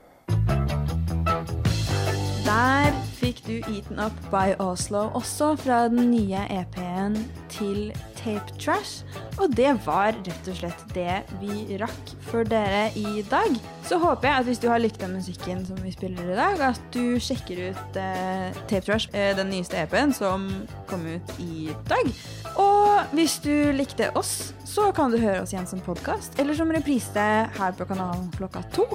Der 2.47 3.06
fikk 3.27 3.41
du 3.47 3.55
Eaten 3.73 3.99
Up 3.99 4.15
by 4.31 4.55
Oslo, 4.63 5.09
også 5.19 5.57
fra 5.59 5.87
den 5.91 6.13
nye 6.13 6.45
EP-en 6.53 7.17
til 7.51 7.89
Tape 8.15 8.55
Trash. 8.61 9.03
Og 9.41 9.51
det 9.57 9.73
var 9.87 10.15
rett 10.15 10.51
og 10.53 10.59
slett 10.61 10.85
det 10.95 11.25
vi 11.41 11.79
rakk 11.81 12.13
for 12.29 12.47
dere 12.47 12.93
i 12.95 13.25
dag. 13.27 13.59
Så 13.87 13.99
håper 14.03 14.29
jeg 14.29 14.45
at 14.45 14.51
hvis 14.51 14.63
du 14.63 14.69
har 14.71 14.83
likt 14.83 15.03
den 15.03 15.17
musikken 15.19 15.65
som 15.67 15.81
vi 15.83 15.95
spiller 15.95 16.31
i 16.31 16.39
dag, 16.39 16.63
at 16.71 16.83
du 16.95 17.19
sjekker 17.23 17.73
ut 17.73 17.99
eh, 17.99 18.55
Tape 18.71 18.85
Trash, 18.87 19.11
eh, 19.15 19.33
den 19.39 19.51
nyeste 19.51 19.81
EP-en 19.83 20.15
som 20.15 20.47
kom 20.87 21.07
ut 21.11 21.39
i 21.43 21.73
dag. 21.91 22.15
Og 22.61 23.17
hvis 23.17 23.37
du 23.45 23.53
likte 23.77 24.09
oss, 24.17 24.53
så 24.65 24.91
kan 24.97 25.13
du 25.13 25.19
høre 25.21 25.43
oss 25.43 25.53
igjen 25.53 25.69
som 25.69 25.83
podkast, 25.85 26.39
eller 26.41 26.57
som 26.57 26.73
reprise 26.73 27.27
her 27.57 27.77
på 27.77 27.87
kanalen 27.89 28.31
klokka 28.37 28.65
to. 28.75 28.87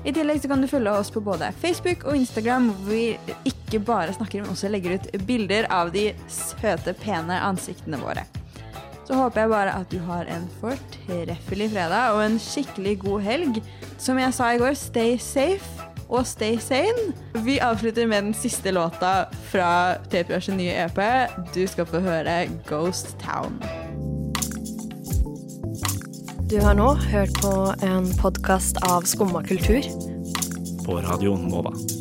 I 0.00 0.14
tillegg 0.16 0.40
så 0.40 0.48
kan 0.48 0.62
du 0.64 0.68
følge 0.68 0.92
oss 0.96 1.12
på 1.12 1.20
både 1.20 1.50
Facebook 1.60 2.06
og 2.08 2.16
Instagram, 2.16 2.70
hvor 2.72 2.94
vi 2.94 3.36
ikke 3.48 3.82
bare 3.84 4.16
snakker, 4.16 4.40
men 4.40 4.54
også 4.54 4.70
legger 4.72 4.96
ut 4.96 5.10
bilder 5.28 5.68
av 5.72 5.92
de 5.92 6.10
søte, 6.32 6.96
pene 6.96 7.36
ansiktene 7.44 8.00
våre. 8.00 8.24
Så 9.04 9.18
håper 9.18 9.42
jeg 9.42 9.50
bare 9.52 9.74
at 9.74 9.92
du 9.92 9.98
har 10.06 10.28
en 10.30 10.46
fortreffelig 10.60 11.70
fredag 11.74 12.14
og 12.14 12.24
en 12.24 12.40
skikkelig 12.40 12.96
god 13.04 13.24
helg. 13.26 13.62
Som 14.00 14.20
jeg 14.22 14.32
sa 14.36 14.52
i 14.54 14.60
går, 14.62 14.76
stay 14.78 15.18
safe 15.20 15.89
og 16.10 16.26
stay 16.26 16.58
sane. 16.58 17.14
Vi 17.44 17.58
avslutter 17.62 18.06
med 18.06 18.22
den 18.22 18.34
siste 18.34 18.70
låta 18.70 19.24
fra 19.50 19.94
TPRs 20.10 20.48
nye 20.48 20.74
EP. 20.84 21.00
Du 21.54 21.66
skal 21.66 21.86
få 21.86 22.02
høre 22.04 22.48
Ghost 22.68 23.16
Town. 23.22 23.62
Du 26.50 26.58
har 26.60 26.74
nå 26.74 26.94
hørt 26.94 27.30
på 27.42 27.54
en 27.86 28.10
podkast 28.18 28.82
av 28.90 29.06
Skumma 29.06 29.42
kultur. 29.46 29.86
På 30.86 30.98
Radio 30.98 31.36
Nova. 31.38 31.99